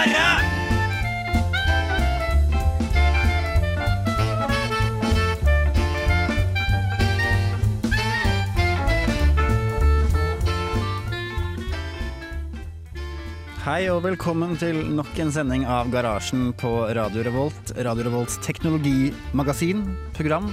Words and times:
Hei 0.00 0.06
og 13.92 14.00
velkommen 14.06 14.56
til 14.56 14.78
nok 14.96 15.18
en 15.20 15.28
sending 15.34 15.66
av 15.68 15.90
Garasjen 15.92 16.54
på 16.56 16.70
Radio 16.96 17.20
Revolt. 17.26 17.74
Radio 17.76 18.06
Revolts 18.08 18.38
teknologimagasin, 18.40 19.84
program. 20.16 20.48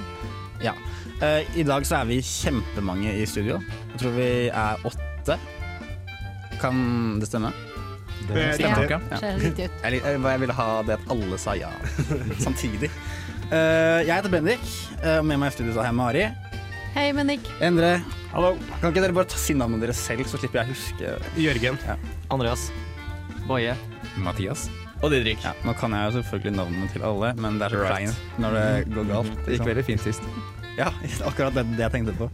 Ja. 0.60 0.76
Eh, 1.24 1.48
I 1.56 1.64
dag 1.64 1.88
så 1.88 2.02
er 2.02 2.12
vi 2.12 2.20
kjempemange 2.20 3.16
i 3.16 3.24
studio. 3.24 3.62
Jeg 3.94 4.04
tror 4.04 4.20
vi 4.20 4.30
er 4.52 4.86
åtte. 4.92 5.40
Kan 6.60 7.22
det 7.24 7.32
stemme? 7.32 7.56
Det 8.28 8.48
stemmer 8.58 8.84
nok, 8.84 8.92
ja. 8.92 9.20
Ser 9.22 9.38
riktig 9.42 9.68
ut. 9.70 9.86
Jeg, 9.88 10.40
ville 10.44 10.56
ha 10.58 10.68
det 10.88 10.98
at 10.98 11.12
alle 11.14 11.40
sa 11.42 11.56
ja 11.58 11.70
samtidig. 12.46 12.90
Uh, 13.48 14.04
jeg 14.04 14.12
heter 14.12 14.32
Bendik, 14.34 14.66
eh, 15.00 15.20
og 15.22 15.26
med 15.30 15.40
meg 15.40 15.54
i 15.54 15.56
studio 15.56 15.78
har 15.80 15.88
jeg 15.88 15.96
Mari. 15.96 16.26
Hei, 16.98 17.06
Bendik. 17.16 17.46
Endre. 17.64 17.94
Hallo. 18.34 18.56
Kan 18.82 18.92
ikke 18.92 19.06
dere 19.06 19.16
bare 19.16 19.30
ta 19.32 19.40
si 19.40 19.56
navnet 19.56 19.86
deres 19.86 20.02
selv, 20.04 20.28
så 20.28 20.40
slipper 20.42 20.64
jeg 20.64 20.68
å 20.68 20.74
huske 20.74 21.14
Jørgen. 21.40 21.80
Andreas. 22.34 22.68
Boje. 23.48 23.78
Mathias. 24.20 24.68
Og 25.06 25.12
Didrik. 25.14 25.44
Ja, 25.46 25.54
nå 25.64 25.76
kan 25.78 25.94
jeg 25.94 26.10
jo 26.10 26.16
selvfølgelig 26.18 26.56
navnene 26.58 26.88
til 26.92 27.04
alle, 27.06 27.32
men 27.38 27.60
det 27.62 27.68
er 27.68 27.76
så 27.78 27.82
Right. 27.84 27.94
kleint 28.10 28.40
når 28.42 28.58
det 28.58 28.96
går 28.96 29.10
galt. 29.12 29.34
Det 29.46 29.58
gikk 29.58 29.68
veldig 29.70 29.86
fint 29.86 30.02
sist. 30.02 30.26
Ja, 30.78 30.92
akkurat 31.30 31.56
det, 31.58 31.64
det 31.76 31.82
jeg 31.88 31.94
tenkte 31.96 32.14
på. 32.18 32.28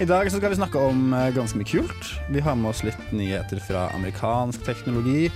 I 0.00 0.06
dag 0.08 0.30
så 0.32 0.38
skal 0.40 0.52
vi 0.54 0.58
snakke 0.60 0.80
om 0.80 1.12
eh, 1.16 1.28
ganske 1.36 1.58
mye 1.60 1.68
kult. 1.68 2.08
Vi 2.32 2.40
har 2.44 2.56
med 2.56 2.70
oss 2.72 2.80
litt 2.86 3.02
nyheter 3.12 3.60
fra 3.62 3.88
amerikansk 3.96 4.64
teknologi. 4.66 5.26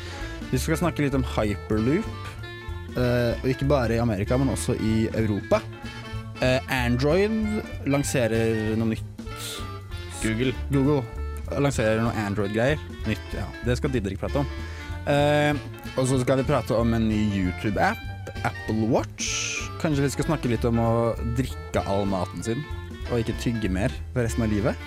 Vi 0.50 0.60
skal 0.62 0.78
snakke 0.80 1.04
litt 1.04 1.16
om 1.18 1.27
hyperloop. 1.36 2.08
eh, 2.96 3.36
og 3.42 3.50
ikke 3.52 3.68
bare 3.68 3.98
i 3.98 4.00
Amerika, 4.00 4.38
men 4.40 4.48
også 4.54 4.77
i 4.80 5.04
Europa. 5.12 5.60
Eh, 6.40 6.60
Android 6.72 7.32
lanserer 7.88 8.72
noe 8.80 8.94
nytt. 8.94 9.04
Google. 10.22 10.54
Google 10.72 11.02
lanserer 11.60 12.00
noe 12.02 12.16
Android-greier. 12.24 12.80
Nytt, 13.06 13.36
ja. 13.36 13.44
Det 13.68 13.77
skal 13.78 13.92
Didrik 13.94 14.18
prate 14.18 14.40
om. 14.40 14.48
Og 15.96 16.08
så 16.10 16.16
skal 16.18 16.40
vi 16.40 16.46
prate 16.48 16.74
om 16.74 16.90
en 16.96 17.04
ny 17.06 17.20
YouTube-app, 17.30 18.00
Apple 18.47 18.89
Watch. 18.92 19.28
Kanskje 19.83 20.06
vi 20.06 20.12
skal 20.14 20.28
snakke 20.30 20.50
litt 20.50 20.64
om 20.69 20.78
å 20.80 20.91
drikke 21.39 21.83
all 21.91 22.06
maten 22.08 22.42
sin, 22.47 22.62
og 23.11 23.20
ikke 23.20 23.36
tygge 23.42 23.70
mer 23.72 23.92
for 24.14 24.25
resten 24.25 24.47
av 24.47 24.52
livet. 24.52 24.86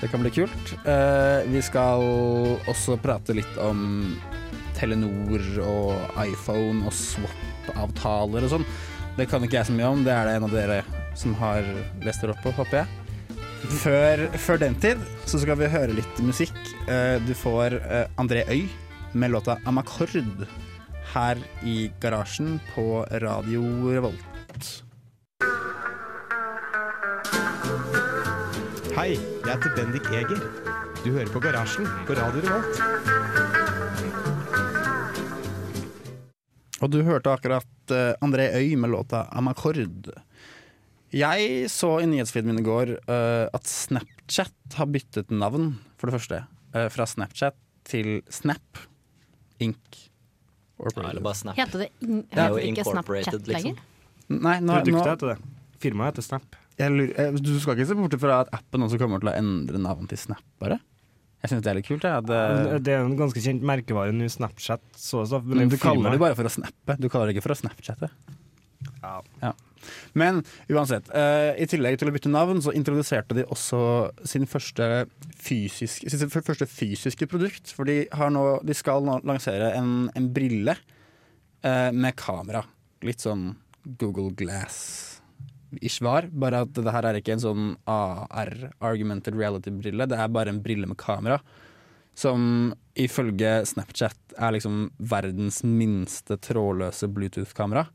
Det 0.00 0.10
kan 0.12 0.22
bli 0.24 0.32
kult. 0.34 0.72
Eh, 0.84 1.44
vi 1.48 1.60
skal 1.64 2.02
også 2.70 2.96
prate 3.02 3.36
litt 3.36 3.58
om 3.62 4.16
Telenor 4.76 5.44
og 5.64 6.18
iPhone 6.24 6.82
og 6.88 6.92
swap-avtaler 6.96 8.44
og 8.48 8.52
sånn. 8.56 8.66
Det 9.14 9.28
kan 9.30 9.44
ikke 9.46 9.60
jeg 9.60 9.68
så 9.70 9.76
mye 9.76 9.92
om, 9.94 10.02
det 10.04 10.12
er 10.12 10.26
det 10.26 10.36
en 10.40 10.48
av 10.48 10.54
dere 10.54 10.80
som 11.16 11.34
har 11.38 11.62
lest 12.02 12.24
dere 12.24 12.34
opp 12.34 12.42
på, 12.42 12.52
håper 12.58 12.82
jeg. 12.82 13.00
Før, 13.80 14.26
før 14.36 14.58
den 14.60 14.74
tid 14.82 15.00
så 15.24 15.38
skal 15.40 15.56
vi 15.56 15.70
høre 15.72 15.94
litt 15.96 16.18
musikk. 16.26 16.56
Eh, 16.90 17.16
Du 17.24 17.32
får 17.38 17.78
eh, 17.80 18.06
André 18.20 18.42
Øy 18.50 18.66
med 19.14 19.30
låta 19.30 19.56
'Amakord' 19.64 20.46
her 21.14 21.38
i 21.62 21.90
garasjen 22.02 22.56
på 22.74 23.04
Radio 23.22 23.62
Revolt. 23.86 24.70
Hei, 28.94 29.14
jeg 29.14 29.50
heter 29.50 29.74
Bendik 29.76 30.08
Eger. 30.10 30.42
Du 31.04 31.12
hører 31.12 31.30
på 31.30 31.42
Garasjen 31.44 31.86
på 32.08 32.16
Radio 32.18 32.42
Revolt. 32.42 32.82
Og 36.82 36.90
du 36.92 37.00
hørte 37.06 37.32
akkurat 37.32 37.94
eh, 37.94 38.12
André 38.24 38.50
Øy 38.58 38.74
med 38.76 38.90
låta 38.92 39.24
'Amakord'. 39.30 40.10
Jeg 41.14 41.70
så 41.70 42.00
i 42.02 42.08
nyhetsfeeden 42.10 42.50
min 42.50 42.64
i 42.64 42.66
går 42.66 42.90
uh, 43.06 43.46
at 43.54 43.68
Snapchat 43.70 44.74
har 44.74 44.88
byttet 44.90 45.30
navn, 45.30 45.76
for 45.96 46.10
det 46.10 46.16
første. 46.18 46.40
Uh, 46.74 46.88
fra 46.90 47.06
Snapchat 47.06 47.54
til 47.86 48.18
Snap 48.26 48.82
Inc. 49.62 50.10
Ja, 50.74 51.08
eller 51.10 51.22
bare 51.24 51.38
Snap. 51.38 51.56
Heter 51.56 51.84
det, 51.84 51.88
in 52.02 52.22
Det 52.30 52.38
heter 52.38 52.54
det 52.58 52.64
ikke 52.72 52.84
Snapchat 52.88 53.34
lenger? 53.34 53.46
liksom. 53.46 53.76
lenger? 53.76 53.82
Nei, 54.44 54.56
nå, 54.60 54.72
Produktet 54.80 54.94
nå, 54.94 55.04
heter 55.10 55.30
det. 55.34 55.38
Firmaet 55.84 56.14
heter 56.14 56.22
Snap. 56.26 56.56
jeg 56.78 56.90
lurer, 56.90 57.12
eh, 57.20 57.32
du 57.38 57.52
skal 57.60 57.76
ikke 57.76 57.86
se 57.86 57.94
bort 57.94 58.16
fra 58.20 58.40
at 58.42 58.50
appen 58.56 58.82
også 58.82 58.98
kommer 58.98 59.20
til 59.22 59.30
å 59.30 59.36
endre 59.38 59.78
navn 59.78 60.08
til 60.10 60.18
Snap, 60.18 60.42
bare? 60.58 60.80
Jeg 61.44 61.50
synes 61.52 61.62
det 61.62 61.70
er 61.70 61.76
litt 61.76 61.86
kult. 61.86 62.02
Jeg, 62.08 62.24
at, 62.24 62.30
eh, 62.30 62.78
Det 62.80 62.88
er 62.94 63.04
en 63.04 63.16
ganske 63.18 63.36
kjent 63.44 63.62
merkevare 63.62 64.12
nå, 64.16 64.24
Snapchat. 64.32 64.80
Så, 64.96 65.26
så, 65.28 65.42
men 65.44 65.58
men 65.58 65.68
du 65.68 65.76
er 65.76 65.82
kaller 65.82 66.10
det 66.16 66.20
bare 66.22 66.34
for 66.38 66.48
å 66.48 66.52
snappe, 66.52 66.96
du 66.98 67.08
kaller 67.12 67.28
det 67.28 67.36
ikke 67.36 67.44
for 67.46 67.52
å 67.54 67.60
snapchatte. 67.60 68.08
Ja. 69.42 69.52
Men 70.18 70.42
uansett, 70.72 71.08
eh, 71.14 71.52
i 71.60 71.68
tillegg 71.70 71.98
til 72.00 72.10
å 72.10 72.14
bytte 72.14 72.32
navn, 72.32 72.62
så 72.64 72.74
introduserte 72.76 73.36
de 73.38 73.46
også 73.52 73.80
sin 74.28 74.46
første 74.50 75.06
fysiske, 75.36 76.10
sin 76.10 76.32
første 76.34 76.68
fysiske 76.70 77.28
produkt. 77.30 77.72
For 77.74 77.88
de, 77.88 78.04
nå, 78.10 78.44
de 78.64 78.76
skal 78.76 79.04
nå 79.06 79.20
lansere 79.26 79.72
en, 79.78 80.08
en 80.14 80.30
brille 80.34 80.76
eh, 81.64 81.90
med 81.92 82.16
kamera. 82.20 82.64
Litt 83.04 83.24
sånn 83.24 83.50
Google 84.00 84.32
Glass-ish 84.38 86.00
var, 86.04 86.30
bare 86.32 86.64
at 86.64 86.72
det 86.76 86.94
her 86.94 87.10
er 87.10 87.20
ikke 87.20 87.36
en 87.36 87.44
sånn 87.44 87.68
AR, 87.90 88.54
Argumented 88.84 89.36
Reality-brille. 89.36 90.08
Det 90.08 90.18
er 90.18 90.32
bare 90.32 90.54
en 90.54 90.62
brille 90.64 90.88
med 90.88 90.98
kamera. 91.00 91.40
Som 92.14 92.72
ifølge 92.94 93.64
Snapchat 93.66 94.36
er 94.38 94.54
liksom 94.54 94.86
verdens 95.02 95.64
minste 95.66 96.38
trådløse 96.38 97.08
Bluetooth-kamera. 97.10 97.88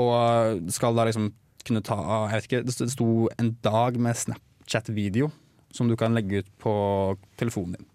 Og 0.00 0.70
skal 0.74 0.96
da 0.96 1.06
liksom 1.08 1.30
kunne 1.64 1.80
ta 1.84 1.96
Jeg 2.28 2.34
vet 2.34 2.46
ikke, 2.48 2.62
det 2.66 2.92
sto 2.92 3.08
en 3.40 3.54
dag 3.64 3.96
med 3.96 4.18
Snapchat-video 4.18 5.30
som 5.74 5.88
du 5.90 5.96
kan 5.98 6.14
legge 6.14 6.42
ut 6.42 6.50
på 6.62 6.74
telefonen 7.40 7.78
din. 7.78 7.86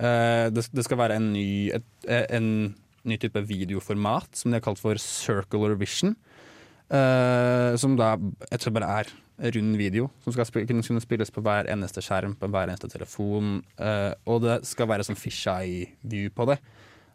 Eh, 0.00 0.46
det, 0.50 0.84
skal 0.86 0.98
være 0.98 1.18
en 1.20 1.32
ny, 1.34 1.70
eh, 1.70 2.26
en 2.34 2.74
ny 3.04 3.18
type 3.20 3.42
videoformat 3.46 4.36
som 4.36 4.50
de 4.50 4.58
har 4.58 4.64
kalt 4.64 4.80
for 4.80 4.98
circular 4.98 5.76
vision. 5.78 6.16
eh, 6.90 7.76
som 7.76 7.94
da 7.96 8.16
jeg 8.50 8.60
tror 8.60 8.72
bare 8.74 9.04
er 9.38 9.52
rund 9.54 9.76
video, 9.76 10.10
som 10.24 10.32
skal 10.32 10.66
kunne 10.66 11.00
spilles 11.00 11.30
på 11.30 11.40
hver 11.40 11.70
eneste 11.70 12.02
skjerm, 12.02 12.34
på 12.34 12.48
hver 12.50 12.68
eneste 12.68 12.88
telefon. 12.90 13.62
og 14.26 14.42
det 14.42 14.66
skal 14.66 14.88
være 14.88 15.04
sånn 15.04 15.16
fisheye 15.16 15.86
view 16.02 16.28
på 16.30 16.46
det. 16.50 16.58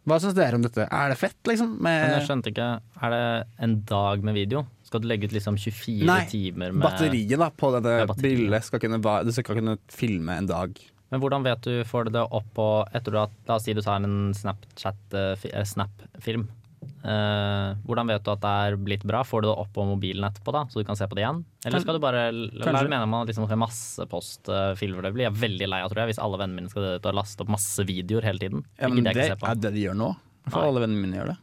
Hva 0.06 0.20
syns 0.22 0.36
dere 0.38 0.54
om 0.58 0.62
dette? 0.62 0.84
Er 0.86 1.10
det 1.10 1.18
fett, 1.18 1.38
liksom? 1.48 1.72
Med 1.82 1.96
Men 2.04 2.12
jeg 2.14 2.26
skjønte 2.28 2.52
ikke, 2.52 2.66
er 3.02 3.14
det 3.14 3.22
en 3.66 3.72
dag 3.88 4.26
med 4.26 4.36
video? 4.38 4.62
Skal 4.86 5.02
du 5.02 5.08
legge 5.10 5.26
ut 5.26 5.34
liksom 5.34 5.56
24 5.58 6.06
Nei, 6.06 6.20
timer 6.30 6.70
med 6.70 6.84
Batteriet 6.86 7.40
da, 7.40 7.48
på 7.50 7.72
dette 7.74 8.14
bildet 8.22 8.68
skal 8.68 8.82
kunne, 8.84 9.00
du 9.02 9.32
skal 9.34 9.58
kunne 9.58 9.74
filme 9.90 10.36
en 10.38 10.46
dag. 10.46 10.78
Men 11.10 11.22
hvordan 11.22 11.42
vet 11.46 11.66
du, 11.66 11.72
får 11.86 12.06
du 12.06 12.14
det 12.18 12.22
opp 12.22 12.46
på 12.54 12.68
Etter 12.94 13.14
du 13.14 13.18
har, 13.18 13.34
La 13.50 13.58
oss 13.58 13.66
si 13.66 13.74
du 13.74 13.82
tar 13.82 13.98
en 14.02 14.30
Snapchat 14.34 15.14
eh, 15.14 15.34
eh, 17.06 17.76
hvordan 17.86 18.10
vet 18.10 18.24
du 18.26 18.30
at 18.32 18.42
det 18.42 18.52
er 18.66 18.76
blitt 18.82 19.04
bra? 19.06 19.22
Får 19.26 19.44
du 19.44 19.48
det 19.48 19.54
opp 19.62 19.72
på 19.76 19.86
mobilen 19.86 20.26
etterpå, 20.28 20.54
da, 20.56 20.64
så 20.70 20.82
du 20.82 20.88
kan 20.88 20.98
se 20.98 21.06
på 21.08 21.18
det 21.18 21.24
igjen? 21.24 21.40
Eller 21.66 21.82
skal 21.84 21.98
du 21.98 22.02
bare 22.02 22.26
La 22.34 22.66
Kanskje. 22.66 22.84
det 22.88 22.92
mene 22.96 23.08
man 23.12 23.26
liksom 23.30 23.46
skal 23.48 23.60
massepostfilmer? 23.62 25.08
Det 25.08 25.14
blir 25.16 25.28
jeg 25.28 25.38
veldig 25.40 25.70
lei 25.70 25.80
av, 25.84 25.90
tror 25.92 26.04
jeg, 26.04 26.12
hvis 26.14 26.22
alle 26.22 26.40
vennene 26.42 26.62
mine 26.62 26.72
skal 26.72 26.88
ut 26.96 27.10
og 27.10 27.18
laste 27.20 27.46
opp 27.46 27.52
masse 27.56 27.86
videoer 27.88 28.26
hele 28.28 28.42
tiden. 28.42 28.64
Ja, 28.80 28.90
men 28.90 29.04
det, 29.06 29.16
det 29.18 29.28
er 29.36 29.60
det 29.62 29.74
de 29.76 29.84
gjør 29.88 29.98
nå. 29.98 30.12
For 30.46 30.60
Nei. 30.62 30.70
alle 30.70 30.82
vennene 30.86 31.06
mine 31.06 31.20
gjør 31.20 31.32
det. 31.34 31.38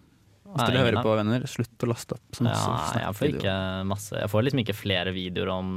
Hvis 0.54 0.70
dere 0.70 0.84
hører 0.86 1.02
på, 1.02 1.14
venner, 1.18 1.46
slutt 1.50 1.84
å 1.86 1.88
laste 1.90 2.14
opp 2.14 2.38
så 2.38 2.44
masse 2.46 2.74
Ja, 2.94 3.08
jeg 3.08 3.18
får 3.18 3.30
ikke 3.32 3.54
masse 3.90 4.20
Jeg 4.20 4.30
får 4.30 4.44
liksom 4.46 4.60
ikke 4.62 4.76
flere 4.78 5.14
videoer 5.16 5.50
om 5.50 5.72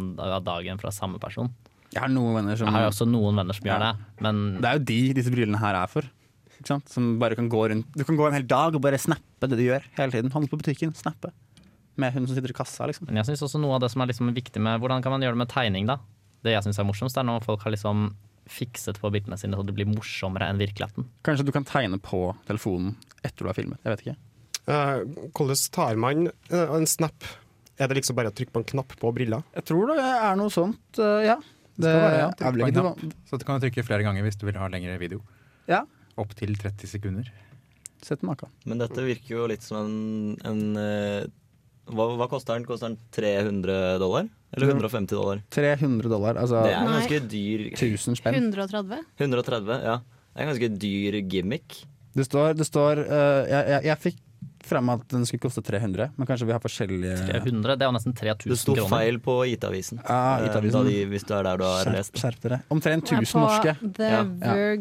dagen 0.44 0.82
fra 0.82 0.92
samme 0.92 1.20
person. 1.22 1.48
Jeg 1.94 2.02
har 2.02 2.10
noen 2.12 2.34
venner 2.36 2.58
som 2.60 2.68
Jeg 2.68 2.76
har 2.76 2.90
også 2.90 3.06
noen 3.08 3.40
venner 3.40 3.56
som 3.56 3.68
gjør 3.70 3.84
det, 3.86 3.92
men 4.26 4.42
Det 4.60 4.68
er 4.68 4.76
jo 4.80 4.84
de 4.90 4.98
disse 5.16 5.32
brillene 5.32 5.60
her 5.62 5.78
er 5.80 5.88
for. 5.88 6.08
Ikke 6.66 6.74
sant? 6.74 6.90
Som 6.90 7.12
bare 7.22 7.36
kan 7.38 7.46
gå 7.46 7.60
rundt 7.70 7.94
Du 7.94 8.02
kan 8.02 8.16
gå 8.18 8.26
en 8.26 8.34
hel 8.34 8.46
dag 8.50 8.74
og 8.74 8.82
bare 8.82 8.98
snappe 8.98 9.46
det 9.46 9.58
du 9.58 9.62
gjør 9.68 9.84
hele 10.00 10.10
tiden. 10.10 10.32
Handle 10.34 10.50
på 10.50 10.58
butikken, 10.58 10.90
snappe. 10.98 11.30
Med 11.96 12.12
hun 12.12 12.26
som 12.26 12.34
sitter 12.34 12.50
i 12.50 12.56
kassa, 12.56 12.88
liksom. 12.90 13.06
Men 13.06 13.22
jeg 13.22 13.30
synes 13.30 13.46
også 13.46 13.60
noe 13.62 13.76
av 13.78 13.84
det 13.84 13.92
som 13.94 14.02
er 14.02 14.10
liksom 14.10 14.34
viktig 14.34 14.60
med 14.60 14.82
Hvordan 14.82 15.04
kan 15.04 15.14
man 15.14 15.22
gjøre 15.22 15.38
det 15.38 15.44
med 15.44 15.52
tegning, 15.52 15.86
da? 15.86 16.00
Det 16.44 16.56
jeg 16.56 16.66
syns 16.66 16.82
er 16.82 16.88
morsomst, 16.88 17.16
er 17.16 17.24
når 17.26 17.46
folk 17.46 17.62
har 17.62 17.72
liksom 17.72 18.10
fikset 18.50 18.98
på 19.02 19.10
bildene 19.10 19.38
sine 19.38 19.58
så 19.58 19.64
det 19.66 19.74
blir 19.74 19.88
morsommere 19.90 20.46
enn 20.50 20.60
virkeligheten. 20.60 21.06
Kanskje 21.26 21.46
du 21.46 21.52
kan 21.54 21.66
tegne 21.66 21.98
på 22.02 22.28
telefonen 22.46 22.94
etter 23.22 23.42
du 23.42 23.50
har 23.50 23.56
filmet. 23.58 23.80
Jeg 23.82 23.94
vet 23.94 24.04
ikke. 24.04 24.16
Eh, 24.66 25.00
hvordan 25.34 25.64
tar 25.74 25.98
man 26.02 26.28
eh, 26.28 26.76
en 26.76 26.86
snap? 26.90 27.26
Er 27.78 27.90
det 27.90 28.00
liksom 28.00 28.18
bare 28.18 28.30
å 28.30 28.36
trykke 28.36 28.54
på 28.54 28.62
en 28.62 28.70
knapp 28.74 28.94
på 29.00 29.10
briller? 29.14 29.42
Jeg 29.58 29.66
tror 29.70 29.90
det 29.92 29.98
er 30.02 30.38
noe 30.38 30.52
sånt, 30.52 30.98
eh, 30.98 31.26
ja. 31.30 31.40
Det, 31.76 31.90
skal 31.90 32.00
være, 32.00 32.70
ja, 32.72 33.10
Så 33.28 33.36
du 33.36 33.44
kan 33.44 33.60
trykke 33.60 33.82
flere 33.84 34.06
ganger 34.06 34.24
hvis 34.24 34.38
du 34.40 34.46
vil 34.48 34.56
ha 34.56 34.68
lengre 34.72 34.94
video. 35.00 35.20
Ja. 35.68 35.82
Opptil 36.16 36.56
30 36.58 36.88
sekunder. 36.88 37.32
Sett 38.02 38.22
maka. 38.22 38.48
Men 38.64 38.78
dette 38.78 39.02
virker 39.04 39.34
jo 39.38 39.46
litt 39.50 39.64
som 39.64 39.84
en, 39.84 40.36
en 40.46 40.76
eh, 40.80 41.26
hva, 41.92 42.06
hva 42.18 42.26
koster 42.30 42.56
den? 42.58 42.66
Koster 42.68 42.90
den 42.92 42.98
300 43.14 43.98
dollar? 44.02 44.28
Eller 44.56 44.70
150 44.72 45.14
dollar? 45.16 45.40
300 45.52 46.08
dollar, 46.08 46.38
altså 46.40 46.62
Det 46.64 46.72
er 46.72 46.80
en 46.84 46.92
ganske 46.96 47.20
dyr 47.32 47.64
1000 47.74 48.16
spenn. 48.20 48.38
130? 48.46 49.02
130, 49.18 49.82
ja. 49.84 49.96
Det 50.02 50.38
er 50.40 50.46
en 50.46 50.52
ganske 50.52 50.70
dyr 50.82 51.18
gimmick. 51.32 51.80
Det 52.16 52.24
står, 52.24 52.54
det 52.56 52.64
står 52.68 53.02
uh, 53.04 53.42
jeg, 53.48 53.62
jeg, 53.74 53.82
jeg 53.90 54.00
fikk 54.06 54.22
frem 54.66 54.88
at 54.90 55.02
den 55.12 55.22
skulle 55.28 55.44
koste 55.44 55.62
300, 55.62 56.08
men 56.18 56.26
kanskje 56.26 56.46
vi 56.48 56.54
har 56.54 56.62
forskjellige 56.62 57.18
300, 57.28 57.76
det 57.78 57.84
er 57.84 57.90
jo 57.90 57.94
nesten 57.94 58.14
3000 58.18 58.40
kroner. 58.42 58.54
Det 58.54 58.58
sto 58.58 58.74
kroner. 58.74 58.90
feil 58.96 59.18
på 59.22 59.34
IT-avisen. 59.52 60.00
Ja, 60.02 60.16
Eh, 60.40 60.46
IT-avisen. 60.48 60.88
de- 60.88 61.04
Hvis 61.12 61.26
du 61.28 61.34
er 61.36 61.44
der 61.46 61.60
du 61.60 61.64
har 61.68 61.84
Skjerp, 61.84 61.94
lest. 62.00 62.16
skjerp 62.18 62.40
dere. 62.42 62.58
Omtrent 62.74 63.12
er 63.12 63.20
1000 63.22 63.44
norske. 63.44 63.76
Ja. 64.02 64.24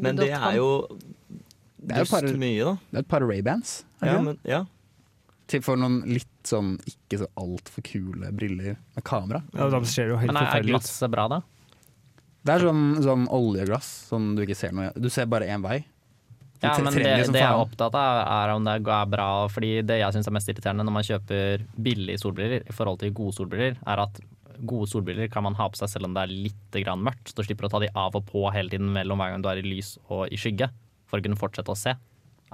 Men 0.02 0.16
det 0.18 0.32
er 0.34 0.56
jo 0.58 0.70
Det 1.86 1.96
er 1.96 2.06
jo 2.06 2.12
par, 2.12 2.30
mye, 2.42 2.70
da. 2.70 2.78
Det 2.92 2.98
er 2.98 3.06
et 3.06 3.12
par 3.12 3.26
Ray-bands. 3.26 3.74
Ja, 4.02 4.20
men, 4.26 4.40
ja. 4.48 4.64
Til 5.50 5.62
for 5.62 5.78
noen 5.78 6.00
litt 6.10 6.32
sånn 6.50 6.76
ikke 6.90 7.22
så 7.22 7.28
altfor 7.38 7.86
kule 7.86 8.32
briller 8.34 8.80
med 8.96 9.06
kamera. 9.06 9.44
Ja, 9.54 9.68
de 9.70 9.82
ser 9.90 10.10
jo 10.10 10.22
helt 10.22 10.34
Men 10.34 10.42
er, 10.42 10.54
er 10.58 10.66
glasset 10.66 11.12
bra, 11.14 11.28
da? 11.30 11.42
Det 12.46 12.54
er 12.54 12.66
sånn, 12.68 12.86
sånn 13.02 13.28
oljeglass 13.34 13.90
sånn 14.12 14.34
du 14.38 14.44
ikke 14.46 14.58
ser 14.58 14.74
noe 14.78 14.92
Du 15.02 15.08
ser 15.14 15.30
bare 15.30 15.48
én 15.50 15.64
vei. 15.66 15.80
Du 16.62 16.68
Ja, 16.68 16.76
men 16.82 16.94
det, 16.94 17.04
det 17.04 17.42
jeg 17.42 17.46
er 17.46 17.58
opptatt 17.62 17.98
av, 17.98 18.22
er 18.22 18.54
om 18.54 18.66
det 18.66 18.78
er 18.80 19.10
bra. 19.12 19.28
Fordi 19.52 19.74
det 19.86 20.00
jeg 20.02 20.16
syns 20.16 20.30
er 20.30 20.36
mest 20.38 20.50
irriterende 20.50 20.86
når 20.88 20.98
man 20.98 21.08
kjøper 21.08 21.66
billige 21.88 22.22
solbriller 22.22 22.66
i 22.66 22.76
forhold 22.76 23.02
til 23.02 23.14
gode 23.18 23.38
solbriller, 23.38 23.78
er 23.82 24.04
at 24.06 24.22
gode 24.66 24.88
solbriller 24.88 25.28
kan 25.32 25.44
man 25.44 25.58
ha 25.60 25.68
på 25.70 25.78
seg 25.82 25.92
selv 25.92 26.08
om 26.08 26.16
det 26.16 26.26
er 26.26 26.34
litt 26.48 26.80
grann 26.86 27.04
mørkt. 27.06 27.30
Så 27.30 27.42
du 27.42 27.50
slipper 27.50 27.68
å 27.68 27.74
ta 27.74 27.82
de 27.84 27.92
av 27.92 28.16
og 28.18 28.26
på 28.30 28.46
hele 28.56 28.72
tiden 28.72 28.94
mellom 28.96 29.22
hver 29.22 29.36
gang 29.36 29.46
du 29.46 29.52
er 29.52 29.62
i 29.62 29.68
lys 29.68 29.96
og 30.08 30.30
i 30.32 30.40
skygge. 30.40 30.70
For 31.16 31.24
å 31.24 31.28
kunne 31.30 31.40
fortsette 31.40 31.72
å 31.72 31.78
se. 31.80 31.96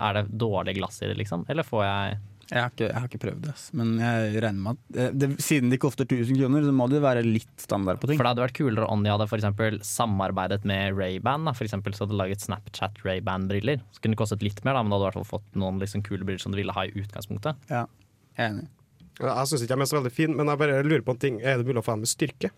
Er 0.02 0.18
det 0.18 0.28
dårlig 0.40 0.78
glass 0.78 1.02
i 1.02 1.10
det, 1.10 1.18
liksom? 1.20 1.48
Eller 1.52 1.68
får 1.68 1.82
jeg 1.84 2.20
Jeg 2.52 2.60
har 2.60 2.72
ikke, 2.74 2.88
jeg 2.88 3.00
har 3.00 3.08
ikke 3.08 3.20
prøvd 3.24 3.44
det, 3.46 3.52
men 3.80 3.92
jeg 4.02 4.40
regner 4.44 4.64
med 4.64 4.76
at 4.80 4.98
eh, 5.00 5.12
det, 5.16 5.28
siden 5.40 5.72
de 5.72 5.78
koster 5.80 6.04
1000 6.04 6.36
kroner, 6.36 6.66
så 6.68 6.74
må 6.76 6.88
det 6.92 7.00
være 7.00 7.22
litt 7.24 7.64
standard 7.64 8.02
på 8.02 8.10
ting. 8.10 8.20
For 8.20 8.28
det 8.28 8.34
hadde 8.34 8.44
vært 8.44 8.58
kulere 8.58 8.90
om 8.92 9.06
de 9.06 9.12
hadde 9.14 9.28
for 9.32 9.78
samarbeidet 9.88 10.66
med 10.68 10.98
Ray-Ban. 11.00 11.48
Så 11.56 11.70
hadde 11.70 12.10
de 12.12 12.20
laget 12.20 12.44
Snapchat 12.44 13.00
Ray-Ban-briller. 13.08 13.80
Så 13.96 14.04
kunne 14.04 14.18
det 14.18 14.20
kostet 14.20 14.44
litt 14.44 14.60
mer, 14.68 14.76
da, 14.76 14.84
men 14.84 14.92
da 14.92 15.00
hadde 15.00 15.06
du 15.06 15.08
i 15.08 15.12
hvert 15.14 15.22
fall 15.22 15.40
fått 15.40 15.60
noen 15.64 15.80
liksom 15.80 16.04
kule 16.04 16.28
briller 16.28 16.44
som 16.44 16.52
du 16.52 16.60
ville 16.60 16.76
ha 16.76 16.84
i 16.90 16.92
utgangspunktet. 16.92 17.72
Ja, 17.72 17.86
jeg 18.36 18.44
er 18.44 18.52
enig. 18.52 18.68
Jeg 19.22 19.48
syns 19.48 19.64
ikke 19.64 19.78
de 19.78 19.86
er 19.86 19.92
så 19.92 20.00
veldig 20.02 20.14
fine, 20.16 20.36
men 20.36 20.52
jeg 20.52 20.60
bare 20.60 20.84
lurer 20.84 21.08
på 21.08 21.16
en 21.16 21.24
ting. 21.24 21.40
Er 21.40 21.62
det 21.62 21.68
mulig 21.70 21.80
å 21.80 21.88
få 21.88 21.96
dem 21.96 22.04
med 22.04 22.12
styrke? 22.12 22.52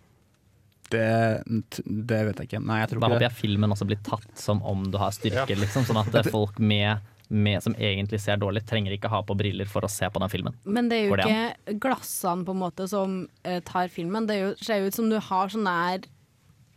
Det, 0.94 1.72
det 1.84 2.20
vet 2.28 2.42
jeg 2.42 2.50
ikke. 2.50 2.62
Nei, 2.64 2.78
jeg 2.82 2.92
tror 2.92 3.02
Da 3.02 3.08
ikke 3.08 3.16
håper 3.16 3.26
jeg 3.28 3.38
filmen 3.40 3.74
også 3.74 3.88
blir 3.88 4.00
tatt 4.06 4.30
som 4.38 4.62
om 4.66 4.86
du 4.90 4.98
har 5.00 5.12
styrke, 5.14 5.58
liksom. 5.58 5.86
Sånn 5.88 6.00
at 6.00 6.30
folk 6.34 6.58
med, 6.62 7.04
med, 7.28 7.60
som 7.64 7.76
egentlig 7.76 8.20
ser 8.22 8.40
dårlig, 8.40 8.64
trenger 8.68 8.96
ikke 8.96 9.12
ha 9.12 9.22
på 9.26 9.36
briller 9.38 9.70
for 9.70 9.86
å 9.86 9.92
se 9.92 10.08
på 10.10 10.22
den 10.22 10.32
filmen. 10.32 10.56
Men 10.64 10.90
det 10.90 11.00
er 11.00 11.06
jo 11.08 11.20
det 11.20 11.28
ikke 11.28 11.78
glassene 11.86 12.46
på 12.46 12.56
en 12.56 12.64
måte 12.64 12.88
som 12.90 13.22
uh, 13.46 13.60
tar 13.66 13.92
filmen. 13.92 14.28
Det 14.28 14.36
er 14.36 14.44
jo, 14.46 14.52
ser 14.62 14.82
jo 14.82 14.90
ut 14.90 14.98
som 15.00 15.08
du 15.12 15.18
har 15.18 15.54
sånn 15.54 15.70
der 15.70 16.10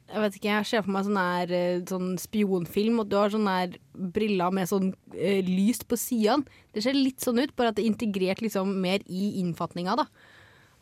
Jeg 0.08 0.24
vet 0.24 0.36
ikke, 0.38 0.54
jeg 0.54 0.68
ser 0.70 0.86
for 0.86 0.96
meg 0.96 1.04
sånn 1.04 1.18
der 1.20 1.52
eh, 1.52 1.82
sånn 1.90 2.14
spionfilm, 2.22 3.02
og 3.04 3.10
du 3.12 3.18
har 3.20 3.34
sånne 3.34 3.56
der 3.60 3.82
briller 4.16 4.54
med 4.56 4.70
sånn 4.70 4.94
uh, 4.96 5.42
lys 5.44 5.84
på 5.84 6.00
sidene. 6.00 6.48
Det 6.72 6.86
ser 6.86 6.96
litt 6.96 7.20
sånn 7.24 7.42
ut, 7.44 7.52
bare 7.60 7.74
at 7.74 7.80
det 7.80 7.84
er 7.84 7.92
integrert 7.92 8.44
liksom 8.46 8.72
mer 8.82 9.04
i 9.12 9.36
innfatninga, 9.42 9.98
da. 10.00 10.08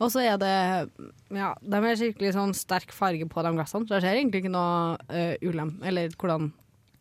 Og 0.04 0.12
så 0.12 0.26
er 0.26 0.40
det 0.42 0.56
Ja, 1.32 1.54
de 1.62 1.80
er 1.80 2.00
skikkelig 2.00 2.34
sånn 2.36 2.56
sterk 2.58 2.92
farge 2.96 3.28
på 3.32 3.46
de 3.46 3.54
glassene, 3.56 3.88
så 3.88 3.98
jeg 3.98 4.06
ser 4.06 4.20
egentlig 4.20 4.44
ikke 4.44 4.56
noe 4.56 4.96
uh, 5.12 5.36
ulem. 5.46 5.78
Eller 5.88 6.12
hvordan 6.20 6.52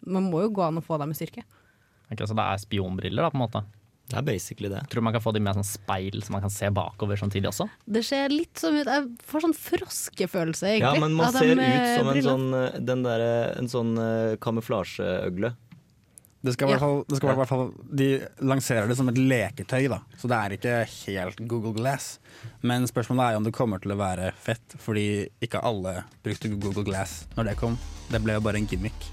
Man 0.04 0.28
må 0.28 0.44
jo 0.44 0.52
gå 0.58 0.66
an 0.66 0.78
å 0.78 0.84
få 0.84 0.98
dem 1.00 1.14
i 1.14 1.16
styrke. 1.16 1.46
Okay, 2.12 2.26
så 2.28 2.36
det 2.36 2.44
er 2.44 2.60
spionbriller, 2.60 3.24
da, 3.24 3.32
på 3.32 3.38
en 3.38 3.46
måte. 3.46 3.64
Det 4.04 4.18
er 4.18 4.24
basically 4.26 4.68
det. 4.68 4.82
Tror 4.92 5.00
du 5.00 5.06
man 5.06 5.14
kan 5.16 5.22
få 5.24 5.32
dem 5.32 5.46
med 5.46 5.56
sånn 5.56 5.64
speil, 5.64 6.20
så 6.20 6.34
man 6.34 6.42
kan 6.44 6.52
se 6.52 6.68
bakover 6.76 7.16
samtidig 7.16 7.48
også? 7.48 7.66
Det 7.88 8.02
ser 8.04 8.32
litt 8.32 8.60
sånn 8.60 8.76
ut 8.76 8.90
Jeg 8.90 9.06
får 9.30 9.44
sånn 9.46 9.56
froskefølelse, 9.56 10.74
egentlig. 10.74 10.90
Ja, 11.00 11.00
men 11.00 11.16
man 11.16 11.32
ser 11.32 11.54
eh, 11.54 11.72
ut 11.72 11.92
som 11.96 12.10
en 12.12 12.26
sånn, 12.26 12.44
eh, 12.58 12.76
den 12.92 13.04
der, 13.06 13.24
en 13.56 13.70
sånn 13.72 13.94
eh, 13.96 14.34
kamuflasjeøgle. 14.44 15.54
Det 16.44 16.52
skal 16.52 16.68
Ja. 16.74 16.78
fall, 16.78 17.04
det 17.08 17.16
skal 17.16 17.30
i 17.32 17.36
hvert 17.38 17.48
fall 17.48 17.70
De 17.96 18.08
lanserer 18.44 18.86
det 18.88 18.96
som 18.98 19.08
et 19.08 19.16
leketøy, 19.16 19.88
da. 19.88 20.00
Så 20.20 20.28
det 20.28 20.36
er 20.36 20.56
ikke 20.58 20.74
helt 21.06 21.40
Google 21.48 21.72
Glass. 21.72 22.18
Men 22.62 22.84
spørsmålet 22.86 23.24
er 23.24 23.32
jo 23.32 23.36
om 23.40 23.44
det 23.44 23.54
kommer 23.56 23.80
til 23.80 23.92
å 23.94 23.96
være 23.96 24.32
fett, 24.36 24.76
fordi 24.78 25.28
ikke 25.40 25.62
alle 25.64 26.04
brukte 26.22 26.50
Google 26.52 26.84
Glass 26.84 27.26
når 27.36 27.44
det 27.48 27.56
kom. 27.56 27.78
Det 28.10 28.20
ble 28.22 28.34
jo 28.36 28.40
bare 28.44 28.56
en 28.60 28.66
gimmick. 28.68 29.08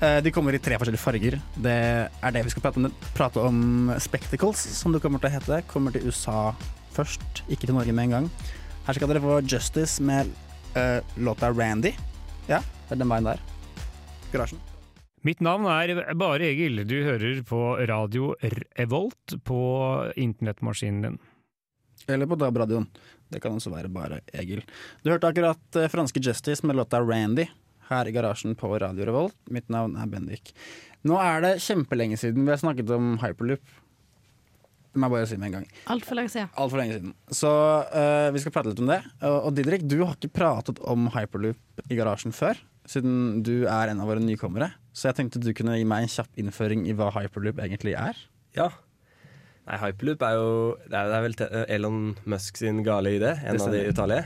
Eh, 0.00 0.20
De 0.20 0.30
kommer 0.34 0.54
i 0.54 0.58
tre 0.58 0.76
forskjellige 0.78 1.02
farger. 1.02 1.40
Det 1.60 1.76
er 2.22 2.30
det 2.32 2.44
vi 2.44 2.50
skal 2.50 2.62
prate 2.62 2.76
om. 2.82 2.92
Prate 3.14 3.36
om 3.38 3.94
Spectacles, 3.98 4.58
som 4.58 4.92
det 4.92 5.00
kommer 5.02 5.20
til 5.20 5.30
å 5.30 5.34
hete. 5.38 5.62
Kommer 5.68 5.92
til 5.92 6.06
USA 6.06 6.54
først, 6.94 7.44
ikke 7.48 7.66
til 7.66 7.74
Norge 7.74 7.92
med 7.94 8.04
en 8.04 8.10
gang. 8.10 8.30
Her 8.86 8.94
skal 8.94 9.08
dere 9.08 9.20
få 9.22 9.40
Justice 9.46 10.00
med 10.02 10.26
uh, 10.74 11.00
låta 11.16 11.50
Randy. 11.54 11.94
Ja, 12.48 12.58
det 12.88 12.96
er 12.96 13.02
den 13.02 13.08
veien 13.08 13.24
der. 13.30 13.38
Garasjen. 14.32 14.58
Mitt 15.26 15.40
navn 15.42 15.66
er 15.66 16.14
Bare 16.14 16.46
Egil. 16.46 16.84
Du 16.86 16.94
hører 17.02 17.40
på 17.46 17.60
radio 17.90 18.34
Revolt 18.78 19.34
på 19.44 19.62
internettmaskinen 20.14 21.02
din. 21.02 21.16
Eller 22.06 22.28
på 22.30 22.38
DAB-radioen. 22.38 22.86
Det 23.28 23.40
kan 23.42 23.56
også 23.56 23.72
være 23.72 23.90
bare 23.92 24.20
Egil. 24.32 24.62
Du 25.02 25.10
hørte 25.10 25.28
akkurat 25.28 25.76
eh, 25.76 25.90
franske 25.90 26.22
Justice 26.24 26.64
med 26.66 26.78
låta 26.78 27.00
Randy 27.02 27.48
her 27.90 28.08
i 28.08 28.14
garasjen 28.14 28.54
på 28.56 28.70
Radio 28.78 29.08
Revolt. 29.08 29.36
Mitt 29.50 29.68
navn 29.72 29.98
er 29.98 30.08
Bendik. 30.08 30.54
Nå 31.08 31.18
er 31.20 31.42
det 31.44 31.52
kjempelenge 31.66 32.16
siden 32.20 32.46
vi 32.46 32.54
har 32.54 32.62
snakket 32.62 32.94
om 32.94 33.16
hyperloop. 33.22 33.76
Det 34.88 35.02
må 35.02 35.10
jeg 35.10 35.16
bare 35.16 35.28
si 35.28 35.36
med 35.36 35.50
en 35.50 35.58
gang. 35.58 35.68
Altfor 35.92 36.16
lenge 36.16 36.32
siden. 36.32 36.48
Alt 36.54 36.72
for 36.72 36.80
lenge 36.80 36.96
siden. 36.96 37.12
Så 37.34 37.50
uh, 37.92 38.30
vi 38.34 38.40
skal 38.42 38.54
prate 38.54 38.72
litt 38.72 38.80
om 38.82 38.88
det. 38.88 39.02
Og, 39.20 39.36
og 39.36 39.52
Didrik, 39.54 39.84
du 39.84 40.00
har 40.00 40.16
ikke 40.16 40.32
pratet 40.40 40.80
om 40.88 41.10
hyperloop 41.12 41.84
i 41.90 41.98
garasjen 41.98 42.34
før. 42.34 42.58
Siden 42.88 43.42
du 43.44 43.68
er 43.68 43.92
en 43.92 44.00
av 44.00 44.08
våre 44.08 44.22
nykommere. 44.24 44.72
Så 44.98 45.12
jeg 45.12 45.18
tenkte 45.20 45.42
du 45.42 45.52
kunne 45.54 45.76
gi 45.78 45.86
meg 45.86 46.04
en 46.04 46.10
kjapp 46.10 46.40
innføring 46.42 46.84
i 46.90 46.94
hva 46.98 47.12
hyperloop 47.14 47.60
egentlig 47.62 47.94
er. 47.94 48.18
Ja. 48.56 48.72
Nei, 49.68 49.76
Hyperloop 49.82 50.22
er 50.24 50.34
jo 50.38 50.50
Det 50.88 50.96
er, 50.96 51.10
det 51.10 51.16
er 51.18 51.24
vel 51.26 51.66
Elon 51.76 52.02
Musk 52.32 52.58
sin 52.58 52.80
gale 52.86 53.12
idé, 53.18 53.34
en 53.44 53.60
av 53.60 53.74
de 53.74 53.82
utallige. 53.92 54.24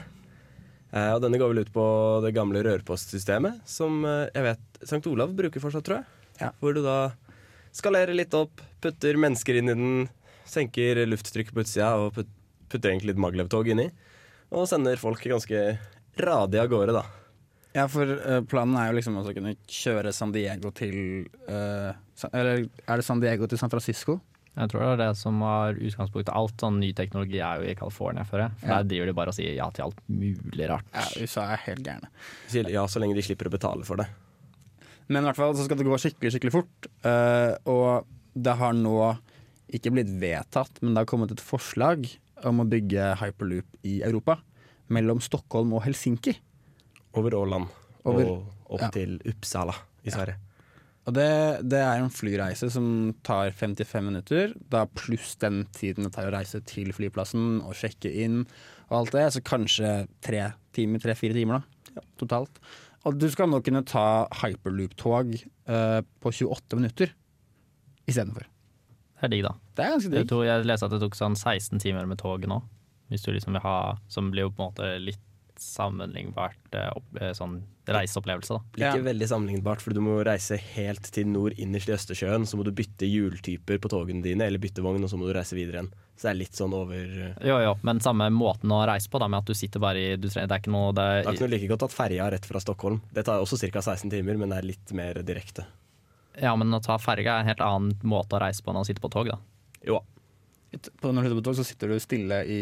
Eh, 0.93 1.11
og 1.17 1.23
denne 1.25 1.41
går 1.41 1.51
vel 1.51 1.65
ut 1.65 1.73
på 1.75 1.85
det 2.25 2.35
gamle 2.37 2.63
rørpostsystemet, 2.67 3.63
som 3.69 4.05
eh, 4.07 4.29
jeg 4.31 4.47
vet 4.47 4.83
St. 4.85 5.03
Olav 5.11 5.33
bruker 5.37 5.63
fortsatt, 5.63 5.87
tror 5.89 6.01
jeg. 6.01 6.21
Ja. 6.41 6.53
Hvor 6.61 6.77
du 6.77 6.83
da 6.85 6.99
skalerer 7.75 8.15
litt 8.17 8.35
opp, 8.37 8.63
putter 8.85 9.19
mennesker 9.21 9.59
inn 9.59 9.73
i 9.73 9.77
den, 9.77 10.07
senker 10.49 11.03
lufttrykket 11.09 11.57
på 11.57 11.65
utsida 11.65 11.95
og 12.01 12.15
putter 12.17 12.93
egentlig 12.93 13.13
litt 13.13 13.25
maglevtog 13.25 13.73
inni. 13.73 13.89
Og 14.53 14.69
sender 14.69 15.01
folk 15.01 15.25
ganske 15.25 15.65
radig 16.23 16.61
av 16.61 16.71
gårde, 16.71 16.97
da. 17.01 17.07
Ja, 17.73 17.87
for 17.89 18.05
uh, 18.05 18.41
planen 18.45 18.77
er 18.77 18.91
jo 18.91 18.99
liksom 18.99 19.17
også 19.21 19.33
å 19.33 19.37
kunne 19.39 19.55
kjøre 19.71 20.13
San 20.13 20.33
Diego 20.35 20.71
til 20.77 21.25
uh, 21.49 21.95
Eller 22.33 22.67
er 22.85 23.01
det 23.01 23.07
San 23.07 23.23
Diego 23.23 23.49
til 23.49 23.61
San 23.61 23.73
Francisco? 23.73 24.19
Jeg 24.53 24.69
tror 24.69 24.83
det 24.85 24.91
er 24.93 25.01
det 25.01 25.17
som 25.17 25.39
var 25.41 25.79
utgangspunktet. 25.81 26.35
Alt 26.37 26.61
sånn 26.61 26.77
ny 26.83 26.91
teknologi 26.93 27.39
er 27.41 27.63
jo 27.63 27.71
i 27.71 27.77
California, 27.79 28.27
føler 28.29 28.51
jeg. 28.51 28.59
For 28.61 28.69
Ja. 28.69 28.81
der 28.83 28.91
driver 28.91 29.09
de 29.09 29.15
bare 29.17 29.33
og 29.33 29.37
sier 29.39 29.55
ja 29.57 29.71
til 29.73 29.87
alt 29.87 30.03
mulig 30.13 30.69
rart. 30.69 30.91
Ja, 30.93 31.07
USA 31.25 31.47
er 31.55 31.63
helt 31.65 31.81
gærne. 31.87 32.11
Sier 32.53 32.69
Ja, 32.69 32.85
så 32.85 33.01
lenge 33.01 33.17
de 33.17 33.25
slipper 33.25 33.49
å 33.49 33.55
betale 33.55 33.89
for 33.89 33.97
det. 34.03 34.11
Men 35.09 35.25
i 35.25 35.31
hvert 35.31 35.41
fall 35.41 35.57
så 35.57 35.65
skal 35.65 35.81
det 35.81 35.89
gå 35.89 35.97
skikkelig, 35.97 36.35
skikkelig 36.35 36.53
fort. 36.53 36.91
Uh, 37.01 37.57
og 37.65 38.05
det 38.37 38.59
har 38.61 38.77
nå 38.77 38.99
ikke 39.73 39.95
blitt 39.97 40.13
vedtatt, 40.21 40.83
men 40.83 40.93
det 40.93 41.01
har 41.07 41.09
kommet 41.09 41.33
et 41.33 41.41
forslag 41.41 42.05
om 42.45 42.61
å 42.61 42.69
bygge 42.69 43.15
hyperloop 43.23 43.81
i 43.89 44.03
Europa. 44.05 44.37
Mellom 44.93 45.21
Stockholm 45.25 45.73
og 45.73 45.87
Helsinki. 45.87 46.37
Over 47.19 47.37
Åland 47.39 47.69
Over- 48.09 48.31
og 48.31 48.73
opp 48.73 48.87
ja. 48.87 48.91
til 48.95 49.19
Uppsala 49.29 49.75
i 50.03 50.13
Sverige. 50.15 50.39
Og 51.03 51.17
det, 51.17 51.27
det 51.67 51.81
er 51.83 51.99
en 51.99 52.13
flyreise 52.15 52.69
som 52.71 52.87
tar 53.27 53.51
55 53.59 54.05
minutter, 54.07 54.53
da 54.71 54.85
pluss 54.87 55.35
den 55.43 55.65
tiden 55.75 56.07
det 56.07 56.13
tar 56.15 56.29
å 56.29 56.35
reise 56.35 56.61
til 56.69 56.93
flyplassen 56.95 57.59
og 57.67 57.75
sjekke 57.75 58.11
inn 58.23 58.45
og 58.87 59.01
alt 59.01 59.17
det. 59.17 59.25
Så 59.35 59.43
kanskje 59.43 59.91
tre 60.23 60.45
timer, 60.77 61.03
tre-fire 61.03 61.35
timer 61.35 61.59
da, 61.59 62.05
totalt. 62.23 62.63
Og 63.03 63.19
du 63.19 63.27
skal 63.33 63.51
nå 63.51 63.59
kunne 63.67 63.83
ta 63.83 64.29
hyperloop-tog 64.45 65.35
eh, 65.35 66.01
på 66.23 66.35
28 66.39 66.79
minutter 66.79 67.11
istedenfor. 68.07 68.47
Det 69.19 69.27
er 69.27 69.35
digg, 69.35 69.43
da. 69.47 69.57
Det 69.75 69.83
er 69.83 69.93
ganske 69.97 70.11
Jeg, 70.11 70.21
digg. 70.21 70.31
tror 70.31 70.47
jeg 70.47 70.69
leste 70.71 70.87
at 70.87 70.95
det 70.95 71.03
tok 71.03 71.19
sånn 71.19 71.35
16 71.39 71.83
timer 71.83 72.07
med 72.11 72.23
toget 72.23 72.51
nå. 72.51 72.61
Hvis 73.11 73.27
du 73.27 73.33
liksom 73.35 73.53
vil 73.53 73.61
ha 73.61 73.99
Som 74.09 74.31
blir 74.33 74.47
jo 74.47 74.53
på 74.55 74.63
en 74.63 74.71
måte 74.71 74.87
litt 75.03 75.21
sammenlignbart 75.61 76.77
eh, 76.77 76.89
opp, 76.95 77.09
eh, 77.21 77.33
sånn 77.37 77.61
reiseopplevelse, 77.89 78.55
da. 78.55 78.63
Blir 78.77 78.87
ikke 78.89 79.07
veldig 79.09 79.29
sammenlignbart, 79.29 79.83
for 79.83 79.95
du 79.95 80.01
må 80.05 80.21
reise 80.25 80.57
helt 80.57 81.09
til 81.15 81.27
nord 81.33 81.57
innerst 81.61 81.91
i 81.91 81.97
Østersjøen. 81.97 82.47
Så 82.47 82.59
må 82.59 82.67
du 82.67 82.71
bytte 82.77 83.09
hjultyper 83.09 83.81
på 83.83 83.91
togene 83.91 84.23
dine, 84.25 84.47
eller 84.47 84.63
bytte 84.63 84.85
vogn, 84.85 85.03
og 85.03 85.11
så 85.11 85.19
må 85.19 85.27
du 85.29 85.35
reise 85.37 85.59
videre 85.59 85.81
igjen. 85.81 85.91
Så 86.15 86.29
det 86.29 86.31
er 86.31 86.39
litt 86.39 86.59
sånn 86.59 86.75
over 86.77 87.07
Jo, 87.43 87.57
jo, 87.65 87.73
men 87.83 88.01
samme 88.05 88.29
måten 88.31 88.71
å 88.71 88.83
reise 88.87 89.11
på, 89.11 89.19
da, 89.19 89.27
med 89.33 89.43
at 89.43 89.51
du 89.51 89.59
sitter 89.59 89.83
bare 89.83 90.01
i 90.01 90.17
du 90.21 90.29
trenger, 90.29 90.47
Det 90.51 90.59
er 90.59 90.63
ikke 90.63 90.75
noe 90.75 90.95
det 90.95 91.07
er 91.09 91.31
ikke 91.33 91.47
noe 91.47 91.55
like 91.57 91.71
godt 91.73 91.87
at 91.89 91.97
ferja 91.97 92.27
er 92.29 92.37
rett 92.37 92.47
fra 92.47 92.63
Stockholm. 92.63 93.01
Det 93.11 93.27
tar 93.27 93.43
også 93.43 93.59
ca. 93.65 93.83
16 93.83 94.13
timer, 94.13 94.39
men 94.39 94.53
det 94.53 94.61
er 94.61 94.69
litt 94.75 94.95
mer 94.97 95.23
direkte. 95.27 95.67
Ja, 96.39 96.55
men 96.57 96.73
å 96.73 96.81
ta 96.81 96.97
ferga 97.03 97.37
er 97.37 97.45
en 97.45 97.51
helt 97.51 97.65
annen 97.65 97.97
måte 98.09 98.39
å 98.39 98.43
reise 98.45 98.63
på 98.65 98.73
enn 98.73 98.81
å 98.81 98.87
sitte 98.89 99.03
på 99.03 99.11
tog, 99.13 99.29
da. 99.33 99.41
Jo. 99.85 100.01
På, 101.01 101.11
når 101.13 101.27
du 101.27 101.29
sitter 101.29 101.41
på 101.41 101.47
tog, 101.49 101.59
så 101.59 101.67
sitter 101.67 101.93
du 101.93 101.99
stille 102.01 102.39
i 102.49 102.61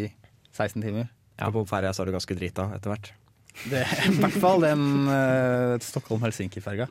16 0.51 0.81
timer. 0.83 1.11
Og 1.47 1.57
på 1.57 1.67
ferja 1.71 1.93
så 1.95 2.03
er 2.03 2.11
du 2.11 2.17
ganske 2.17 2.37
drita 2.39 2.69
etter 2.77 2.93
hvert. 2.93 3.13
Det 3.71 3.81
er 3.83 4.05
I 4.11 4.19
hvert 4.21 4.37
fall 4.41 4.63
den 4.65 4.85
uh, 5.09 5.79
Stockholm-Helsinki-ferga. 5.83 6.87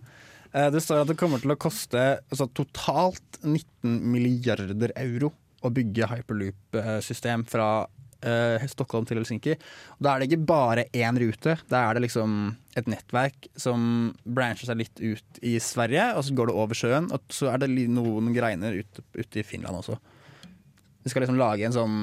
Uh, 0.50 0.68
det 0.74 0.82
står 0.84 1.04
at 1.04 1.12
det 1.12 1.20
kommer 1.20 1.42
til 1.42 1.54
å 1.54 1.60
koste 1.60 2.04
altså, 2.20 2.50
totalt 2.58 3.40
19 3.44 4.02
milliarder 4.12 4.94
euro 5.00 5.32
å 5.64 5.72
bygge 5.74 6.08
hyperloop-system 6.12 7.46
fra 7.50 7.70
uh, 8.26 8.68
Stockholm 8.72 9.08
til 9.08 9.20
Helsinki. 9.20 9.56
Og 9.98 10.06
da 10.06 10.14
er 10.14 10.22
det 10.22 10.30
ikke 10.30 10.50
bare 10.50 10.88
én 10.96 11.20
rute, 11.20 11.58
da 11.72 11.84
er 11.86 11.98
det 11.98 12.06
liksom 12.08 12.36
et 12.80 12.90
nettverk 12.92 13.50
som 13.60 14.12
brancher 14.24 14.70
seg 14.70 14.80
litt 14.82 15.02
ut 15.04 15.42
i 15.46 15.58
Sverige, 15.64 16.12
og 16.16 16.26
så 16.26 16.36
går 16.38 16.52
det 16.52 16.60
over 16.64 16.80
sjøen, 16.80 17.10
og 17.16 17.34
så 17.34 17.52
er 17.54 17.64
det 17.64 17.72
noen 17.92 18.32
greiner 18.36 18.80
ute 18.80 19.04
ute 19.18 19.42
i 19.42 19.46
Finland 19.46 19.82
også. 19.82 19.98
Vi 21.04 21.12
skal 21.12 21.24
liksom 21.24 21.40
lage 21.40 21.66
en 21.66 21.76
sånn 21.76 21.98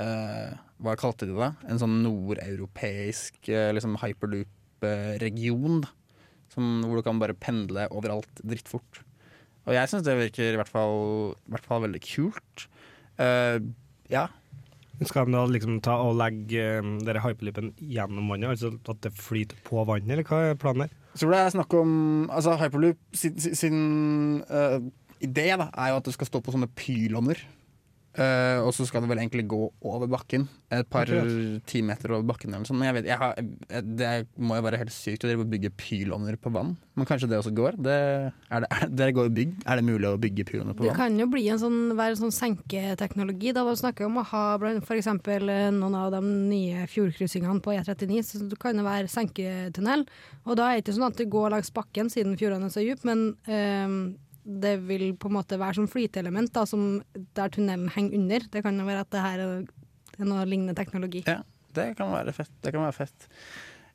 eh, 0.00 0.56
Hva 0.82 0.96
kalte 1.00 1.28
de 1.28 1.36
det? 1.36 1.52
En 1.70 1.80
sånn 1.80 2.00
nordeuropeisk 2.04 3.48
uh, 3.48 3.70
liksom 3.76 3.96
hyperloop-region. 4.02 5.84
hvor 6.56 6.96
du 6.96 7.04
kan 7.04 7.20
bare 7.20 7.36
pendle 7.36 7.88
overalt 7.90 8.42
drittfort. 8.44 9.02
Og 9.66 9.74
jeg 9.74 9.90
syns 9.90 10.04
det 10.06 10.18
virker 10.18 10.54
i 10.54 10.58
hvert 10.60 10.70
fall, 10.70 11.34
i 11.34 11.54
hvert 11.54 11.66
fall 11.66 11.82
veldig 11.86 12.02
kult. 12.04 12.66
Uh, 13.18 13.58
ja. 14.12 14.28
Skal 15.04 15.26
de 15.28 15.34
da 15.34 15.42
liksom 15.50 15.80
ta 15.84 15.98
og 16.04 16.14
legge 16.16 16.78
um, 16.80 16.94
dere 17.04 17.20
hyperloopen 17.24 17.74
gjennom 17.76 18.30
vannet, 18.32 18.54
altså 18.54 18.72
at 18.78 19.02
det 19.04 19.12
flyter 19.16 19.58
på 19.66 19.82
vannet, 19.88 20.14
eller 20.14 20.28
hva 20.28 20.52
er 20.52 20.60
planen 20.60 20.86
der? 20.86 20.94
Jeg 21.16 21.22
tror 21.22 21.32
det 21.32 21.40
er 21.40 21.52
snakk 21.54 21.74
om 21.76 21.92
Altså 22.28 22.54
Hyperloop 22.60 23.16
sin, 23.16 23.36
sin, 23.40 23.76
eh, 24.52 24.80
idé 25.24 25.46
da, 25.56 25.70
er 25.72 25.92
jo 25.92 26.00
at 26.00 26.08
du 26.08 26.12
skal 26.12 26.28
stå 26.28 26.42
på 26.44 26.52
sånne 26.52 26.68
pyloner. 26.76 27.40
Eh, 28.16 28.58
og 28.64 28.72
så 28.72 28.86
skal 28.88 29.04
det 29.04 29.10
vel 29.10 29.20
egentlig 29.20 29.44
gå 29.50 29.58
over 29.84 30.08
bakken. 30.08 30.46
Et 30.72 30.88
par 30.88 31.04
timeter 31.04 31.60
ti 31.68 31.82
meter 31.84 32.14
over 32.16 32.24
bakken. 32.30 32.54
Eller 32.54 32.68
sånt. 32.68 32.80
Men 32.80 32.88
jeg 32.88 32.96
vet, 32.96 33.08
jeg 33.10 33.20
har, 33.20 33.36
det 33.84 34.12
må 34.40 34.56
jo 34.56 34.64
være 34.64 34.80
helt 34.80 34.94
sykt 34.94 35.26
å 35.28 35.34
bygge 35.44 35.70
pylåner 35.76 36.38
på 36.40 36.52
vann. 36.54 36.74
Men 36.96 37.08
kanskje 37.08 37.28
det 37.28 37.42
også 37.42 37.52
går? 37.56 37.76
Det, 37.84 37.96
er, 38.48 38.64
det, 38.64 38.70
er, 38.72 38.88
det 38.88 39.10
går 39.18 39.28
bygg. 39.36 39.52
er 39.66 39.80
det 39.80 39.84
mulig 39.84 40.08
å 40.08 40.20
bygge 40.20 40.46
pylåner 40.48 40.72
på 40.72 40.86
Det 40.86 40.94
vann? 40.94 41.00
kan 41.02 41.20
jo 41.20 41.28
bli 41.34 41.44
en 41.52 41.60
sånn, 41.60 41.80
være 41.98 42.16
en 42.16 42.22
sånn 42.24 42.36
senketeknologi. 42.38 43.52
Da 43.56 43.66
man 43.68 43.76
snakker 43.76 44.08
om 44.08 44.22
å 44.22 44.26
ha 44.32 44.44
f.eks. 44.80 45.12
noen 45.76 45.98
av 46.00 46.16
de 46.16 46.22
nye 46.24 46.88
fjordkryssingene 46.92 47.60
på 47.60 47.76
E39, 47.76 48.22
så 48.24 48.44
det 48.48 48.60
kan 48.62 48.80
jo 48.80 48.86
være 48.88 49.12
senketunnel. 49.12 50.06
Og 50.46 50.56
da 50.56 50.70
er 50.70 50.80
det 50.80 50.86
ikke 50.86 50.96
sånn 50.96 51.10
at 51.10 51.20
det 51.20 51.28
går 51.32 51.52
langs 51.52 51.72
bakken 51.74 52.08
siden 52.12 52.38
fjordene 52.40 52.70
er 52.70 52.72
så 52.72 52.84
dype, 52.84 53.04
men 53.04 53.28
ehm, 53.44 54.00
det 54.46 54.76
vil 54.86 55.10
på 55.18 55.30
en 55.30 55.36
måte 55.40 55.58
være 55.58 55.80
sånn 55.80 55.90
flyteelement 55.90 56.52
da, 56.54 56.62
som 56.68 57.00
der 57.36 57.52
tunnelen 57.52 57.90
henger 57.92 58.18
under. 58.20 58.46
Det 58.52 58.62
kan 58.64 58.78
jo 58.78 58.86
være 58.86 59.02
at 59.02 59.12
det 59.12 59.24
her 59.24 59.42
er 59.42 60.28
noe 60.28 60.44
lignende 60.46 60.76
teknologi. 60.78 61.24
Ja, 61.26 61.40
det 61.74 61.92
kan 61.98 62.12
være 62.14 62.34
fett. 62.36 62.52
Det 62.62 62.72
kan 62.74 62.86
være 62.86 62.96
fett. 63.00 63.26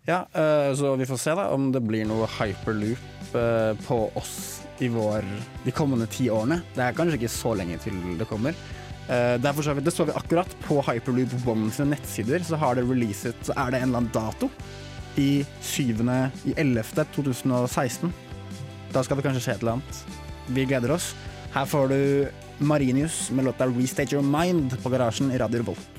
Ja, 0.10 0.25
eh, 0.34 0.72
så 0.75 0.96
vi 0.98 1.05
får 1.05 1.22
se 1.22 1.36
da 1.38 1.48
om 1.53 1.70
det 1.72 1.84
blir 1.86 2.08
noe 2.10 2.27
hyperloop 2.39 3.36
eh, 3.38 3.72
på 3.86 4.00
oss 4.20 4.36
i 4.81 4.89
vår, 4.89 5.25
de 5.63 5.74
kommende 5.77 6.08
ti 6.10 6.27
årene. 6.34 6.62
Det 6.75 6.84
er 6.84 6.96
kanskje 6.98 7.20
ikke 7.20 7.31
så 7.31 7.53
lenge 7.58 7.77
til 7.84 8.00
det 8.20 8.27
kommer. 8.29 8.58
Uh, 9.12 9.36
det, 9.41 9.50
er 9.50 9.65
så 9.65 9.74
vi, 9.75 9.84
det 9.84 9.91
så 9.91 10.05
vi 10.08 10.13
akkurat 10.15 10.51
på 10.63 10.77
Hyperloop 10.88 11.34
One 11.50 11.72
sine 11.74 11.91
nettsider. 11.91 12.41
Så 12.48 12.58
har 12.58 12.77
det 12.77 12.86
releaset, 12.88 13.38
så 13.46 13.53
er 13.60 13.74
det 13.74 13.81
en 13.81 13.89
eller 13.89 14.03
annen 14.03 14.13
dato 14.13 14.48
i 15.20 15.43
7. 15.62 16.00
i 16.48 16.55
11. 16.55 17.05
2016. 17.13 18.13
Da 18.93 19.03
skal 19.03 19.20
det 19.20 19.25
kanskje 19.27 19.43
skje 19.43 19.58
et 19.58 19.65
eller 19.65 19.79
annet. 19.79 20.03
Vi 20.48 20.66
gleder 20.66 20.92
oss. 20.92 21.16
Her 21.54 21.66
får 21.66 21.88
du 21.88 22.28
Marinius 22.58 23.32
med 23.32 23.46
låta 23.46 23.66
'Restate 23.66 24.16
Your 24.16 24.24
Mind' 24.24 24.82
på 24.84 24.90
Garasjen 24.90 25.32
i 25.32 25.38
Radio 25.38 25.60
Revolt. 25.60 25.90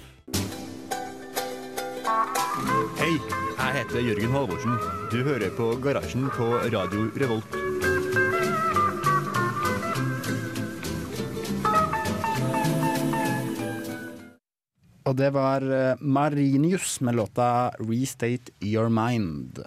Hei, 2.99 3.19
jeg 3.59 3.75
heter 3.75 4.01
Jørgen 4.01 4.31
Halvorsen. 4.31 4.79
Du 5.11 5.23
hører 5.25 5.51
på 5.57 5.75
Garasjen 5.83 6.31
på 6.31 6.47
Radio 6.73 7.11
Revolt. 7.17 7.57
Og 15.03 15.17
det 15.19 15.33
var 15.35 15.65
eh, 15.67 15.99
Marinius 16.01 17.01
med 17.01 17.19
låta 17.19 17.71
'Restate 17.79 18.53
Your 18.61 18.89
Mind'. 18.89 19.59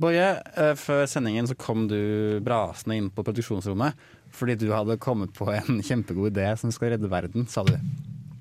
Boje, 0.00 0.26
eh, 0.56 0.72
før 0.80 1.04
sendingen 1.10 1.48
så 1.48 1.56
kom 1.60 1.84
du 1.90 2.40
brasende 2.44 2.96
inn 2.96 3.10
på 3.12 3.24
produksjonsrommet 3.26 4.08
fordi 4.30 4.54
du 4.60 4.68
hadde 4.70 4.94
kommet 5.02 5.32
på 5.36 5.48
en 5.52 5.80
kjempegod 5.88 6.30
idé 6.30 6.46
som 6.56 6.70
skal 6.72 6.94
redde 6.94 7.10
verden, 7.10 7.48
sa 7.50 7.64
du. 7.66 7.74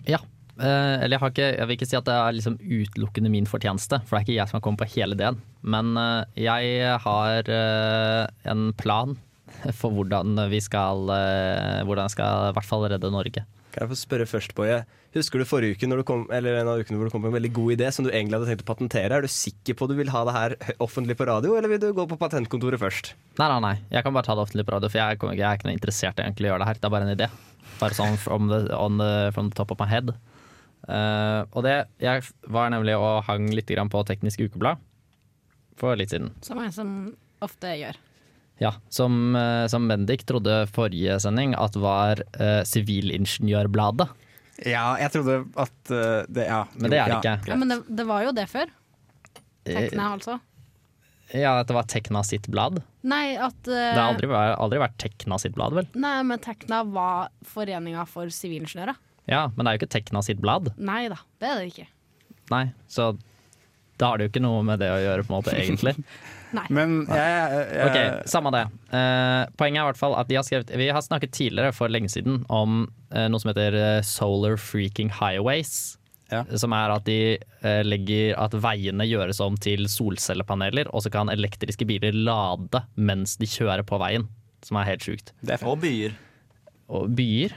Ja. 0.08 0.22
Eh, 0.60 0.96
eller 1.04 1.18
jeg, 1.18 1.34
ikke, 1.34 1.48
jeg 1.56 1.68
vil 1.68 1.78
ikke 1.78 1.88
si 1.90 1.98
at 1.98 2.08
det 2.08 2.16
er 2.16 2.36
liksom 2.38 2.60
utelukkende 2.62 3.32
min 3.34 3.50
fortjeneste, 3.50 4.02
for 4.06 4.16
det 4.16 4.22
er 4.22 4.28
ikke 4.28 4.38
jeg 4.38 4.52
som 4.52 4.60
har 4.60 4.64
kommet 4.68 4.84
på 4.84 4.92
hele 4.94 5.18
ideen. 5.18 5.40
Men 5.66 5.92
eh, 6.00 6.46
jeg 6.46 6.94
har 7.04 7.52
en 7.52 8.70
plan 8.80 9.18
for 9.80 9.92
hvordan 9.92 10.38
vi 10.52 10.60
skal 10.62 11.10
Hvordan 11.10 12.06
jeg 12.06 12.14
skal 12.14 12.52
i 12.52 12.56
hvert 12.56 12.70
fall 12.70 12.86
redde 12.92 13.12
Norge. 13.12 13.44
Kan 13.80 13.88
jeg 13.88 13.96
få 13.96 13.98
spørre 14.02 14.26
først, 14.28 14.52
Boje? 14.58 14.82
Husker 15.16 15.40
du 15.40 15.46
forrige 15.48 15.78
uke 15.78 15.88
når 15.88 16.02
du 16.02 16.06
kom, 16.10 16.26
eller 16.36 16.58
en 16.60 16.68
av 16.68 16.82
ukene 16.82 16.98
hvor 17.00 17.08
du 17.08 17.14
kom 17.14 17.24
på 17.24 17.30
en 17.32 17.36
veldig 17.38 17.52
god 17.56 17.70
idé 17.78 17.88
som 17.96 18.04
du 18.04 18.10
egentlig 18.12 18.36
hadde 18.36 18.50
tenkt 18.52 18.64
å 18.66 18.68
patentere? 18.68 19.16
Er 19.16 19.24
du 19.24 19.32
sikker 19.32 19.78
på 19.80 19.88
at 19.88 19.94
du 19.94 19.96
vil 20.02 20.12
ha 20.12 20.24
det 20.28 20.34
her 20.36 20.56
offentlig 20.84 21.16
på 21.16 21.28
radio, 21.30 21.54
eller 21.56 21.72
vil 21.72 21.80
du 21.80 21.88
gå 21.96 22.04
på 22.12 22.18
patentkontoret 22.20 22.82
først? 22.82 23.14
Nei, 23.40 23.48
nei, 23.48 23.60
nei. 23.64 23.72
Jeg 23.96 24.04
kan 24.04 24.12
bare 24.18 24.28
ta 24.28 24.36
det 24.36 24.44
offentlig 24.44 24.66
på 24.68 24.76
radio, 24.76 24.90
for 24.92 25.00
jeg, 25.00 25.20
kommer 25.22 25.38
ikke- 25.38 25.46
jeg 25.46 25.48
er 25.48 25.62
ikke 25.62 25.70
noe 25.70 25.78
interessert 25.80 26.20
i 26.20 26.26
egentlig 26.28 26.50
å 26.50 26.52
gjøre 26.52 26.60
det 26.66 26.68
her. 26.68 26.82
Det 26.84 26.90
er 26.90 26.96
bare 26.98 27.08
en 27.08 27.16
idé. 27.16 27.30
Bare 27.80 27.96
sånn 27.96 28.18
from 28.20 28.50
the, 28.52 28.60
on 28.76 28.98
the, 29.00 29.32
from 29.32 29.50
the 29.50 29.56
top 29.56 29.72
of 29.72 29.80
my 29.80 29.88
head. 29.88 30.12
Uh, 30.90 31.46
og 31.56 31.64
det 31.64 31.88
Jeg 32.02 32.24
var 32.48 32.70
nemlig 32.72 32.96
og 33.00 33.24
hang 33.28 33.48
litt 33.56 33.68
grann 33.72 33.90
på 33.92 34.04
Teknisk 34.08 34.40
Ukeblad 34.44 34.78
for 35.80 35.96
litt 35.96 36.10
siden. 36.12 36.34
Som 36.44 36.60
jeg 36.60 36.74
som 36.76 37.16
ofte 37.42 37.72
gjør. 37.80 37.96
Ja, 38.60 38.74
Som, 38.92 39.36
eh, 39.40 39.68
som 39.72 39.88
Bendik 39.88 40.26
trodde 40.28 40.66
forrige 40.76 41.16
sending 41.24 41.56
at 41.56 41.78
var 41.80 42.20
eh, 42.36 42.60
Sivilingeniørbladet. 42.68 44.10
Ja, 44.68 44.98
jeg 45.00 45.14
trodde 45.14 45.38
at 45.56 45.92
uh, 45.94 46.26
det 46.28 46.44
Ja. 46.50 46.66
Men 46.76 46.92
det 46.92 47.00
er 47.00 47.08
det 47.08 47.16
jo, 47.16 47.20
ikke. 47.22 47.36
Ja, 47.48 47.56
men 47.56 47.72
det, 47.72 47.78
det 47.88 48.06
var 48.10 48.26
jo 48.26 48.34
det 48.36 48.44
før. 48.52 48.74
Tekna, 49.64 50.10
altså. 50.18 50.40
Ja, 51.32 51.60
At 51.62 51.70
det 51.70 51.78
var 51.78 51.88
Tekna 51.88 52.24
sitt 52.26 52.50
blad. 52.52 52.82
Nei, 53.08 53.38
at 53.38 53.56
uh, 53.70 53.72
Det 53.72 53.96
har 53.96 54.10
aldri, 54.10 54.28
aldri 54.34 54.82
vært 54.82 54.98
Tekna 55.00 55.38
sitt 55.40 55.56
blad, 55.56 55.78
vel? 55.78 55.88
Nei, 55.96 56.18
men 56.28 56.42
Tekna 56.44 56.82
var 56.90 57.30
foreninga 57.48 58.04
for 58.10 58.34
sivilingeniører. 58.34 59.00
Ja, 59.30 59.46
Men 59.56 59.64
det 59.64 59.70
er 59.72 59.78
jo 59.78 59.84
ikke 59.84 59.94
Tekna 59.96 60.26
sitt 60.26 60.42
blad. 60.44 60.72
Nei 60.82 61.04
da, 61.12 61.22
det 61.40 61.52
er 61.54 61.62
det 61.62 61.72
ikke. 61.72 61.88
Nei, 62.50 62.64
så 62.90 63.14
da 64.00 64.10
har 64.10 64.20
det 64.20 64.28
jo 64.28 64.34
ikke 64.34 64.44
noe 64.44 64.64
med 64.66 64.82
det 64.82 64.90
å 64.90 65.00
gjøre, 65.04 65.26
på 65.28 65.32
en 65.32 65.38
måte, 65.38 65.56
egentlig. 65.56 65.96
Nei. 66.56 66.66
Men 66.74 66.96
jeg, 67.06 67.62
jeg, 67.70 67.86
Ok, 67.86 68.28
Samme 68.32 68.52
det. 68.56 68.64
Eh, 68.96 69.44
poenget 69.60 69.82
er 69.82 69.86
i 69.86 69.90
hvert 69.92 70.00
fall 70.02 70.16
at 70.18 70.30
de 70.32 70.38
har, 70.40 70.46
skrevet, 70.48 70.72
vi 70.82 70.90
har 70.90 71.04
snakket 71.06 71.34
tidligere 71.36 71.76
for 71.76 71.92
lenge 71.94 72.10
siden 72.10 72.44
om 72.50 72.84
eh, 73.14 73.28
noe 73.30 73.42
som 73.42 73.52
heter 73.52 73.78
eh, 73.78 74.02
Solar 74.08 74.58
Freaking 74.62 75.12
Highways. 75.14 75.96
Som 76.62 76.76
er 76.78 76.92
at 76.94 77.06
de 77.10 77.20
eh, 77.38 77.82
legger 77.86 78.36
at 78.38 78.54
veiene 78.62 79.06
gjøres 79.10 79.40
om 79.42 79.56
til 79.62 79.88
solcellepaneler, 79.90 80.90
og 80.94 81.02
så 81.06 81.10
kan 81.14 81.32
elektriske 81.34 81.88
biler 81.90 82.14
lade 82.14 82.84
mens 83.02 83.38
de 83.42 83.50
kjører 83.50 83.86
på 83.88 83.98
veien. 84.02 84.28
Som 84.66 84.78
er 84.82 84.92
helt 84.92 85.06
sjukt. 85.06 85.34
Og 85.66 85.80
byer. 85.82 86.18
Og 86.90 87.10
byer? 87.18 87.56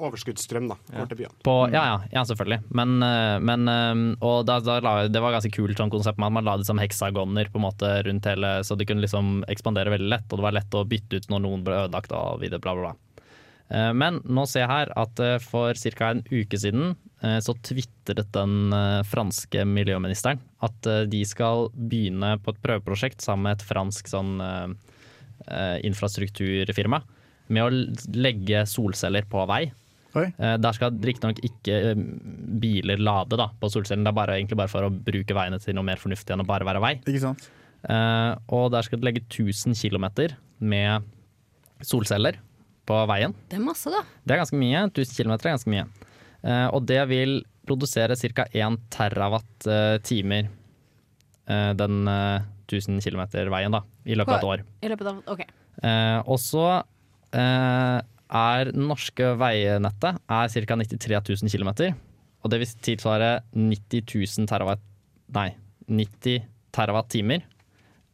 Overskuddsstrøm, 0.00 0.70
da. 0.70 0.76
Går 0.94 1.10
til 1.10 1.18
byene. 1.20 1.34
På, 1.44 1.54
ja, 1.72 1.82
ja, 1.90 1.98
ja, 2.14 2.22
selvfølgelig. 2.28 2.60
Men, 2.76 2.96
eh, 3.04 3.36
men 3.44 3.68
eh, 3.68 4.00
og 4.24 4.46
da, 4.48 4.58
da 4.64 4.78
la, 4.84 4.94
Det 5.12 5.20
var 5.22 5.36
ganske 5.36 5.52
kult 5.52 5.76
sånn 5.80 5.92
konsept 5.92 6.20
med 6.20 6.30
at 6.30 6.36
man 6.38 6.48
la 6.48 6.56
det 6.60 6.68
som 6.68 6.80
heksagoner 6.80 7.52
på 7.52 7.60
en 7.60 7.66
måte 7.66 7.92
rundt 8.06 8.28
hele, 8.30 8.54
så 8.64 8.78
de 8.78 8.88
kunne 8.88 9.04
liksom 9.04 9.44
ekspandere 9.52 9.92
veldig 9.92 10.10
lett, 10.14 10.26
og 10.30 10.40
det 10.40 10.46
var 10.48 10.56
lett 10.56 10.76
å 10.76 10.86
bytte 10.88 11.20
ut 11.20 11.30
når 11.32 11.44
noen 11.44 11.64
ble 11.66 11.84
ødelagt 11.84 12.16
og 12.16 12.40
videre, 12.42 12.62
bla, 12.64 12.76
bla, 12.78 12.90
bla. 12.90 13.26
Eh, 13.76 13.92
Men 14.00 14.22
nå 14.24 14.46
ser 14.48 14.64
jeg 14.64 14.72
her 14.72 14.92
at 15.04 15.22
for 15.44 15.76
ca. 15.76 16.10
en 16.10 16.24
uke 16.30 16.58
siden 16.58 16.96
så 17.20 17.52
tvitret 17.60 18.30
den 18.32 18.72
franske 19.04 19.66
miljøministeren 19.68 20.38
at 20.64 20.86
de 21.12 21.18
skal 21.28 21.66
begynne 21.76 22.38
på 22.40 22.54
et 22.54 22.62
prøveprosjekt 22.64 23.20
sammen 23.20 23.44
med 23.44 23.58
et 23.58 23.64
fransk 23.68 24.08
sånn 24.08 24.40
infrastrukturfirma 25.84 27.02
med 27.52 27.66
å 27.66 28.14
legge 28.16 28.62
solceller 28.70 29.26
på 29.28 29.44
vei. 29.50 29.66
Oi. 30.18 30.26
Eh, 30.38 30.56
Der 30.58 30.74
skal 30.76 30.96
riktignok 31.06 31.38
ikke 31.46 31.76
eh, 31.92 32.02
biler 32.62 32.98
lade 32.98 33.38
da, 33.38 33.50
på 33.60 33.70
solcellen, 33.70 34.02
det 34.06 34.10
er 34.12 34.18
bare, 34.18 34.36
egentlig 34.40 34.58
bare 34.58 34.72
for 34.72 34.86
å 34.88 34.90
bruke 34.90 35.36
veiene 35.36 35.60
til 35.62 35.76
noe 35.78 35.86
mer 35.86 36.00
fornuftig 36.02 36.34
enn 36.34 36.42
å 36.44 36.48
bare 36.48 36.66
være 36.66 36.82
vei. 36.82 36.92
Ikke 37.04 37.22
sant? 37.22 37.46
Eh, 37.88 38.32
og 38.52 38.70
der 38.74 38.86
skal 38.86 39.00
det 39.00 39.06
legge 39.08 39.22
1000 39.28 39.76
km 39.78 40.08
med 40.60 41.06
solceller 41.86 42.40
på 42.90 42.98
veien. 43.08 43.34
Det 43.48 43.56
er 43.60 43.64
masse, 43.64 43.90
da. 43.92 44.02
Det 44.26 44.34
er 44.34 44.42
ganske 44.42 44.58
mye. 44.60 44.82
1000 44.90 45.14
km 45.16 45.36
er 45.38 45.52
ganske 45.54 45.72
mye. 45.72 45.86
Eh, 46.42 46.66
og 46.74 46.84
det 46.90 47.00
vil 47.08 47.38
produsere 47.68 48.16
ca. 48.18 48.48
1 48.50 48.80
terawatt-timer 48.90 50.48
den 51.50 52.06
eh, 52.06 52.42
1000 52.70 53.00
km 53.02 53.24
veien 53.50 53.74
da, 53.74 53.80
i 54.06 54.14
løpet 54.18 54.36
av 54.36 54.38
et 54.38 54.48
år. 54.52 54.62
I 54.86 54.90
løpet 54.92 55.08
av 55.10 55.20
OK. 55.32 55.40
Eh, 55.82 56.18
og 56.30 56.38
så 56.42 56.64
eh, 57.34 57.98
er 58.30 58.70
det 58.70 58.80
norske 58.80 59.32
veinettet 59.40 60.20
er 60.30 60.52
ca. 60.54 60.78
93 60.82 61.42
000 61.42 61.52
km. 61.52 61.72
Og 62.40 62.52
det 62.52 62.60
vil 62.62 62.76
tilsvare 62.86 63.32
90 63.52 64.06
000 64.14 64.50
terawatt 64.50 64.86
Nei, 65.30 65.52
90 65.86 66.40
terawatt-timer. 66.74 67.44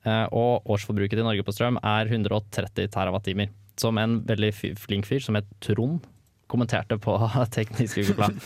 Eh, 0.04 0.26
og 0.37 0.66
årsforbruket 0.68 1.16
til 1.16 1.25
Norge 1.25 1.44
på 1.46 1.54
strøm 1.54 1.78
er 1.80 2.11
130 2.11 2.90
terawatt-timer. 2.92 3.49
Som 3.80 3.96
en 4.00 4.18
veldig 4.28 4.50
flink 4.76 5.08
fyr 5.08 5.25
som 5.25 5.38
het 5.38 5.49
Trond 5.64 6.04
kommenterte 6.52 6.99
på 7.00 7.16
Teknisk 7.56 8.02
Ukeblad. 8.02 8.37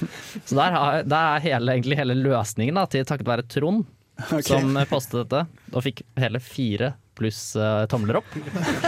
Så 0.47 0.55
der, 0.55 0.77
har, 0.77 1.03
der 1.03 1.35
er 1.35 1.45
hele, 1.45 1.75
egentlig 1.75 1.99
hele 1.99 2.17
løsningen 2.17 2.79
da, 2.79 2.87
til 2.91 3.03
takket 3.09 3.29
være 3.29 3.49
Trond 3.51 3.85
okay. 4.29 4.47
som 4.47 4.79
postet 4.91 5.25
dette, 5.25 5.45
og 5.75 5.85
fikk 5.85 6.05
hele 6.21 6.41
fire 6.43 6.95
pluss 7.21 7.41
uh, 7.59 7.85
tomler 7.91 8.19
opp. 8.21 8.29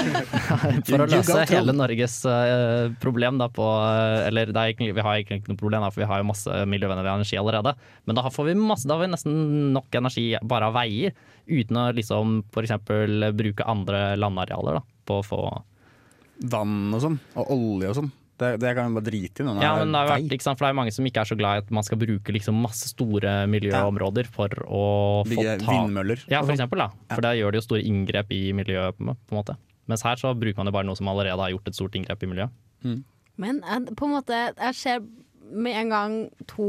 For 0.89 1.05
å 1.05 1.09
løse 1.11 1.45
hele 1.51 1.75
Norges 1.77 2.19
uh, 2.29 2.91
problem 3.03 3.39
da 3.41 3.49
på 3.53 3.65
eh, 3.65 4.27
Eller 4.29 4.51
er 4.51 4.71
egentlig, 4.71 4.93
vi 4.97 5.05
har 5.05 5.19
egentlig 5.19 5.43
ikke 5.43 5.53
noe 5.53 5.61
problem, 5.61 5.85
da, 5.85 5.91
for 5.93 6.03
vi 6.03 6.09
har 6.09 6.23
jo 6.23 6.29
masse 6.31 6.63
miljøvennlig 6.69 7.13
energi 7.13 7.39
allerede. 7.41 7.75
Men 8.09 8.19
da 8.19 8.25
får 8.33 8.49
vi 8.49 8.57
masse, 8.59 8.89
da 8.89 8.97
har 8.97 9.05
vi 9.05 9.13
nesten 9.13 9.37
nok 9.77 10.01
energi 10.01 10.27
bare 10.49 10.71
av 10.71 10.77
veier, 10.79 11.15
uten 11.51 11.81
å 11.81 11.91
liksom 11.97 12.41
f.eks. 12.53 12.75
bruke 13.37 13.69
andre 13.69 14.03
landarealer 14.21 14.81
da, 14.81 14.87
på 15.09 15.21
å 15.21 15.27
få 15.27 15.43
Vann 16.53 16.91
og 16.97 17.03
sånn, 17.05 17.21
og 17.39 17.51
olje 17.55 17.93
og 17.93 17.99
sånn. 18.01 18.09
Det, 18.41 18.49
det 18.63 18.71
kan 18.75 18.89
man 18.89 18.97
bare 18.97 19.07
drite 19.11 19.43
i. 19.43 19.47
når 19.47 19.61
Ja, 19.63 19.73
men 19.79 19.93
det, 19.93 20.01
vært, 20.09 20.33
ikke 20.35 20.47
sant? 20.47 20.59
For 20.59 20.67
det 20.67 20.71
er 20.73 20.79
mange 20.79 20.93
som 20.95 21.07
ikke 21.07 21.23
er 21.23 21.29
så 21.29 21.37
glad 21.39 21.59
i 21.59 21.63
at 21.63 21.71
man 21.75 21.85
skal 21.87 21.99
bruke 22.01 22.35
liksom 22.35 22.57
masse 22.65 22.89
store 22.91 23.35
miljøområder 23.53 24.31
for 24.33 24.49
å 24.67 24.85
få 25.29 25.45
ta 25.45 25.59
vindmøller 25.69 26.25
Ja, 26.33 26.41
for 26.43 26.55
eksempel. 26.57 26.83
Da. 26.83 26.89
For 27.13 27.23
det 27.27 27.37
gjør 27.39 27.55
det 27.55 27.61
jo 27.63 27.67
store 27.69 27.85
inngrep 27.87 28.33
i 28.35 28.43
miljøet. 28.57 28.97
på 28.99 29.13
en 29.13 29.39
måte. 29.39 29.57
Mens 29.91 30.03
her 30.07 30.17
så 30.17 30.33
bruker 30.39 30.59
man 30.63 30.71
jo 30.71 30.75
bare 30.79 30.89
noe 30.89 30.99
som 30.99 31.11
allerede 31.13 31.39
har 31.43 31.53
gjort 31.55 31.69
et 31.69 31.79
stort 31.79 31.95
inngrep 31.99 32.23
i 32.25 32.31
miljøet. 32.33 33.03
Men 33.37 33.63
på 33.97 34.09
en 34.09 34.15
måte, 34.17 34.39
jeg 34.57 34.75
ser 34.79 35.03
med 35.53 35.77
en 35.77 35.91
gang 35.93 36.15
to 36.49 36.69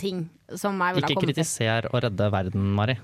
ting 0.00 0.26
som 0.54 0.78
jeg 0.80 0.96
vil 0.98 1.04
ha 1.04 1.08
kommet 1.08 1.08
til. 1.08 1.16
Ikke 1.16 1.26
kritiser 1.26 1.88
og 1.92 2.02
redde 2.02 2.30
verden, 2.32 2.72
Mari. 2.76 2.96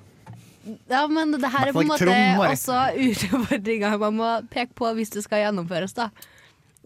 Ja, 0.91 1.07
men 1.11 1.33
det 1.35 1.49
her 1.51 1.69
er 1.69 1.75
på 1.75 1.83
en 1.83 1.91
måte 1.91 2.07
Trond, 2.07 2.45
også 2.47 2.77
utfordringa 2.95 3.97
man 3.99 4.15
må 4.21 4.29
peke 4.53 4.77
på 4.79 4.93
hvis 4.95 5.11
det 5.11 5.25
skal 5.25 5.43
gjennomføres. 5.47 5.95
da 5.97 6.11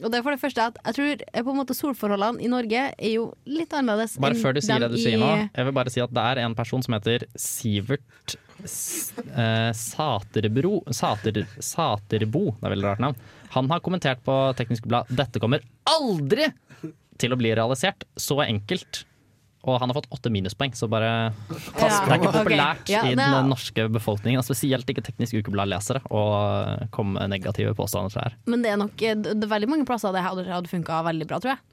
og 0.03 0.11
det 0.13 0.19
er 0.19 0.25
for 0.27 0.35
det 0.35 0.43
første 0.43 0.65
at 0.71 0.79
jeg 0.83 0.97
tror 0.99 1.23
eh, 1.25 1.43
på 1.47 1.53
en 1.53 1.61
måte 1.61 1.77
solforholdene 1.77 2.43
i 2.45 2.51
Norge 2.53 2.83
er 2.93 3.13
jo 3.15 3.31
litt 3.49 3.73
annerledes 3.73 4.19
Bare 4.21 4.37
før 4.37 4.57
du 4.57 4.61
sier 4.65 4.83
det 4.83 4.91
du 4.93 4.99
sier 5.01 5.17
nå, 5.21 5.31
jeg 5.49 5.69
vil 5.69 5.77
bare 5.77 5.93
si 5.93 6.03
at 6.05 6.13
det 6.13 6.27
er 6.33 6.43
en 6.45 6.57
person 6.59 6.85
som 6.85 6.97
heter 6.99 7.25
Sivert 7.41 8.37
eh, 8.61 9.73
Saterbro 9.73 10.83
Sater, 10.93 11.43
Saterbo, 11.65 12.45
det 12.59 12.69
er 12.69 12.77
veldig 12.77 12.89
rart 12.91 13.05
navn. 13.07 13.19
Han 13.57 13.73
har 13.73 13.81
kommentert 13.85 14.21
på 14.27 14.37
Teknisk 14.59 14.89
Blad 14.91 15.09
dette 15.17 15.41
kommer 15.41 15.65
aldri 15.89 16.51
til 17.21 17.33
å 17.33 17.39
bli 17.41 17.55
realisert. 17.57 18.05
Så 18.21 18.37
enkelt. 18.45 19.05
Og 19.67 19.81
han 19.83 19.91
har 19.91 19.99
fått 19.99 20.11
åtte 20.15 20.31
minuspoeng, 20.31 20.75
så 20.79 20.87
bare 20.91 21.33
Det 21.51 21.87
er 21.87 22.17
ikke 22.17 22.31
populært 22.31 22.47
populært 22.47 22.93
Ja, 22.93 23.03
i 23.07 23.15
den 23.19 23.51
norske 23.51 23.89
befolkningen, 23.93 24.45
spesielt 24.47 24.89
ikke 24.91 25.05
Teknisk 25.07 25.35
Ukeblad-lesere, 25.41 26.03
å 26.07 26.23
komme 26.95 27.19
med 27.19 27.35
negative 27.35 27.75
påstander 27.79 28.13
til 28.15 28.21
det 28.21 28.29
her. 28.29 28.37
Men 28.47 28.63
det 28.63 28.73
er 28.73 28.81
nok 28.81 29.03
eh, 29.03 29.17
det 29.19 29.37
er 29.37 29.51
veldig 29.51 29.71
mange 29.73 29.89
plasser 29.89 30.15
det 30.15 30.23
hadde 30.25 30.71
funka 30.71 31.03
veldig 31.07 31.29
bra, 31.29 31.41
tror 31.43 31.57
jeg. 31.57 31.65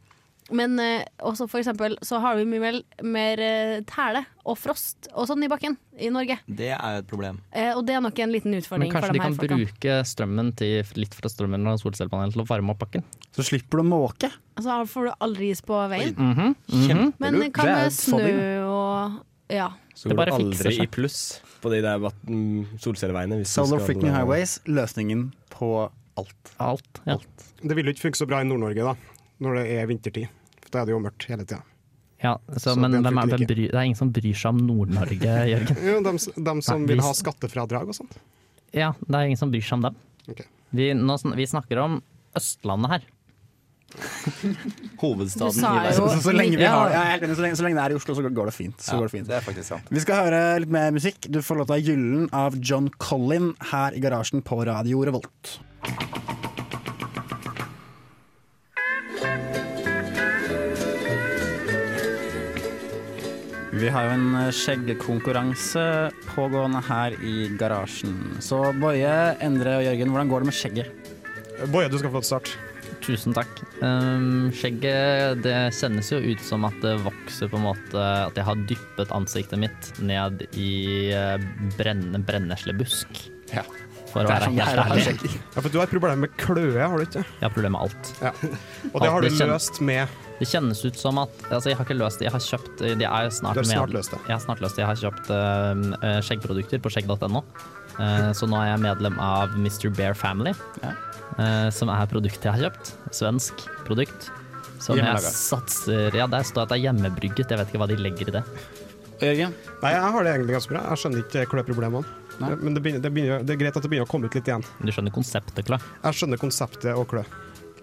Men 0.51 0.79
eh, 0.79 1.05
også 1.23 1.47
for 1.49 1.61
eksempel 1.61 1.95
så 2.03 2.19
har 2.19 2.35
vi 2.35 2.43
mye 2.45 2.59
mer, 2.59 2.79
mer 3.01 3.39
eh, 3.39 3.81
tæle 3.87 4.25
og 4.43 4.57
frost 4.59 5.07
og 5.13 5.27
sånn 5.29 5.45
i 5.45 5.47
bakken 5.47 5.77
i 5.97 6.09
Norge. 6.11 6.35
Det 6.47 6.71
er 6.75 6.97
jo 6.97 7.03
et 7.03 7.07
problem. 7.07 7.39
Eh, 7.55 7.71
og 7.77 7.85
det 7.87 7.95
er 7.95 8.01
nok 8.03 8.19
en 8.19 8.33
liten 8.33 8.51
Men 8.51 8.59
utfordring 8.63 8.91
for 8.91 8.99
kanskje 8.99 9.13
de 9.13 9.21
her 9.23 9.29
kan 9.29 9.37
bruke 9.63 9.95
strømmen 10.09 10.51
til, 10.59 10.91
litt 10.99 11.15
fra 11.15 11.31
strømmen 11.31 11.69
og 11.71 11.79
solcellepanelen 11.79 12.33
til 12.35 12.43
å 12.43 12.47
varme 12.49 12.75
opp 12.75 12.81
bakken. 12.83 13.05
Så 13.33 13.45
slipper 13.47 13.79
du 13.79 13.85
å 13.85 13.87
måke. 13.93 14.29
Altså, 14.59 14.81
får 14.91 15.07
du 15.09 15.13
aldri 15.23 15.49
is 15.55 15.63
på 15.65 15.79
veien. 15.89 16.13
Mhm, 16.17 16.55
mhm. 16.73 17.13
Men 17.23 17.39
hva 17.45 17.49
Det 17.53 17.63
er 17.63 17.79
med 17.79 17.91
snø 17.95 18.19
fodding. 18.19 18.43
og 18.67 19.23
Ja. 19.53 19.69
Så 19.95 20.09
Det 20.09 20.15
går 20.17 20.25
bare 20.25 20.31
du 20.37 20.43
fikser 20.51 20.65
aldri 20.67 20.75
seg. 20.75 20.83
i 20.83 20.87
pluss 20.87 21.41
på 21.61 21.69
de 21.69 21.81
der 21.81 21.99
mm, 21.99 22.79
solcelleveiene. 22.81 23.37
hvis 23.39 23.53
du 23.53 23.61
Solar 23.61 23.79
skal- 23.79 23.85
freaking 23.87 24.11
highways, 24.13 24.59
løsningen 24.65 25.31
på 25.49 25.89
alt. 26.17 26.51
Alt, 26.59 27.01
ja. 27.07 27.17
Det 27.63 27.75
ville 27.75 27.89
jo 27.91 27.93
ikke 27.93 28.09
funke 28.11 28.17
så 28.17 28.27
bra 28.27 28.41
i 28.41 28.43
Nord-Norge 28.43 28.83
da, 28.83 28.95
når 29.43 29.59
det 29.59 29.65
er 29.77 29.87
vintertid. 29.91 30.27
For 30.63 30.73
da 30.73 30.81
er 30.83 30.89
det 30.89 30.95
jo 30.95 31.01
mørkt 31.03 31.27
hele 31.29 31.45
tida. 31.45 31.61
Ja, 32.23 32.37
så, 32.55 32.71
Så 32.71 32.75
men 32.79 32.93
den 32.95 33.03
er, 33.05 33.27
de 33.27 33.45
bryr, 33.49 33.67
det 33.67 33.75
er 33.75 33.83
ingen 33.83 33.99
som 33.99 34.13
bryr 34.15 34.37
seg 34.39 34.53
om 34.55 34.61
Nord-Norge, 34.63 35.33
Jørgen. 35.51 35.81
Jo, 35.83 35.97
de, 36.05 36.13
de 36.15 36.53
som 36.63 36.79
Nei, 36.85 36.87
vil 36.93 37.01
vi- 37.01 37.03
ha 37.03 37.11
skattefradrag 37.19 37.91
og 37.91 37.97
sånt. 37.99 38.15
Ja, 38.73 38.93
det 39.03 39.13
er 39.19 39.27
ingen 39.27 39.37
som 39.41 39.51
bryr 39.53 39.65
seg 39.65 39.77
om 39.81 39.89
dem. 39.89 39.97
Okay. 40.31 40.47
Vi, 40.73 40.87
nå, 40.97 41.17
vi 41.37 41.45
snakker 41.51 41.81
om 41.83 41.99
Østlandet 42.39 42.95
her. 42.95 43.03
Hovedstaden 45.03 45.59
i 45.59 45.67
verden. 45.67 45.93
Så, 45.93 46.21
så, 46.23 46.31
lenge 46.33 46.57
vi 46.57 46.65
har, 46.65 46.89
jeg 46.95 47.19
enig, 47.19 47.35
så, 47.37 47.43
lenge, 47.45 47.59
så 47.59 47.65
lenge 47.67 47.77
det 47.77 47.83
er 47.83 47.93
i 47.93 47.97
Oslo, 47.99 48.15
så 48.17 48.23
går 48.39 48.49
det 48.49 48.55
fint. 48.55 48.79
Så 48.81 48.97
går 48.97 49.09
det 49.09 49.13
fint. 49.13 49.27
Det 49.29 49.35
er 49.37 49.45
faktisk 49.45 49.67
sant. 49.69 49.91
Vi 49.93 50.01
skal 50.01 50.23
høre 50.23 50.41
litt 50.63 50.73
mer 50.73 50.95
musikk. 50.95 51.27
Du 51.29 51.41
får 51.45 51.61
låta 51.61 51.77
'Gyllen' 51.77 52.29
av 52.33 52.57
John 52.57 52.89
Collin 52.97 53.51
her 53.73 53.93
i 53.93 54.01
garasjen 54.01 54.41
på 54.41 54.63
Radio 54.65 55.03
Revolt. 55.05 55.57
Vi 63.83 63.89
har 63.91 64.05
jo 64.07 64.11
en 64.15 64.35
eh, 64.39 64.51
skjeggkonkurranse 64.55 65.81
pågående 66.29 66.79
her 66.87 67.15
i 67.19 67.49
garasjen. 67.59 68.15
Så 68.39 68.61
Boje, 68.79 69.11
Endre 69.43 69.73
og 69.81 69.83
Jørgen, 69.83 70.13
hvordan 70.13 70.29
går 70.31 70.43
det 70.43 70.47
med 70.47 70.55
skjegget? 70.55 71.09
Boje, 71.73 71.89
du 71.91 71.97
skal 71.99 72.13
få 72.13 72.21
et 72.21 72.29
start. 72.29 72.53
Tusen 73.03 73.35
takk. 73.35 73.51
Um, 73.81 74.47
skjegget 74.55 75.41
det 75.43 75.57
kjennes 75.75 76.13
jo 76.13 76.21
ut 76.23 76.43
som 76.47 76.63
at 76.69 76.77
det 76.85 76.95
vokser 77.03 77.51
på 77.51 77.59
en 77.59 77.65
måte 77.65 77.99
At 77.99 78.37
jeg 78.39 78.47
har 78.47 78.61
dyppet 78.69 79.11
ansiktet 79.11 79.59
mitt 79.59 79.89
ned 79.99 80.45
i 80.55 81.11
eh, 81.11 81.35
brenne, 81.75 82.23
brenneslebusk. 82.23 83.25
Ja. 83.51 83.65
For 84.13 84.23
å 84.23 84.29
er 84.29 84.37
være 84.37 84.47
sånn 84.47 84.59
helt 84.61 84.79
å 84.79 84.87
ærlig. 84.93 85.33
Ja, 85.57 85.59
for 85.59 85.67
du 85.73 85.79
har 85.81 85.89
et 85.89 85.95
problem 85.97 86.23
med 86.23 86.35
kløe, 86.39 86.79
har 86.79 86.95
du 86.95 87.03
ikke? 87.03 87.25
Jeg 87.25 87.43
har 87.49 87.51
problem 87.51 87.75
med 87.75 87.89
alt. 87.89 88.15
Ja. 88.23 88.31
Og 88.93 89.01
det 89.03 89.11
har 89.11 89.25
du 89.27 89.43
løst 89.43 89.83
med 89.83 90.21
Det 90.43 90.49
kjennes 90.51 90.81
ut 90.83 90.97
som 90.99 91.21
at 91.21 91.45
Altså, 91.47 91.71
jeg 91.71 91.77
har 91.79 91.87
ikke 91.87 91.95
løst 91.95 92.19
det. 92.19 92.27
Jeg 92.27 92.33
har 92.35 92.43
kjøpt 92.43 92.83
De 92.83 93.07
er 93.07 93.29
snart 93.31 93.61
er 93.61 93.67
snart 93.69 93.93
løst 93.95 94.11
det. 94.11 94.19
Jeg 94.27 94.35
har 94.35 94.43
snart 94.43 94.63
løst 94.63 94.75
det. 94.75 94.83
Jeg 94.83 94.89
har 94.89 94.99
kjøpt 94.99 95.31
eh, 95.31 95.83
eh, 96.03 96.19
skjeggprodukter 96.27 96.83
på 96.83 96.91
skjegg.no. 96.91 97.43
Uh, 97.93 98.31
så 98.33 98.47
nå 98.49 98.57
er 98.57 98.71
jeg 98.71 98.81
medlem 98.81 99.19
av 99.21 99.53
Mr. 99.53 99.91
Bear 99.93 100.15
Family, 100.17 100.49
Ja. 100.81 100.95
uh, 101.37 101.67
som 101.69 101.91
er 101.93 102.07
produktet 102.09 102.47
jeg 102.49 102.55
har 102.55 102.63
kjøpt. 102.65 102.91
Svensk 103.13 103.67
produkt. 103.85 104.31
Som 104.81 104.97
jeg 104.99 105.21
satser 105.23 106.17
Ja, 106.17 106.25
der 106.27 106.43
står 106.43 106.65
at 106.65 106.73
det 106.73 106.79
er 106.81 106.89
hjemmebrygget. 106.89 107.53
Jeg 107.53 107.61
vet 107.61 107.69
ikke 107.69 107.79
hva 107.79 107.87
de 107.87 107.99
legger 108.01 108.33
i 108.33 108.35
det. 108.39 108.43
Jørgen? 109.23 109.53
Nei, 109.79 109.93
jeg 109.93 110.11
har 110.17 110.25
det 110.25 110.33
egentlig 110.33 110.57
ganske 110.57 110.73
bra. 110.73 110.83
Jeg 110.89 111.03
skjønner 111.03 111.23
ikke 111.23 111.45
kløproblemene. 111.53 112.19
Nei. 112.41 112.51
Men 112.57 112.73
det, 112.73 112.81
begynner, 112.81 113.05
det, 113.05 113.13
begynner, 113.13 113.45
det 113.45 113.55
er 113.55 113.61
greit 113.61 113.77
at 113.77 113.85
det 113.85 113.93
begynner 113.93 114.09
å 114.09 114.11
komme 114.11 114.27
ut 114.27 114.35
litt 114.35 114.49
igjen. 114.49 114.65
Du 114.81 114.91
skjønner 114.91 115.13
konseptet, 115.13 115.63
Klø? 115.69 115.77
Jeg 115.77 116.17
skjønner 116.17 116.41
konseptet 116.41 116.91
og 116.97 117.05
klø, 117.13 117.21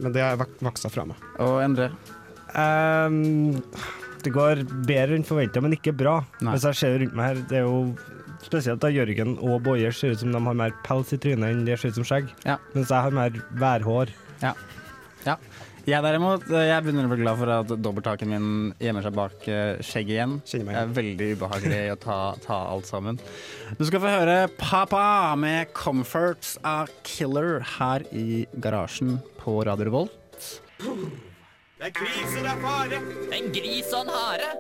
men 0.03 0.13
det 0.13 0.27
har 0.27 0.35
jeg 0.35 0.51
vokst 0.67 0.91
fra 0.91 1.07
meg. 1.09 1.29
Og 1.41 1.63
Endre? 1.63 1.93
Ehm, 2.59 3.61
det 4.25 4.33
går 4.35 4.65
bedre 4.89 5.17
enn 5.17 5.27
forventa, 5.27 5.63
men 5.65 5.77
ikke 5.77 5.95
bra. 5.97 6.21
Nei. 6.41 6.55
Hvis 6.55 6.67
jeg 6.69 6.81
ser 6.81 6.99
rundt 7.03 7.17
meg 7.17 7.31
her, 7.31 7.45
det 7.51 7.61
er 7.63 7.69
jo 7.69 7.95
spesielt 8.45 8.83
da 8.83 8.91
Jørgen 8.93 9.37
og 9.45 9.63
Boje 9.65 9.93
ser 9.95 10.15
ut 10.15 10.23
som 10.23 10.33
de 10.33 10.43
har 10.45 10.57
mer 10.57 10.75
pels 10.87 11.13
i 11.15 11.21
trynet 11.21 11.53
enn 11.53 11.65
de 11.69 11.77
ser 11.79 11.93
ut 11.93 12.01
som 12.01 12.09
skjegg. 12.09 12.31
Ja. 12.47 12.59
Mens 12.75 12.93
jeg 12.93 13.07
har 13.07 13.17
mer 13.17 13.41
værhår. 13.61 14.13
Jeg 15.89 16.05
derimot, 16.05 16.45
eh, 16.53 16.67
jeg 16.69 16.85
begynner 16.85 17.07
å 17.09 17.11
bli 17.11 17.23
glad 17.23 17.39
for 17.41 17.51
at 17.55 17.71
dobbelttaken 17.83 18.29
min 18.31 18.49
gjemmer 18.79 19.05
seg 19.07 19.15
bak 19.17 19.47
eh, 19.49 19.81
skjegget 19.81 20.13
igjen. 20.19 20.35
Det 20.45 20.77
er 20.77 20.93
veldig 21.01 21.31
ubehagelig 21.39 21.81
å 21.95 21.99
ta, 22.05 22.19
ta 22.45 22.59
alt 22.75 22.87
sammen. 22.91 23.19
Du 23.79 23.87
skal 23.89 24.05
få 24.05 24.13
høre 24.13 24.37
Papa 24.61 25.35
med 25.41 25.73
'Comforts 25.73 26.59
A 26.63 26.85
Killer' 27.03 27.65
her 27.79 28.05
i 28.13 28.45
garasjen 28.61 29.19
på 29.41 29.65
Radio 29.65 29.89
Revolt. 29.89 30.61
Det 31.81 31.89
er 31.89 31.95
krise, 31.97 32.41
det 32.45 32.49
er 32.51 32.59
fare. 32.61 32.97
En 33.33 33.47
gris 33.57 33.87
og 33.97 34.03
en 34.05 34.11
hare! 34.13 34.49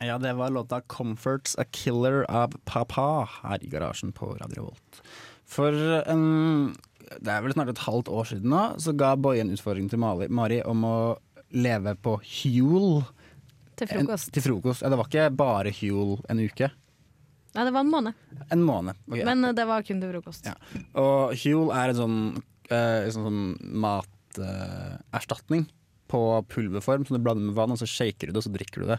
Ja, 0.00 0.16
det 0.18 0.32
var 0.32 0.50
låta 0.50 0.80
'Comforts 0.80 1.54
A 1.58 1.64
Killer' 1.64 2.24
av 2.28 2.56
Papa 2.64 3.28
her 3.42 3.62
i 3.62 3.68
garasjen 3.68 4.10
på 4.12 4.32
Radio 4.40 4.64
Volt. 4.64 5.00
For 5.46 5.70
en 6.10 6.74
det 7.20 7.30
er 7.30 7.44
vel 7.44 7.54
snart 7.54 7.70
et 7.70 7.84
halvt 7.84 8.08
år 8.08 8.24
siden 8.32 8.50
nå, 8.50 8.64
så 8.82 8.96
ga 8.96 9.14
Boje 9.14 9.44
en 9.44 9.54
utfordring 9.54 9.86
til 9.92 10.02
Mali, 10.02 10.26
Mari 10.28 10.62
om 10.66 10.82
å 10.88 10.96
leve 11.54 11.94
på 11.94 12.16
Huel. 12.24 13.04
Til 13.78 13.92
frokost. 13.92 14.30
En, 14.30 14.34
til 14.34 14.42
frokost. 14.48 14.82
Ja, 14.82 14.90
det 14.90 14.98
var 14.98 15.10
ikke 15.10 15.30
bare 15.30 15.70
Huel 15.70 16.16
en 16.26 16.42
uke. 16.42 16.70
Nei, 17.54 17.64
det 17.66 17.74
var 17.74 17.84
en 17.86 17.92
måned. 17.94 18.30
En 18.50 18.62
måned. 18.66 18.98
ok. 19.06 19.20
Men 19.22 19.44
eh, 19.44 19.54
det 19.54 19.70
var 19.70 19.86
kun 19.86 20.02
til 20.02 20.16
frokost. 20.16 20.50
Ja. 20.50 20.56
Og 20.98 21.36
Huel 21.44 21.70
er 21.78 21.92
en 21.92 22.00
sånn, 22.00 22.18
uh, 22.72 23.10
sånn, 23.10 23.28
sånn 23.28 24.16
materstatning 24.38 25.66
på 26.10 26.20
pulverform 26.50 27.06
som 27.06 27.16
du 27.16 27.22
blander 27.22 27.46
med 27.46 27.56
vann, 27.58 27.74
og 27.74 27.80
så 27.80 27.88
shaker 27.88 28.28
du 28.28 28.34
det, 28.34 28.40
og 28.40 28.46
så 28.46 28.54
drikker 28.54 28.82
du 28.82 28.90
det. 28.90 28.98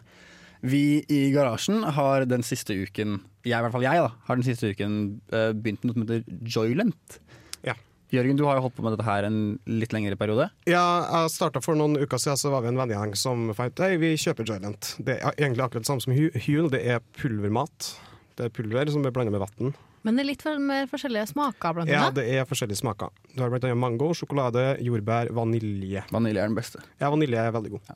Vi 0.62 1.02
i 1.10 1.22
garasjen 1.34 1.82
har 1.98 2.28
den 2.30 2.44
siste 2.46 2.76
uken, 2.78 3.20
jeg, 3.42 3.56
i 3.58 3.62
hvert 3.64 3.74
fall 3.74 3.86
jeg, 3.86 4.04
da, 4.04 4.12
har 4.28 4.38
den 4.38 4.46
siste 4.46 4.70
uken 4.70 4.98
eh, 5.34 5.50
begynt 5.58 5.84
med 5.84 5.90
noe 5.90 5.98
som 5.98 6.06
heter 6.06 6.52
Joylent. 6.56 7.18
Ja. 7.66 7.76
Jørgen, 8.14 8.38
du 8.38 8.46
har 8.46 8.60
jo 8.60 8.68
holdt 8.68 8.78
på 8.78 8.86
med 8.86 8.94
dette 8.94 9.08
her 9.08 9.26
en 9.26 9.40
litt 9.66 9.96
lengre 9.96 10.20
periode. 10.20 10.50
Ja, 10.70 10.84
jeg 11.08 11.34
starta 11.34 11.64
for 11.64 11.80
noen 11.80 11.98
uker 11.98 12.22
siden, 12.22 12.38
så 12.38 12.54
var 12.54 12.62
vi 12.62 12.70
en 12.70 12.80
vennegjeng 12.80 13.16
som 13.18 13.50
fant 13.58 13.74
ut 13.74 14.02
vi 14.04 14.14
kjøper 14.22 14.48
Joylent. 14.48 14.94
Det 15.02 15.18
er 15.18 15.34
egentlig 15.34 15.66
akkurat 15.66 15.88
det 15.88 15.90
samme 15.90 16.06
som 16.06 16.14
Hul, 16.14 16.70
det 16.74 16.84
er 16.86 17.02
pulvermat. 17.18 17.94
Det 18.38 18.48
er 18.48 18.54
pulver 18.54 18.94
som 18.94 19.06
er 19.08 19.16
blanda 19.16 19.34
med 19.34 19.44
vann. 19.44 19.74
Men 20.04 20.18
det 20.18 20.24
er 20.24 20.30
litt 20.32 20.44
mer 20.60 20.88
forskjellige 20.90 21.28
smaker 21.30 21.76
blant 21.78 21.90
Ja, 21.92 22.08
annet. 22.08 22.16
det 22.18 22.24
er 22.40 22.46
forskjellige 22.50 22.80
smaker. 22.82 23.12
Du 23.36 23.44
har 23.44 23.52
blant 23.54 23.64
annet 23.68 23.78
mango, 23.78 24.08
sjokolade, 24.18 24.64
jordbær, 24.82 25.30
vanilje. 25.38 26.02
Vanilje 26.12 26.42
er 26.42 26.50
den 26.50 26.58
beste. 26.58 26.82
Ja, 27.00 27.12
vanilje 27.14 27.38
er 27.38 27.52
veldig 27.54 27.72
god. 27.76 27.92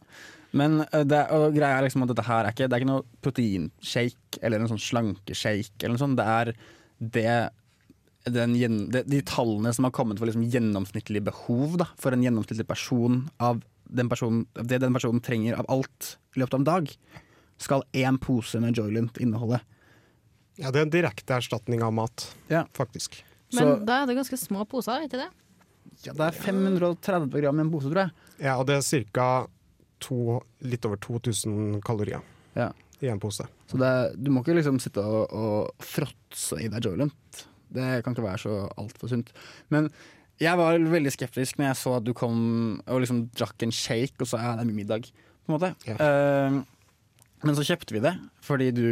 Men 0.55 0.81
eh, 0.85 1.03
det, 1.03 1.23
og 1.33 1.49
greia 1.57 1.79
er 1.79 1.87
liksom 1.87 2.05
at 2.05 2.11
dette 2.13 2.27
her 2.27 2.45
er 2.45 2.53
ikke, 2.53 2.67
det 2.69 2.77
er 2.77 2.83
ikke 2.83 2.91
noe 2.91 3.05
proteinshake 3.25 4.41
eller 4.45 4.61
en 4.61 4.69
sånn 4.71 4.81
slankeshake 4.85 5.81
eller 5.83 5.95
noe 5.97 6.03
sånt. 6.03 6.19
Det 6.21 6.27
er 6.29 6.53
det, 7.15 7.35
den, 8.37 8.53
de, 8.93 9.01
de 9.09 9.21
tallene 9.27 9.73
som 9.75 9.87
har 9.89 9.93
kommet 9.95 10.21
for 10.21 10.29
liksom 10.29 10.45
gjennomsnittlig 10.53 11.23
behov 11.25 11.77
da, 11.81 11.89
for 12.01 12.15
en 12.15 12.23
gjennomsnittlig 12.25 12.67
person 12.69 13.23
av 13.43 13.61
den 13.85 14.09
personen, 14.09 14.45
det 14.61 14.79
den 14.81 14.93
personen 14.95 15.21
trenger 15.21 15.57
av 15.59 15.67
alt 15.69 16.15
i 16.35 16.41
løpet 16.41 16.55
av 16.57 16.61
en 16.63 16.69
dag, 16.69 16.93
skal 17.61 17.83
én 17.95 18.17
pose 18.19 18.59
med 18.59 18.75
Joylent 18.77 19.17
inneholde. 19.21 19.59
Ja, 20.57 20.71
Det 20.71 20.79
er 20.79 20.85
en 20.87 20.93
direkte 20.93 21.35
erstatning 21.35 21.81
av 21.83 21.91
mat, 21.93 22.29
faktisk. 22.73 23.21
Men 23.53 23.59
Så 23.63 23.85
da 23.85 24.01
er 24.03 24.07
det 24.07 24.15
ganske 24.17 24.37
små 24.39 24.65
poser, 24.67 25.03
ikke 25.05 25.19
det? 25.19 25.29
ja, 26.05 26.13
det 26.13 26.25
er 26.25 26.31
530 26.31 27.41
gram 27.41 27.59
i 27.59 27.61
en 27.63 27.71
pose, 27.71 27.89
tror 27.91 28.01
jeg. 28.05 28.11
Ja, 28.43 28.57
og 28.59 28.65
det 28.67 28.75
er 28.77 29.05
ca. 29.13 29.47
litt 30.61 30.85
over 30.85 30.97
2000 30.97 31.81
kalorier 31.83 32.21
Ja. 32.55 32.71
i 33.01 33.07
en 33.07 33.19
pose. 33.19 33.45
Så 33.67 33.77
det, 33.77 34.23
du 34.23 34.29
må 34.31 34.43
ikke 34.43 34.55
liksom 34.55 34.79
sitte 34.79 35.01
og, 35.03 35.31
og 35.33 35.71
fråtse 35.79 36.59
i 36.61 36.67
deg 36.67 36.83
Joylent. 36.83 37.45
Det 37.71 38.03
kan 38.03 38.13
ikke 38.13 38.23
være 38.23 38.39
så 38.43 38.69
altfor 38.77 39.09
sunt. 39.09 39.31
Men 39.69 39.89
jeg 40.39 40.57
var 40.57 40.77
veldig 40.79 41.11
skeptisk 41.11 41.57
når 41.57 41.65
jeg 41.71 41.75
så 41.79 41.95
at 41.97 42.03
du 42.03 42.13
kom 42.13 42.81
og 42.87 43.01
liksom 43.01 43.29
drakk 43.35 43.63
en 43.63 43.71
shake, 43.71 44.15
og 44.21 44.27
så 44.27 44.37
er 44.39 44.57
det 44.59 44.67
er 44.67 44.73
middag. 44.75 45.09
På 45.45 45.53
en 45.53 45.59
måte. 45.59 45.75
Eh, 45.87 46.61
men 47.45 47.57
så 47.57 47.65
kjøpte 47.67 47.95
vi 47.95 48.01
det, 48.03 48.13
fordi 48.45 48.71
du, 48.75 48.85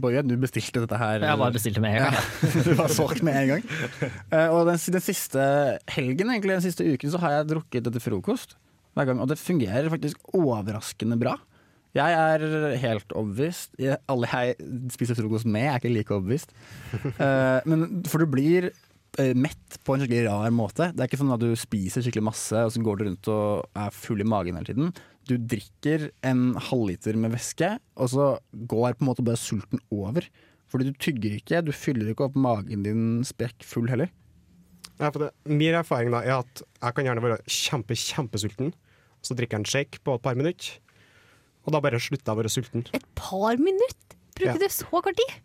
Borge, 0.00 0.22
du 0.26 0.34
bestilte 0.40 0.82
dette 0.84 0.98
her. 1.00 1.24
Jeg 1.24 1.40
bare 1.40 1.54
bestilte 1.54 1.82
med 1.84 1.96
en 1.96 2.04
gang, 2.04 2.18
Ja, 2.18 2.50
du 2.66 2.74
var 2.78 2.92
solgt 2.92 3.24
med 3.26 3.38
en 3.40 3.50
gang. 3.54 3.64
Eh, 4.28 4.48
og 4.52 4.68
den, 4.68 4.78
den 4.98 5.04
siste 5.04 5.46
helgen, 5.94 6.30
egentlig, 6.34 6.58
den 6.58 6.66
siste 6.66 6.86
uken, 6.86 7.14
så 7.14 7.22
har 7.24 7.38
jeg 7.38 7.50
drukket 7.54 7.88
det 7.88 7.94
til 7.96 8.04
frokost 8.10 8.56
hver 8.94 9.08
gang, 9.08 9.24
og 9.24 9.30
det 9.32 9.40
fungerer 9.40 9.90
faktisk 9.90 10.20
overraskende 10.36 11.18
bra. 11.18 11.34
Jeg 11.94 12.10
er 12.10 12.74
helt 12.82 13.12
overbevist. 13.14 13.76
Alle 14.10 14.30
jeg 14.32 14.54
spiser 14.90 15.18
frokost 15.18 15.46
med, 15.46 15.68
er 15.68 15.78
ikke 15.78 15.92
like 15.94 16.14
overbevist. 16.14 16.54
Eh, 16.94 17.60
men, 17.70 18.02
for 18.10 18.22
du 18.22 18.30
blir 18.30 18.72
mett 19.38 19.76
på 19.86 19.94
en 19.94 20.02
skikkelig 20.02 20.24
rar 20.28 20.50
måte. 20.54 20.88
Det 20.94 21.04
er 21.04 21.08
ikke 21.10 21.20
sånn 21.20 21.34
at 21.34 21.42
du 21.42 21.52
spiser 21.58 22.02
skikkelig 22.04 22.24
masse 22.30 22.62
og 22.66 22.72
så 22.74 22.82
går 22.84 22.98
du 23.00 23.04
rundt 23.08 23.28
og 23.32 23.78
er 23.78 23.92
full 23.94 24.22
i 24.24 24.26
magen 24.28 24.58
hele 24.58 24.68
tiden. 24.70 24.90
Du 25.28 25.36
drikker 25.40 26.10
en 26.26 26.50
halvliter 26.60 27.16
med 27.16 27.32
væske, 27.32 27.70
og 27.96 28.10
så 28.12 28.26
går 28.68 28.96
på 28.98 29.04
en 29.04 29.08
måte 29.08 29.24
bare 29.24 29.40
sulten 29.40 29.80
over. 29.94 30.26
Fordi 30.68 30.90
du 30.90 30.98
tygger 31.00 31.36
ikke, 31.38 31.62
du 31.64 31.70
fyller 31.76 32.10
ikke 32.12 32.26
opp 32.26 32.36
magen 32.36 32.82
din 32.84 33.22
sprekkfull 33.24 33.88
heller. 33.92 34.10
Ja, 34.98 35.08
for 35.10 35.24
det, 35.24 35.30
min 35.50 35.74
erfaring 35.74 36.12
da 36.14 36.20
er 36.22 36.40
at 36.42 36.60
jeg 36.64 36.94
kan 36.96 37.08
gjerne 37.08 37.22
være 37.24 37.38
kjempe, 37.50 37.96
kjempesulten, 37.98 38.74
så 39.24 39.34
drikker 39.38 39.56
jeg 39.58 39.64
en 39.64 39.70
shake 39.70 40.02
på 40.04 40.18
et 40.18 40.22
par 40.26 40.36
minutter, 40.38 40.76
og 41.64 41.72
da 41.72 41.80
bare 41.80 41.98
slutter 42.02 42.28
jeg 42.28 42.36
å 42.36 42.40
være 42.42 42.52
sulten. 42.52 42.84
Et 42.94 43.06
par 43.16 43.56
minutter? 43.56 44.18
Bruker 44.36 44.58
Ja. 44.58 44.60
du 44.60 44.68
så 44.74 44.90
kort 44.90 45.16
tid? 45.16 45.36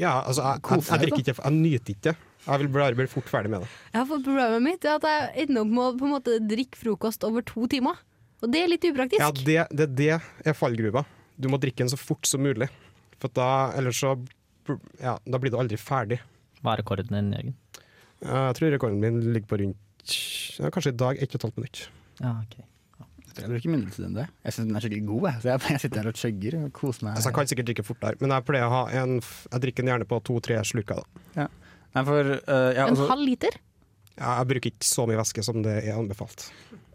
Ja, 0.00 0.24
altså, 0.26 0.42
jeg, 0.42 0.58
jeg, 0.64 0.80
jeg, 0.80 0.90
jeg, 0.90 1.00
drikker 1.04 1.22
ikke, 1.22 1.42
jeg 1.44 1.54
nyter 1.60 1.94
ikke. 1.94 2.14
Jeg 2.44 2.60
vil 2.60 2.70
bare 2.74 2.96
bli 2.96 3.06
fort 3.08 3.30
ferdig 3.30 3.52
med 3.52 3.64
det. 3.64 3.70
Ja, 3.94 4.04
for 4.04 4.20
Problemet 4.24 4.64
mitt 4.64 4.84
er 4.84 4.98
at 4.98 5.06
jeg 5.08 5.46
ender 5.46 5.64
opp 5.64 5.72
med 5.72 5.84
å 5.84 5.92
på 6.00 6.08
en 6.08 6.14
måte 6.16 6.38
drikke 6.44 6.80
frokost 6.80 7.24
over 7.24 7.44
to 7.46 7.68
timer. 7.72 8.00
Og 8.44 8.52
det 8.52 8.60
er 8.60 8.68
litt 8.68 8.84
upraktisk. 8.84 9.22
Ja, 9.22 9.30
det, 9.32 9.60
det, 9.72 9.88
det 9.96 10.10
er 10.44 10.56
fallgruva. 10.56 11.06
Du 11.40 11.48
må 11.50 11.58
drikke 11.60 11.82
den 11.82 11.92
så 11.92 11.98
fort 11.98 12.28
som 12.28 12.44
mulig. 12.44 12.68
For 13.22 13.32
da, 13.32 13.72
ellers 13.78 14.02
så 14.02 14.12
ja, 15.00 15.16
da 15.24 15.40
blir 15.40 15.54
du 15.54 15.58
aldri 15.60 15.78
ferdig. 15.80 16.20
Hva 16.60 16.74
er 16.74 16.82
rekorden 16.82 17.16
din, 17.16 17.32
Jørgen? 17.32 17.56
Jeg 18.24 18.56
tror 18.58 18.72
rekorden 18.72 19.00
min 19.02 19.18
ligger 19.32 19.48
på 19.50 19.58
rundt 19.60 20.14
ja, 20.60 20.70
kanskje 20.72 20.92
i 20.92 21.00
dag 21.00 21.20
1 21.24 21.34
12 21.36 21.58
minutter. 21.58 21.90
Ja, 22.20 22.36
okay. 22.44 22.64
Jeg 23.34 23.50
bruker 23.50 23.72
mindre 23.72 23.90
tid 23.90 24.04
enn 24.06 24.14
det. 24.14 24.28
Jeg 24.46 24.54
syns 24.54 24.68
den 24.68 24.78
er 24.78 24.84
skikkelig 24.84 25.06
god. 25.08 25.24
Jeg. 25.26 25.40
Så 25.42 25.48
jeg, 25.50 25.62
jeg 25.74 25.82
sitter 25.82 26.00
her 26.00 26.10
og 26.10 26.20
chugger 26.20 26.56
og 26.60 26.68
koser 26.76 27.06
meg. 27.06 27.16
Altså, 27.18 27.30
jeg 27.30 27.36
kan 27.38 27.50
sikkert 27.50 27.70
drikke 27.70 27.86
fort 27.86 28.02
der, 28.04 28.18
men 28.22 28.34
jeg 28.36 28.46
pleier 28.46 28.68
å 28.68 28.72
ha 28.74 28.82
en 29.02 29.16
Jeg 29.18 29.64
drikker 29.64 29.84
den 29.84 29.92
gjerne 29.92 30.08
på 30.10 30.20
to-tre 30.28 30.60
slurker. 30.68 31.02
Da. 31.02 31.24
Ja. 31.44 31.48
Nei, 31.94 32.02
for, 32.04 32.30
uh, 32.48 32.72
ja, 32.74 32.86
En 32.88 32.94
altså- 32.96 33.08
halv 33.08 33.24
liter? 33.28 33.56
Ja, 34.18 34.36
jeg 34.40 34.46
bruker 34.52 34.70
ikke 34.70 34.86
så 34.86 35.06
mye 35.10 35.18
væske 35.18 35.42
som 35.44 35.62
det 35.62 35.76
er 35.84 35.96
anbefalt. 35.98 36.48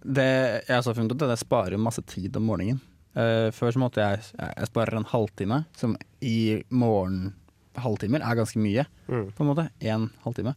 Det 0.03 0.25
jeg 0.67 0.75
har 0.83 0.93
funnet 0.95 1.11
ut, 1.11 1.21
er 1.21 1.31
at 1.33 1.37
jeg 1.39 1.45
sparer 1.47 1.77
masse 1.79 2.01
tid 2.07 2.35
om 2.39 2.45
morgenen. 2.47 2.79
Uh, 3.17 3.49
før 3.51 3.73
så 3.73 3.79
måtte 3.81 3.99
jeg 3.99 4.21
Jeg 4.37 4.67
sparer 4.69 4.95
en 4.95 5.03
halvtime, 5.09 5.65
som 5.75 5.97
i 6.21 6.61
morgenhalvtimer 6.69 8.21
er 8.23 8.37
ganske 8.39 8.59
mye, 8.61 8.85
på 9.07 9.43
en 9.43 9.49
måte. 9.49 9.65
Én 9.81 10.09
halvtime. 10.23 10.53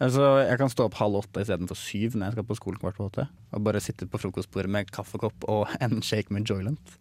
Så 0.00 0.24
jeg 0.48 0.56
kan 0.58 0.70
stå 0.72 0.86
opp 0.88 0.94
halv 0.96 1.18
åtte 1.20 1.42
istedenfor 1.44 1.76
syv 1.76 2.14
når 2.16 2.30
jeg 2.30 2.32
skal 2.38 2.46
på 2.48 2.56
skolen 2.56 2.80
kvart 2.80 2.96
på 2.96 3.08
åtte. 3.10 3.26
Og 3.52 3.62
bare 3.66 3.82
sitte 3.84 4.06
på 4.08 4.18
frokostbordet 4.22 4.70
med 4.72 4.90
kaffekopp 4.90 5.44
og 5.52 5.68
en 5.84 6.00
shake 6.00 6.30
med 6.32 6.48
Joylent. 6.48 6.96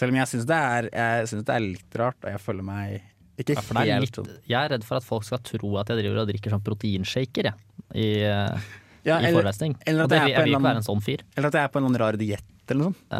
Selv 0.00 0.14
om 0.14 0.16
jeg 0.22 0.30
syns 0.30 0.46
det, 0.48 0.56
er- 0.56 0.88
jeg 0.94 1.28
synes 1.28 1.44
det 1.44 1.54
er 1.54 1.60
litt 1.66 1.98
rart, 2.00 2.16
og 2.24 2.30
jeg 2.32 2.40
føler 2.40 2.64
meg 2.64 3.02
ikke 3.44 3.56
Ja, 3.56 3.62
for 3.66 3.74
det 3.80 3.82
er 3.88 3.98
helt 4.00 4.18
litt, 4.20 4.30
jeg 4.50 4.58
er 4.60 4.72
redd 4.74 4.84
for 4.86 5.00
at 5.00 5.06
folk 5.06 5.24
skal 5.26 5.40
tro 5.44 5.72
at 5.80 5.88
jeg 5.92 6.02
driver 6.02 6.22
og 6.22 6.28
drikker 6.30 6.54
sånn 6.54 6.62
proteinshaker 6.66 7.50
jeg, 7.50 7.54
i, 7.94 8.08
eh, 8.24 8.60
Ja, 9.04 9.18
i 9.18 9.24
eller- 9.30 9.40
forelesning. 9.40 9.76
eller 9.86 10.04
at 10.04 10.10
det, 10.12 10.18
jeg 10.20 10.24
er 10.24 10.28
jeg 10.28 10.36
på 10.36 10.40
en 10.40 10.44
vil 10.44 10.52
ikke 10.52 10.60
eller 10.60 10.68
være 10.68 10.76
en 10.76 10.88
sånn 10.88 11.02
fyr. 11.02 11.20
Eller 11.36 11.48
at 11.48 11.54
jeg 11.54 11.64
er 11.64 11.68
på 11.74 11.80
en 11.84 11.96
rar 11.96 12.12
diett 12.20 12.44
eller 12.70 12.84
noe 12.84 12.92
sånt. 12.92 13.04
Ja. 13.10 13.18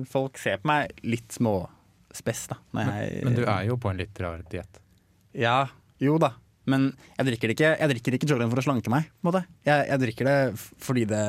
Eh, 0.00 0.04
Folk 0.10 0.38
ser 0.38 0.56
på 0.58 0.64
meg 0.72 0.92
litt 1.04 1.28
småspess 1.36 2.48
da. 2.48 2.56
Når 2.74 2.84
jeg, 2.92 3.24
Men 3.24 3.34
du 3.34 3.44
er 3.44 3.64
jo 3.68 3.76
på 3.76 3.90
en 3.90 3.96
litt 3.98 4.18
rar 4.20 4.42
diett. 4.50 4.80
Ja, 5.34 5.68
jo 6.00 6.18
da. 6.18 6.32
Men 6.66 6.96
jeg 7.16 7.26
drikker 7.26 7.48
det 7.48 7.56
ikke, 7.56 7.78
jeg 7.78 7.88
drikker 7.94 8.12
ikke 8.18 8.28
Jolene 8.28 8.50
for 8.50 8.60
å 8.60 8.64
slanke 8.66 8.90
meg. 8.92 9.04
På 9.22 9.28
en 9.28 9.32
måte. 9.32 9.46
Jeg, 9.64 9.86
jeg 9.88 10.00
drikker 10.00 10.24
det 10.28 10.58
fordi 10.84 11.04
det 11.06 11.22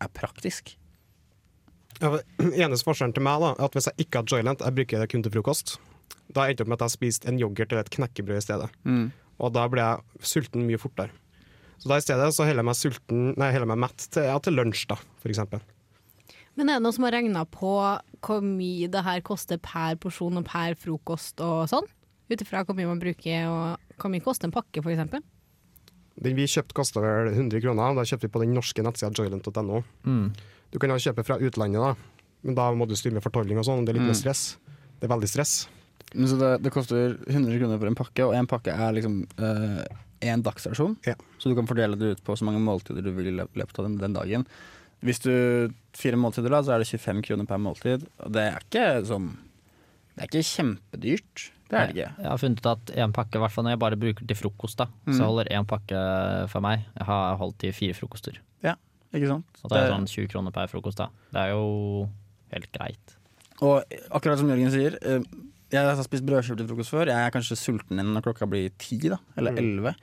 er 0.00 0.08
praktisk. 0.12 0.74
Ja, 2.00 2.10
eneste 2.38 2.84
forskjellen 2.84 3.14
til 3.16 3.22
meg 3.24 3.40
da, 3.40 3.52
er 3.56 3.64
at 3.64 3.72
hvis 3.78 3.86
jeg 3.88 4.06
ikke 4.06 4.20
har 4.20 4.24
Joylent, 4.28 4.60
jeg 4.60 4.74
bruker 4.76 5.00
det 5.00 5.08
kun 5.12 5.22
til 5.24 5.32
frokost. 5.32 5.78
Da 6.32 6.46
endte 6.48 6.60
jeg 6.62 6.66
opp 6.66 6.72
med 6.72 6.80
at 6.80 6.86
jeg 6.88 6.96
spiste 6.96 7.28
en 7.30 7.38
yoghurt 7.40 7.70
eller 7.72 7.84
et 7.86 7.90
knekkebrød 7.94 8.40
i 8.40 8.44
stedet. 8.44 8.68
Mm. 8.84 9.06
Og 9.38 9.52
da 9.54 9.66
ble 9.72 9.84
jeg 9.84 10.26
sulten 10.26 10.66
mye 10.66 10.80
fortere. 10.80 11.10
Så 11.78 11.90
da 11.90 11.98
i 12.00 12.04
stedet 12.04 12.28
så 12.34 12.44
holder 12.46 12.62
jeg 12.62 12.68
meg, 12.70 12.76
sulten, 12.78 13.22
nei, 13.36 13.50
holder 13.52 13.66
jeg 13.66 13.72
meg 13.74 13.82
mett 13.84 14.06
til, 14.10 14.24
ja, 14.24 14.36
til 14.40 14.56
lunsj, 14.56 14.86
da, 14.88 14.96
eksempel. 15.28 15.60
Men 16.56 16.70
er 16.72 16.78
det 16.78 16.86
noen 16.86 16.96
som 16.96 17.04
har 17.04 17.12
regna 17.12 17.42
på 17.52 17.70
hvor 18.24 18.40
mye 18.40 18.88
det 18.88 19.02
her 19.04 19.20
koster 19.20 19.58
per 19.60 19.98
porsjon 20.00 20.40
og 20.40 20.46
per 20.48 20.72
frokost 20.80 21.42
og 21.44 21.66
sånn? 21.68 21.84
Ut 22.32 22.42
ifra 22.42 22.64
hvor 22.64 22.74
mye 22.78 22.88
man 22.88 22.98
bruker 23.02 23.44
og 23.50 24.00
hvor 24.00 24.10
mye 24.10 24.24
koster 24.24 24.48
en 24.48 24.54
pakke, 24.56 24.80
eksempel? 24.80 25.20
Den 26.16 26.32
vi 26.38 26.46
kjøpte 26.48 26.72
kosta 26.74 27.02
vel 27.04 27.28
100 27.34 27.60
kroner. 27.60 27.92
Da 27.98 28.06
kjøpte 28.08 28.24
vi 28.24 28.32
på 28.32 28.40
den 28.40 28.54
norske 28.56 28.82
nettsida 28.82 29.12
joylent.no. 29.12 29.82
Mm. 30.08 30.30
Du 30.72 30.78
kan 30.80 30.90
jo 30.90 30.96
kjøpe 30.96 31.26
fra 31.28 31.36
utlandet, 31.44 31.76
da, 31.76 31.92
men 32.42 32.56
da 32.56 32.70
må 32.72 32.88
du 32.88 32.96
styre 32.96 33.18
med 33.18 33.24
fortolling 33.24 33.60
og 33.60 33.68
sånn. 33.68 33.84
Det 33.84 33.92
er 33.92 33.98
litt 34.00 34.06
Mm. 34.08 34.12
mer 34.14 34.20
stress. 34.24 34.56
Det 34.98 35.04
er 35.10 35.12
veldig 35.12 35.28
stress. 35.28 35.68
Men 36.16 36.28
så 36.30 36.38
det, 36.40 36.50
det 36.64 36.72
koster 36.74 37.16
100 37.28 37.58
kroner 37.60 37.78
for 37.82 37.90
en 37.90 37.98
pakke, 37.98 38.24
og 38.26 38.34
en 38.38 38.48
pakke 38.50 38.72
er 38.72 38.94
liksom 38.96 39.18
én 40.24 40.42
dagsrasjon. 40.42 40.96
Så 41.38 41.50
du 41.50 41.54
kan 41.58 41.68
fordele 41.68 41.98
det 42.00 42.14
ut 42.16 42.22
på 42.24 42.36
så 42.38 42.46
mange 42.48 42.62
måltider 42.64 43.04
du 43.04 43.10
vil 43.12 43.28
i 43.28 43.36
løpet 43.36 43.78
av 43.78 43.84
den, 43.88 43.98
den 44.00 44.16
dagen. 44.16 44.46
Hvis 45.04 45.20
du 45.20 45.32
fire 45.96 46.16
måltider, 46.16 46.48
da, 46.54 46.62
så 46.64 46.72
er 46.74 46.80
det 46.82 46.88
25 46.88 47.20
kroner 47.26 47.46
per 47.48 47.60
måltid. 47.60 48.06
Og 48.24 48.32
det 48.32 48.46
er 48.48 48.62
ikke 48.64 48.86
sånn 49.06 49.34
Det 50.16 50.24
er 50.24 50.30
ikke 50.30 50.48
kjempedyrt. 50.48 51.42
Det 51.68 51.76
er 51.76 51.90
det 51.90 51.96
ikke. 51.98 52.10
Jeg 52.22 52.30
har 52.30 52.38
funnet 52.40 52.60
ut 52.62 52.68
at 52.70 52.92
en 53.04 53.12
pakke, 53.12 53.36
i 53.36 53.42
hvert 53.42 53.52
fall 53.52 53.66
når 53.66 53.74
jeg 53.74 53.80
bare 53.82 53.98
bruker 54.00 54.26
til 54.30 54.38
frokost, 54.38 54.78
da, 54.80 54.86
Mm. 55.04 55.12
så 55.18 55.26
holder 55.28 55.50
én 55.52 55.66
pakke 55.68 56.00
for 56.48 56.64
meg. 56.64 56.86
Jeg 56.96 57.06
har 57.10 57.36
holdt 57.36 57.58
til 57.60 57.72
fire 57.76 57.92
frokoster. 57.98 58.38
Ja, 58.64 58.74
ikke 59.12 59.28
sant? 59.28 59.44
Så 59.60 59.68
det 59.68 59.76
er 59.76 59.84
Det- 59.90 59.92
sånn 59.92 60.06
20 60.08 60.28
kroner 60.32 60.50
per 60.52 60.66
frokost, 60.72 60.96
da. 60.96 61.08
Det 61.32 61.40
er 61.42 61.50
jo 61.52 62.08
helt 62.52 62.72
greit. 62.72 63.16
Og 63.60 63.84
akkurat 64.10 64.38
som 64.38 64.48
Jørgen 64.48 64.70
sier, 64.72 64.96
eh, 65.02 65.20
jeg 65.72 65.82
har 65.96 66.02
spist 66.06 66.24
brødskive 66.26 66.56
til 66.60 66.68
frokost 66.70 66.92
før. 66.94 67.06
Jeg 67.10 67.26
er 67.26 67.32
kanskje 67.34 67.56
sulten 67.58 67.98
inn 68.02 68.12
når 68.14 68.22
klokka 68.28 68.46
blir 68.50 68.70
ti, 68.78 68.98
da, 69.08 69.18
eller 69.36 69.52
Mm. 69.56 69.94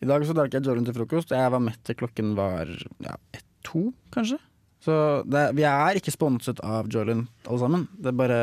I 0.00 0.06
dag 0.08 0.22
så 0.24 0.32
drakk 0.32 0.54
jeg 0.56 0.64
Jordan 0.64 0.86
til 0.86 0.94
frokost. 0.96 1.28
Jeg 1.36 1.50
var 1.52 1.60
mett 1.60 1.82
til 1.84 1.94
klokken 1.94 2.30
var 2.34 2.64
ja, 3.04 3.16
ett-to, 3.36 3.92
kanskje. 4.14 4.38
Så 4.80 4.94
det, 5.28 5.42
vi 5.58 5.62
er 5.68 5.98
ikke 6.00 6.14
sponset 6.14 6.58
av 6.64 6.88
Jordan 6.88 7.26
alle 7.46 7.58
sammen. 7.60 7.82
Det 8.00 8.08
er 8.08 8.16
bare 8.16 8.38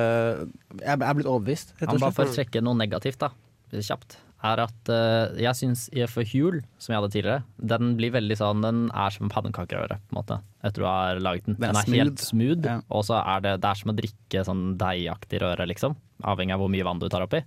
Jeg 0.83 0.93
er 1.01 1.15
blitt 1.17 1.25
overbevist, 1.25 1.73
rett 1.79 1.89
og 1.89 1.95
slett. 1.97 2.01
bare 2.05 2.13
for 2.13 2.29
å 2.29 2.35
trekke 2.35 2.61
noe 2.61 2.77
negativt, 2.77 3.17
da, 3.25 3.31
kjapt, 3.73 4.19
er 4.45 4.61
at 4.67 4.91
uh, 4.93 5.33
jeg 5.41 5.57
syns 5.57 5.87
IF 5.97 6.13
Huel, 6.29 6.59
som 6.77 6.93
jeg 6.93 7.01
hadde 7.01 7.09
tidligere, 7.15 7.43
den 7.57 7.95
blir 7.97 8.13
veldig 8.13 8.37
sånn 8.37 8.61
Den 8.61 8.83
er 8.93 9.09
som 9.09 9.25
en 9.25 9.33
pannekakerøre, 9.33 9.97
på 9.97 10.13
en 10.13 10.19
måte, 10.21 10.37
etter 10.61 10.85
du 10.85 10.85
har 10.85 11.17
laget 11.25 11.49
den. 11.49 11.57
Den 11.57 11.71
er 11.73 11.73
Den 11.73 11.93
er 11.97 12.03
helt 12.03 12.21
smooth. 12.21 12.61
smooth, 12.61 12.65
Ja. 12.69 12.81
og 12.93 13.03
så 13.09 13.17
er 13.17 13.41
det, 13.41 13.55
det 13.65 13.71
er 13.71 13.81
som 13.81 13.89
å 13.89 13.97
drikke 13.97 14.45
sånn 14.45 14.77
deigaktig 14.77 15.41
røre, 15.41 15.65
liksom. 15.73 15.97
Avhengig 16.23 16.55
av 16.55 16.63
hvor 16.63 16.71
mye 16.73 16.85
vann 16.87 16.99
du 17.01 17.07
tar 17.09 17.25
oppi. 17.25 17.43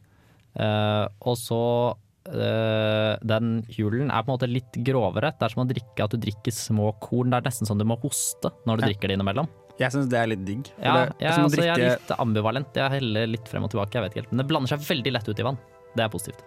Uh, 0.59 1.07
og 1.31 1.37
så 1.39 1.59
uh, 1.95 3.15
Den 3.23 3.65
julen 3.71 4.11
er 4.11 4.23
på 4.23 4.31
en 4.31 4.37
måte 4.37 4.51
litt 4.51 4.79
grovere. 4.87 5.33
Det 5.39 5.47
er 5.47 5.55
som 5.55 5.65
å 5.65 5.69
drikke 5.71 6.05
at 6.05 6.15
du 6.15 6.19
drikker 6.23 6.55
små 6.55 6.93
korn. 7.03 7.31
Det 7.33 7.41
er 7.41 7.49
nesten 7.51 7.71
sånn 7.71 7.81
du 7.81 7.87
må 7.89 7.99
hoste 8.03 8.53
når 8.67 8.81
du 8.81 8.85
Ja. 8.85 8.93
drikker 8.93 9.09
det 9.11 9.19
innimellom. 9.19 9.49
Jeg 9.81 9.95
syns 9.95 10.11
det 10.13 10.19
er 10.21 10.27
litt 10.29 10.45
digg. 10.45 10.67
Ja, 10.83 10.93
det, 11.07 11.17
det 11.19 11.25
jeg, 11.25 11.31
er 11.31 11.37
drikke... 11.37 11.43
altså, 11.47 11.63
jeg 11.65 11.73
er 11.73 11.99
litt 11.99 12.11
ambivalent. 12.21 12.75
Jeg 12.77 12.97
heller 12.99 13.31
litt 13.33 13.49
frem 13.49 13.65
og 13.65 13.71
tilbake. 13.73 13.97
Jeg 13.97 14.05
vet 14.05 14.13
ikke 14.13 14.23
helt. 14.25 14.33
Men 14.35 14.43
det 14.43 14.49
blander 14.51 14.75
seg 14.75 14.85
veldig 14.91 15.13
lett 15.17 15.31
ut 15.31 15.41
i 15.41 15.47
vann. 15.47 15.61
Det 15.97 16.05
er 16.05 16.13
positivt. 16.13 16.43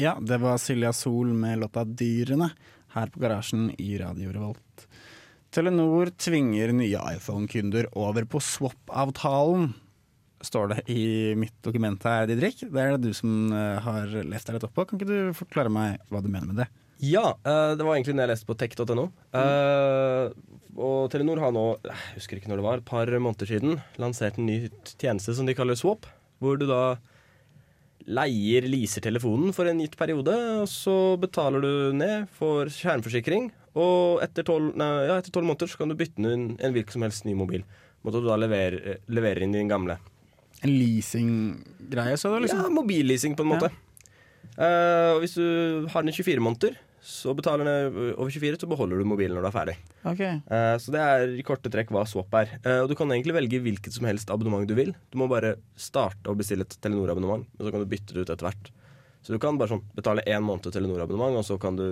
Ja, 0.00 0.16
det 0.18 0.38
var 0.42 0.58
Silja 0.58 0.90
Sol 0.96 1.30
med 1.36 1.60
låta 1.60 1.84
'Dyrene' 1.84 2.50
her 2.96 3.12
på 3.12 3.20
garasjen 3.22 3.70
i 3.78 3.94
Radio 4.00 4.32
Revolt. 4.32 4.86
Telenor 5.52 6.10
tvinger 6.16 6.72
nye 6.72 6.98
iPhone-kunder 7.14 7.90
over 8.00 8.24
på 8.24 8.40
swap-avtalen, 8.40 9.74
står 10.46 10.72
det 10.72 10.78
i 10.92 11.32
mitt 11.38 11.54
dokument 11.64 12.02
her, 12.06 12.26
Didrik. 12.30 12.62
Det 12.62 12.82
er 12.82 12.96
det 12.96 13.10
du 13.10 13.16
som 13.16 13.52
eh, 13.54 13.78
har 13.82 14.10
lest 14.28 14.48
deg 14.48 14.58
litt 14.58 14.66
opp 14.68 14.74
på. 14.76 14.86
Kan 14.88 15.00
ikke 15.00 15.10
du 15.10 15.36
forklare 15.36 15.72
meg 15.72 16.02
hva 16.10 16.22
du 16.22 16.30
mener 16.30 16.50
med 16.50 16.62
det? 16.62 16.68
Ja, 17.02 17.32
eh, 17.42 17.74
det 17.78 17.86
var 17.86 17.96
egentlig 17.96 18.16
det 18.18 18.26
jeg 18.26 18.32
leste 18.32 18.50
på 18.50 18.58
tech.no. 18.58 19.08
Mm. 19.34 20.34
og 20.78 21.08
Telenor 21.12 21.40
har 21.42 21.54
nå, 21.54 21.64
jeg 21.86 22.18
husker 22.18 22.38
ikke 22.38 22.52
når 22.52 22.60
det 22.60 22.66
var, 22.66 22.82
et 22.82 22.90
par 22.92 23.10
måneder 23.18 23.48
siden 23.48 23.80
lansert 24.02 24.38
en 24.38 24.46
ny 24.50 24.58
tjeneste 24.94 25.34
som 25.34 25.48
de 25.48 25.56
kaller 25.58 25.78
Swap. 25.78 26.06
Hvor 26.42 26.58
du 26.58 26.66
da 26.70 26.96
leier, 28.08 28.66
leaser 28.66 29.04
telefonen 29.04 29.52
for 29.54 29.68
en 29.70 29.80
gitt 29.82 29.96
periode, 29.98 30.34
og 30.62 30.68
så 30.70 31.16
betaler 31.22 31.62
du 31.62 31.74
ned, 31.96 32.30
for 32.34 32.70
skjermforsikring, 32.72 33.50
og 33.78 34.22
etter 34.24 34.46
tolv 34.46 34.74
ja, 34.76 35.16
etter 35.16 35.32
12 35.32 35.46
måneder 35.46 35.70
så 35.70 35.80
kan 35.80 35.92
du 35.92 35.96
bytte 35.98 36.20
inn 36.20 36.48
en 36.58 36.74
hvilken 36.74 36.96
som 36.96 37.06
helst 37.06 37.26
ny 37.28 37.36
mobil. 37.38 37.64
Måtte 38.02 38.20
du 38.20 38.26
da 38.28 38.38
levere, 38.40 38.98
levere 39.12 39.46
inn 39.46 39.54
din 39.54 39.70
gamle. 39.70 39.98
En 40.62 40.70
leasinggreie, 40.70 42.18
sa 42.20 42.30
du 42.30 42.44
liksom? 42.44 42.62
Ja, 42.62 42.72
mobilleasing 42.72 43.36
på 43.38 43.46
en 43.46 43.52
måte. 43.54 43.72
Eh, 44.52 45.10
og 45.14 45.22
hvis 45.22 45.36
du 45.38 45.88
har 45.90 46.04
den 46.04 46.12
i 46.12 46.16
24 46.16 46.42
måneder, 46.44 46.76
så 47.02 47.32
betaler 47.34 47.66
den 47.66 47.96
over 48.14 48.30
24, 48.30 48.60
så 48.62 48.68
beholder 48.70 49.00
du 49.00 49.08
mobilen 49.10 49.34
når 49.34 49.42
du 49.42 49.48
er 49.48 49.54
ferdig. 49.56 49.74
Okay. 50.06 50.36
Uh, 50.46 50.76
så 50.78 50.92
det 50.94 51.00
er 51.02 51.32
i 51.34 51.42
korte 51.46 51.70
trekk 51.72 51.90
hva 51.90 52.04
swap 52.06 52.30
er. 52.38 52.52
Uh, 52.62 52.84
og 52.84 52.92
du 52.92 52.94
kan 52.98 53.10
egentlig 53.10 53.34
velge 53.34 53.58
hvilket 53.64 53.96
som 53.96 54.06
helst 54.06 54.30
abonnement 54.30 54.68
du 54.70 54.76
vil. 54.78 54.92
Du 55.10 55.18
må 55.18 55.26
bare 55.30 55.56
starte 55.74 56.30
å 56.30 56.38
bestille 56.38 56.62
et 56.62 56.76
Telenor-abonnement, 56.78 57.42
og 57.58 57.66
så 57.66 57.74
kan 57.74 57.82
du 57.82 57.90
bytte 57.90 58.14
det 58.14 58.22
ut 58.22 58.30
etter 58.30 58.46
hvert. 58.46 58.70
Så 59.26 59.34
du 59.34 59.42
kan 59.42 59.58
bare 59.58 59.74
sånn 59.74 59.82
betale 59.98 60.22
én 60.30 60.46
måned 60.46 60.70
Telenor-abonnement, 60.70 61.40
og 61.42 61.46
så 61.48 61.58
kan 61.62 61.78
du 61.78 61.88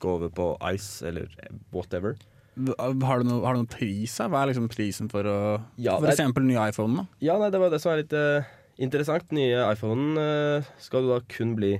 gå 0.00 0.16
over 0.16 0.32
på 0.32 0.48
Ice 0.72 1.04
eller 1.12 1.28
whatever. 1.72 2.16
Har 2.54 3.22
du 3.22 3.26
noe, 3.28 3.40
har 3.44 3.56
du 3.56 3.62
noen 3.62 3.70
pris? 3.70 4.14
Hva 4.20 4.42
er 4.42 4.52
liksom 4.52 4.68
prisen 4.70 5.10
for 5.12 5.26
å 5.26 5.38
Ja, 5.80 5.96
For 5.98 6.10
eksempel 6.12 6.46
nye 6.46 6.68
iPhone? 6.70 7.02
da? 7.02 7.06
Ja, 7.24 7.38
nei, 7.40 7.50
det 7.50 7.60
var 7.62 7.72
det 7.72 7.80
som 7.82 7.92
er 7.94 8.02
litt 8.02 8.14
uh, 8.14 8.46
interessant. 8.78 9.30
Nye 9.34 9.64
iPhonen 9.72 10.18
uh, 10.20 10.74
skal 10.82 11.04
du 11.04 11.12
da 11.12 11.20
kun 11.30 11.54
bli 11.58 11.76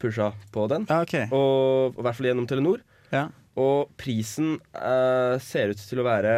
pusha 0.00 0.30
på 0.52 0.66
den. 0.72 0.86
Ja, 0.88 1.02
ok. 1.04 1.32
Og 1.36 1.96
i 1.96 2.04
hvert 2.06 2.18
fall 2.18 2.30
gjennom 2.30 2.48
Telenor. 2.48 2.84
Ja. 3.12 3.28
Og 3.56 3.92
prisen 4.00 4.56
uh, 4.76 5.36
ser 5.40 5.72
ut 5.72 5.80
til 5.80 6.02
å 6.02 6.08
være 6.08 6.36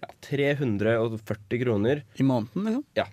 ja, 0.00 0.12
340 0.26 1.64
kroner. 1.64 2.04
I 2.18 2.26
måneden, 2.26 2.66
liksom? 2.66 2.86
Ja. 2.98 3.06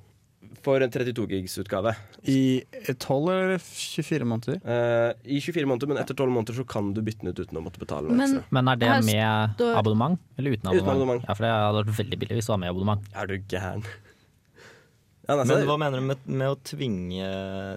For 0.66 0.82
en 0.84 0.90
32 0.92 1.28
gigs-utgave. 1.32 1.94
I 2.28 2.64
12 3.00 3.30
eller 3.32 3.58
24 3.62 4.26
måneder? 4.28 4.58
Uh, 4.66 5.14
I 5.24 5.40
24 5.40 5.66
måneder, 5.70 5.88
men 5.88 5.98
etter 6.02 6.18
12 6.18 6.32
måneder 6.34 6.58
så 6.58 6.66
kan 6.68 6.90
du 6.94 7.02
bytte 7.06 7.22
den 7.24 7.32
ut 7.32 7.40
uten 7.40 7.58
å 7.60 7.64
måtte 7.64 7.80
betale 7.80 8.10
Men- 8.12 8.44
Men 8.52 8.68
er 8.68 8.76
det 8.76 9.06
med 9.06 9.62
abonnement 9.78 10.20
eller 10.38 10.52
uten 10.58 10.68
abonnement? 10.68 10.84
Uten 10.84 10.96
abonnement. 10.96 11.24
Ja, 11.28 11.34
for 11.34 11.44
det 11.44 11.52
hadde 11.54 11.84
vært 11.86 11.98
veldig 12.04 12.20
billig 12.20 12.36
hvis 12.42 12.46
du 12.50 12.52
var 12.52 12.58
med 12.64 12.68
i 12.68 12.74
abonnement. 12.76 13.02
Er 13.16 13.28
du 13.28 13.38
gæren? 13.48 13.84
Ja, 15.28 15.36
nei, 15.36 15.44
Men 15.50 15.66
hva 15.68 15.76
mener 15.76 16.00
du 16.00 16.06
med, 16.08 16.22
med 16.24 16.54
å 16.54 16.56
tvinge 16.64 17.26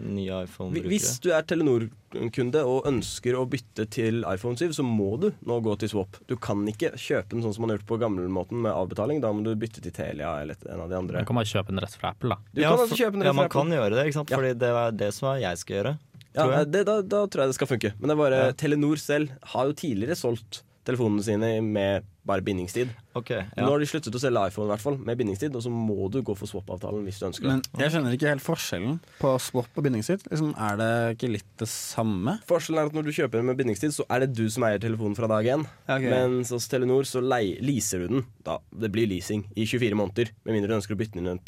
nye 0.06 0.42
iPhone-brukere? 0.46 0.90
Hvis 0.92 1.16
du 1.24 1.32
er 1.34 1.42
Telenor-kunde 1.50 2.62
og 2.62 2.86
ønsker 2.86 3.34
å 3.34 3.42
bytte 3.50 3.88
til 3.90 4.22
iPhone 4.30 4.54
7, 4.54 4.76
så 4.78 4.84
må 4.86 5.16
du 5.18 5.32
nå 5.48 5.56
gå 5.66 5.74
til 5.82 5.90
Swap. 5.90 6.20
Du 6.30 6.36
kan 6.38 6.62
ikke 6.70 6.92
kjøpe 6.94 7.34
den 7.34 7.42
sånn 7.42 7.56
som 7.56 7.66
man 7.66 7.74
har 7.74 7.80
gjort 7.80 7.88
på 7.90 7.98
gamlemåten 8.04 8.62
med 8.62 8.70
avbetaling. 8.70 9.18
Da 9.24 9.32
må 9.34 9.42
du 9.46 9.50
bytte 9.58 9.82
til 9.82 9.94
Telia 9.96 10.36
eller 10.44 10.62
en 10.70 10.84
av 10.86 10.92
de 10.92 10.98
andre. 11.00 11.24
Man 11.24 11.30
kan 11.32 11.40
bare 11.40 11.50
kjøpe 11.50 11.74
den 11.74 11.82
rett 11.82 11.98
fra 11.98 12.14
Apple, 12.14 12.36
da. 12.36 12.54
Du 12.54 12.62
ja, 12.62 12.70
kan 12.70 12.84
altså 12.86 13.00
kjøpe 13.02 13.18
den 13.18 13.26
ja, 13.32 13.34
man 13.34 13.50
fra 13.50 13.56
kan 13.58 13.74
gjøre 13.80 13.98
det, 13.98 14.06
ikke 14.06 14.20
sant? 14.20 14.30
Ja. 14.30 14.38
Fordi 14.38 14.54
det 14.62 14.72
er 14.84 14.96
det 15.02 15.12
som 15.18 15.32
er 15.32 15.42
jeg 15.42 15.62
skal 15.64 15.78
gjøre. 15.80 15.96
Ja, 16.30 16.46
jeg. 16.54 16.70
det, 16.70 16.86
da, 16.86 17.00
da 17.02 17.26
tror 17.26 17.42
jeg 17.42 17.50
det 17.50 17.58
skal 17.58 17.72
funke. 17.72 17.96
Men 17.98 18.12
det 18.12 18.14
er 18.14 18.22
bare 18.22 18.42
Ja. 18.44 18.58
Telenor 18.62 19.02
selv 19.02 19.34
har 19.56 19.66
jo 19.66 19.74
tidligere 19.82 20.14
solgt 20.18 20.62
telefonene 20.86 21.24
sine 21.24 21.50
med 21.64 22.06
bare 22.26 22.44
bindingstid. 22.44 22.90
Ok, 23.16 23.32
Nå 23.56 23.66
har 23.66 23.82
de 23.82 23.88
sluttet 23.88 24.14
å 24.14 24.20
selge 24.22 24.42
iPhone 24.50 24.68
i 24.68 24.72
hvert 24.74 24.82
fall, 24.84 24.96
med 25.02 25.18
bindingstid, 25.18 25.54
og 25.56 25.64
så 25.64 25.72
må 25.72 26.06
du 26.12 26.20
gå 26.24 26.34
for 26.38 26.50
swap-avtalen 26.50 27.02
hvis 27.06 27.18
du 27.20 27.26
ønsker 27.30 27.48
Men 27.48 27.62
jeg 27.80 27.94
skjønner 27.94 28.14
ikke 28.14 28.30
helt 28.30 28.44
forskjellen 28.44 28.98
på 29.18 29.32
swap 29.42 29.80
og 29.80 29.86
bindingstid. 29.86 30.26
Liksom, 30.30 30.52
er 30.68 30.80
det 30.80 30.90
ikke 31.16 31.32
litt 31.32 31.48
det 31.60 31.68
samme? 31.72 32.36
Forskjellen 32.48 32.82
er 32.84 32.92
at 32.92 32.98
når 32.98 33.08
du 33.08 33.14
kjøper 33.16 33.40
den 33.40 33.50
med 33.50 33.60
bindingstid, 33.60 33.96
så 33.96 34.06
er 34.12 34.24
det 34.24 34.32
du 34.36 34.44
som 34.52 34.68
eier 34.68 34.82
telefonen 34.82 35.18
fra 35.18 35.30
dag 35.32 35.48
én. 35.56 35.66
Okay. 35.86 36.10
Mens 36.12 36.52
hos 36.54 36.68
Telenor 36.70 37.08
så 37.08 37.24
leiser 37.24 37.64
leaser 37.66 38.04
du 38.04 38.12
den. 38.14 38.28
Da, 38.46 38.60
det 38.70 38.92
blir 38.94 39.08
leasing 39.10 39.46
i 39.56 39.66
24 39.66 39.98
måneder. 39.98 40.34
Med 40.44 40.56
mindre 40.56 40.74
du 40.74 40.78
ønsker 40.78 40.96
å 40.96 41.00
bytte 41.00 41.18
den 41.18 41.32
inn 41.32 41.40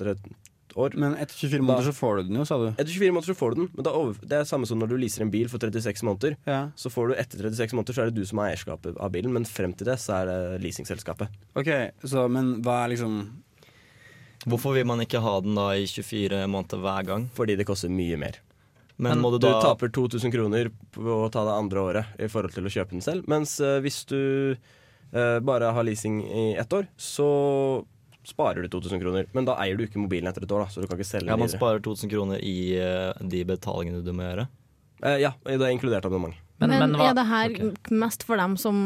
et 0.73 0.79
år. 0.81 0.97
Men 0.99 1.15
etter 1.21 1.37
24 1.37 1.63
måneder 1.63 1.91
så 1.91 1.95
får 1.97 2.17
du 2.17 2.31
den 2.31 2.41
jo, 2.41 2.47
sa 2.49 2.59
du. 2.61 2.67
Etter 2.73 2.91
24 2.91 3.15
måneder 3.15 3.33
så 3.33 3.39
får 3.39 3.55
du 3.55 3.61
den, 3.63 3.71
men 3.77 3.87
da 3.87 3.95
over, 3.97 4.19
det 4.25 4.39
er 4.41 4.49
samme 4.49 4.69
som 4.69 4.81
når 4.81 4.93
du 4.93 4.97
leaser 5.03 5.27
en 5.27 5.33
bil 5.33 5.51
for 5.53 5.63
36 5.63 6.05
måneder. 6.09 6.37
Ja. 6.49 6.63
Så 6.77 6.93
får 6.93 7.13
du 7.13 7.17
etter 7.21 7.45
36 7.47 7.77
måneder 7.79 7.97
så 7.97 8.05
er 8.05 8.11
det 8.11 8.21
du 8.21 8.29
som 8.29 8.43
har 8.43 8.53
eierskapet 8.53 8.99
av 8.99 9.13
bilen, 9.15 9.35
men 9.37 9.49
frem 9.49 9.77
til 9.77 9.93
det 9.93 9.99
så 10.03 10.23
er 10.23 10.31
det 10.31 10.39
leasingselskapet. 10.65 11.33
Ok, 11.59 11.73
så, 12.03 12.27
Men 12.33 12.57
hva 12.65 12.83
er 12.85 12.95
liksom 12.97 13.23
Hvorfor 14.43 14.75
vil 14.75 14.87
man 14.89 14.99
ikke 15.05 15.21
ha 15.23 15.37
den 15.39 15.55
da 15.55 15.69
i 15.79 15.85
24 15.87 16.49
måneder 16.51 16.81
hver 16.83 17.05
gang? 17.07 17.29
Fordi 17.37 17.55
det 17.55 17.67
koster 17.69 17.93
mye 17.93 18.17
mer. 18.19 18.41
Men 19.03 19.21
må 19.23 19.31
du 19.31 19.39
Du 19.39 19.47
da 19.47 19.61
taper 19.63 19.91
2000 19.95 20.33
kroner 20.35 20.71
på 20.95 21.03
å 21.25 21.31
ta 21.33 21.45
det 21.47 21.55
andre 21.55 21.83
året 21.83 22.21
i 22.23 22.29
forhold 22.31 22.55
til 22.55 22.67
å 22.67 22.73
kjøpe 22.73 22.97
den 22.97 23.05
selv. 23.05 23.29
Mens 23.31 23.55
eh, 23.63 23.79
hvis 23.83 24.03
du 24.11 24.19
eh, 25.13 25.39
bare 25.47 25.71
har 25.75 25.87
leasing 25.87 26.21
i 26.27 26.45
ett 26.59 26.75
år, 26.75 26.89
så 26.97 27.29
sparer 28.29 28.63
du 28.63 28.71
2000 28.73 29.03
kroner. 29.03 29.27
Men 29.35 29.47
da 29.49 29.57
eier 29.63 29.79
du 29.79 29.85
ikke 29.87 30.01
mobilen 30.03 30.31
etter 30.31 30.45
et 30.47 30.55
år, 30.55 30.65
da, 30.67 30.73
så 30.73 30.83
du 30.83 30.89
kan 30.89 30.99
ikke 30.99 31.09
selge 31.09 31.31
Ja, 31.31 31.37
man 31.37 31.49
videre. 31.49 31.61
sparer 31.61 31.83
2000 31.85 32.13
kroner 32.13 32.43
i 32.43 32.57
uh, 32.79 33.13
de 33.19 33.43
betalingene 33.49 34.05
du 34.05 34.13
må 34.15 34.27
gjøre. 34.29 34.49
Uh, 35.03 35.19
ja, 35.19 35.33
det 35.49 35.59
er 35.59 35.75
inkludert 35.75 36.07
abonnement. 36.07 36.39
Men, 36.63 36.71
Men, 36.71 36.93
men 36.93 37.01
hva 37.01 37.09
er 37.11 37.17
det 37.19 37.25
her 37.27 37.55
mest 37.91 38.23
for 38.23 38.39
dem 38.39 38.53
som 38.61 38.77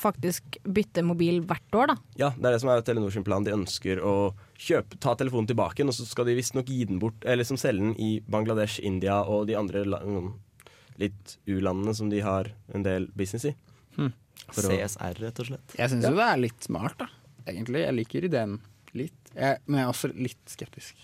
faktisk 0.00 0.56
bytter 0.64 1.04
mobil 1.04 1.42
hvert 1.44 1.76
år, 1.76 1.90
da? 1.92 1.96
Ja, 2.16 2.30
det 2.32 2.48
er 2.48 2.56
det 2.56 2.62
som 2.62 2.70
er 2.72 2.80
Telenor 2.80 3.12
sin 3.12 3.26
plan. 3.26 3.44
De 3.44 3.52
ønsker 3.52 4.00
å 4.00 4.14
kjøpe, 4.56 4.96
ta 5.04 5.12
telefonen 5.20 5.50
tilbake 5.50 5.84
og 5.84 5.92
så 5.92 6.06
skal 6.08 6.30
de 6.30 6.38
visstnok 6.38 6.72
gi 6.72 6.86
den 6.88 7.02
bort, 7.02 7.18
eller 7.26 7.42
liksom 7.42 7.60
selge 7.60 7.84
den 7.84 7.92
i 8.00 8.22
Bangladesh, 8.24 8.80
India 8.80 9.20
og 9.20 9.50
de 9.50 9.58
andre 9.58 9.84
litt 10.96 11.36
u-landene 11.44 11.92
som 11.94 12.08
de 12.08 12.22
har 12.24 12.48
en 12.72 12.86
del 12.86 13.10
business 13.12 13.50
i. 13.50 13.52
Hmm. 13.98 14.14
For 14.46 14.64
CSR, 14.64 15.20
rett 15.20 15.44
og 15.44 15.50
slett. 15.50 15.76
Jeg 15.76 15.92
syns 15.92 16.08
jo 16.08 16.16
det 16.16 16.24
er 16.30 16.40
litt 16.40 16.64
smart, 16.64 16.96
da. 17.04 17.10
Egentlig. 17.46 17.84
Jeg 17.84 17.96
liker 18.00 18.26
ideen. 18.30 18.56
Jeg, 19.36 19.60
men 19.66 19.80
jeg 19.80 19.84
er 19.86 19.92
også 19.92 20.10
litt 20.16 20.52
skeptisk. 20.52 20.96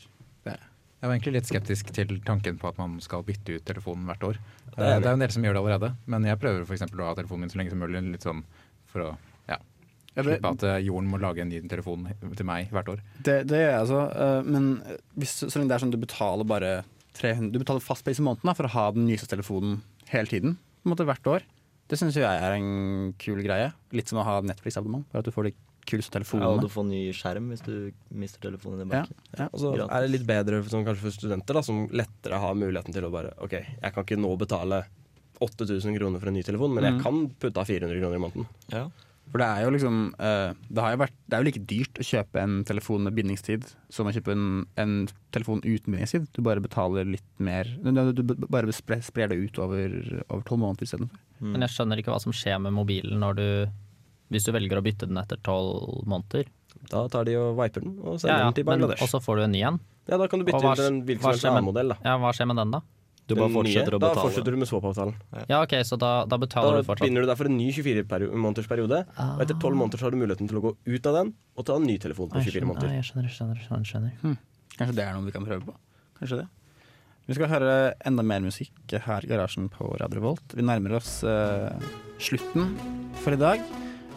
Det 0.45 0.55
er 0.55 0.59
jeg. 0.61 0.68
Var 1.03 1.11
egentlig 1.16 1.33
litt 1.35 1.49
skeptisk 1.51 1.88
til 1.97 2.12
tanken 2.23 2.59
på 2.62 2.68
at 2.71 2.77
man 2.79 2.92
skal 3.03 3.25
bytte 3.27 3.57
ut 3.59 3.64
telefonen 3.66 4.07
hvert 4.07 4.23
år. 4.29 4.37
Det 4.38 4.77
Det 4.79 4.87
er 4.87 5.01
det 5.03 5.11
jo 5.11 5.16
en 5.18 5.25
del 5.25 5.33
som 5.35 5.45
gjør 5.47 5.57
det 5.57 5.62
allerede, 5.64 5.88
men 6.14 6.25
jeg 6.29 6.38
prøver 6.38 6.64
for 6.68 6.77
eksempel 6.77 7.03
å 7.03 7.09
ha 7.11 7.16
telefonen 7.18 7.42
min 7.45 7.51
så 7.53 7.59
lenge 7.59 7.73
som 7.75 7.83
mulig. 7.83 8.03
Litt 8.12 8.23
sånn 8.27 8.45
for 8.92 9.05
å 9.05 9.09
ja, 9.51 9.59
slippe 10.14 10.53
at 10.55 10.62
eh, 10.68 10.79
jorden 10.87 11.11
må 11.11 11.18
lage 11.18 11.42
en 11.42 11.51
ny 11.51 11.59
telefon 11.68 12.07
til 12.38 12.47
meg 12.47 12.71
hvert 12.71 12.92
år. 12.95 13.03
Det, 13.18 13.35
det 13.51 13.59
gjør 13.64 13.73
jeg 13.73 13.81
altså. 13.81 14.01
eh, 14.27 14.51
Men 14.55 14.68
hvis, 15.18 15.35
så 15.42 15.51
lenge 15.59 15.73
det 15.73 15.77
er 15.79 15.85
sånn 15.87 15.95
du 15.97 15.99
betaler 16.05 16.47
bare 16.55 16.73
300 17.18 17.51
Du 17.53 17.59
betaler 17.61 17.83
fast 17.85 18.07
pris 18.07 18.23
i 18.23 18.25
måneden 18.25 18.47
da, 18.49 18.55
for 18.57 18.71
å 18.71 18.73
ha 18.77 18.87
den 18.95 19.05
nyeste 19.11 19.27
telefonen 19.29 19.81
hele 20.14 20.31
tiden. 20.31 20.55
På 20.83 20.88
en 20.88 20.95
måte 20.95 21.09
hvert 21.11 21.27
år. 21.35 21.42
Det 21.90 21.99
syns 22.01 22.14
jeg 22.16 22.25
er 22.25 22.55
en 22.57 23.11
kul 23.21 23.42
greie. 23.45 23.73
Litt 23.92 24.09
som 24.09 24.23
å 24.23 24.25
ha 24.25 24.38
Netflix-abonnement. 24.47 25.05
Bare 25.11 25.21
at 25.27 25.29
du 25.29 25.35
får 25.35 25.51
de 25.51 25.57
kuleste 25.87 26.23
Ja, 26.23 26.47
og 26.49 26.61
du 26.62 26.68
får 26.68 26.87
ny 26.88 27.03
skjerm 27.12 27.49
hvis 27.53 27.62
du 27.66 27.92
mister 28.14 28.40
telefonen 28.51 28.83
din 28.85 28.90
Ja, 28.95 29.03
bak. 29.03 29.11
ja. 29.38 29.49
Og 29.53 29.59
så 29.61 29.73
Gratis. 29.75 29.92
er 29.97 30.01
det 30.07 30.11
litt 30.14 30.27
bedre 30.27 30.62
sånn, 30.64 30.85
kanskje 30.87 31.03
for 31.07 31.11
studenter, 31.11 31.55
da, 31.55 31.62
som 31.62 31.87
lettere 31.90 32.38
har 32.40 32.55
muligheten 32.55 32.92
til 32.95 33.05
å 33.05 33.11
bare 33.12 33.33
OK, 33.42 33.53
jeg 33.53 33.92
kan 33.92 34.05
ikke 34.05 34.21
nå 34.21 34.37
betale 34.38 34.85
8000 35.42 35.97
kroner 35.99 36.21
for 36.23 36.29
en 36.31 36.35
ny 36.38 36.42
telefon, 36.47 36.75
men 36.75 36.85
Mm. 36.85 36.92
jeg 36.95 37.03
kan 37.03 37.29
putte 37.40 37.59
av 37.59 37.66
400 37.66 37.99
kroner 38.01 38.14
i 38.16 38.23
måneden. 38.23 38.47
Ja. 38.71 38.88
For 39.33 39.38
det 39.38 39.47
er 39.49 39.62
jo 39.64 39.71
liksom 39.71 40.14
eh, 40.18 40.53
det, 40.68 40.83
har 40.83 40.90
jo 40.92 40.99
vært, 40.99 41.12
det 41.29 41.35
er 41.37 41.42
jo 41.42 41.47
like 41.47 41.66
dyrt 41.66 41.95
å 42.03 42.05
kjøpe 42.05 42.40
en 42.42 42.64
telefon 42.64 43.03
med 43.05 43.14
bindingstid 43.14 43.64
som 43.88 44.07
å 44.07 44.12
kjøpe 44.12 44.33
en, 44.35 44.66
en 44.77 45.09
telefon 45.33 45.62
uten 45.64 45.88
bindingstid. 45.95 46.27
Du 46.35 46.42
bare 46.42 46.61
betaler 46.61 47.05
litt 47.07 47.25
mer 47.38 47.64
Du, 47.83 47.90
du 48.12 48.23
du 48.23 48.35
bare 48.51 48.71
sprer, 48.73 49.01
sprer 49.01 49.29
det 49.29 49.38
ut 49.38 49.59
over 49.59 49.88
tolv 50.45 50.61
måneder 50.61 50.83
istedenfor. 50.85 51.16
Men 51.40 51.62
jeg 51.62 51.71
skjønner 51.71 51.99
ikke 52.03 52.12
hva 52.12 52.21
som 52.21 52.33
skjer 52.33 52.61
med 52.61 52.73
mobilen 52.77 53.18
når 53.23 53.35
du 53.35 53.47
hvis 54.33 54.49
du 54.49 54.53
velger 54.57 54.81
å 54.81 54.85
bytte 54.85 55.07
den 55.11 55.21
etter 55.21 55.38
tolv 55.45 56.03
måneder. 56.09 56.49
Da 56.90 57.05
tar 57.12 57.25
de 57.29 57.37
og 57.38 57.55
viper 57.61 57.85
den 57.85 57.99
og 58.01 58.16
sender 58.18 58.33
Ja, 58.33 58.38
ja, 58.38 58.45
den 58.51 58.55
til 58.59 58.64
men- 58.64 58.81
Bangladesh. 58.81 59.03
Og 59.05 59.09
så 59.12 59.21
får 59.23 59.37
du 59.38 59.42
en 59.45 59.53
ny 59.53 59.62
en. 59.68 59.79
Ja, 60.09 60.16
da 60.18 60.27
kan 60.27 60.40
du 60.40 60.45
bytte 60.49 60.61
hva- 60.64 60.75
til 60.75 60.88
en 60.88 61.03
hvilken 61.07 61.23
som 61.23 61.31
helst 61.37 61.45
annen 61.47 61.64
modell. 61.68 61.88
Da. 61.95 61.97
Ja, 62.03 62.16
hva 62.18 62.33
skjer 62.35 62.49
med 62.51 62.57
den, 62.57 62.71
da? 62.73 62.81
Du 63.29 63.37
bare 63.37 63.53
fortsetter 63.55 63.92
nye, 63.95 63.99
å 63.99 64.01
Da 64.03 64.14
fortsetter 64.18 64.51
du 64.51 64.57
med 64.59 64.66
swap-avtalen. 64.66 65.14
Ja, 65.49 65.61
ok, 65.62 65.75
så 65.87 65.97
da, 65.97 66.25
da 66.27 66.37
betaler 66.42 66.73
Da 66.75 66.81
du 66.83 66.88
fortsatt. 66.88 66.99
Da 66.99 67.07
binder 67.07 67.23
du 67.23 67.27
deg 67.31 67.37
for 67.38 67.47
en 67.47 67.57
ny 67.57 67.68
24-månedersperiode. 67.71 69.07
Ah. 69.16 69.37
Og 69.37 69.42
etter 69.45 69.55
12 69.61 69.77
måneder 69.79 69.99
så 70.01 70.09
har 70.09 70.11
du 70.11 70.16
muligheten 70.18 70.49
til 70.51 70.59
å 70.59 70.62
gå 70.64 70.73
ut 70.87 71.07
av 71.07 71.14
den 71.21 71.35
og 71.57 71.64
ta 71.68 71.77
en 71.77 71.87
ny 71.87 71.99
telefon 72.03 72.29
på 72.33 72.37
Ah, 72.37 72.42
24 72.42 72.45
jeg 72.45 72.53
skjønner, 72.53 72.66
ah, 72.66 72.75
måneder. 72.75 72.90
jeg 72.97 73.05
skjønner, 73.07 73.29
jeg 73.29 73.37
skjønner, 73.37 73.87
skjønner, 73.87 74.12
skjønner. 74.18 74.38
Kanskje 74.77 74.95
det 74.97 75.05
er 75.07 75.12
noe 75.14 75.25
vi 75.25 75.31
kan 75.37 75.47
prøve 75.47 75.64
på. 75.68 75.75
Kanskje 76.21 76.37
det. 76.42 76.49
Vi 77.29 77.35
skal 77.35 77.47
høre 77.47 77.95
enda 78.05 78.23
mer 78.25 78.40
musikk 78.40 78.73
her 78.90 79.21
i 79.23 79.29
garasjen 79.31 79.71
på 79.71 79.87
Radio 80.01 80.21
Volt. 80.21 80.42
Vi 80.59 80.62
nærmer 80.66 80.97
oss 80.99 81.23
uh, 81.23 81.71
slutten 82.18 82.75
for 83.23 83.33
i 83.33 83.37
dag. 83.37 83.61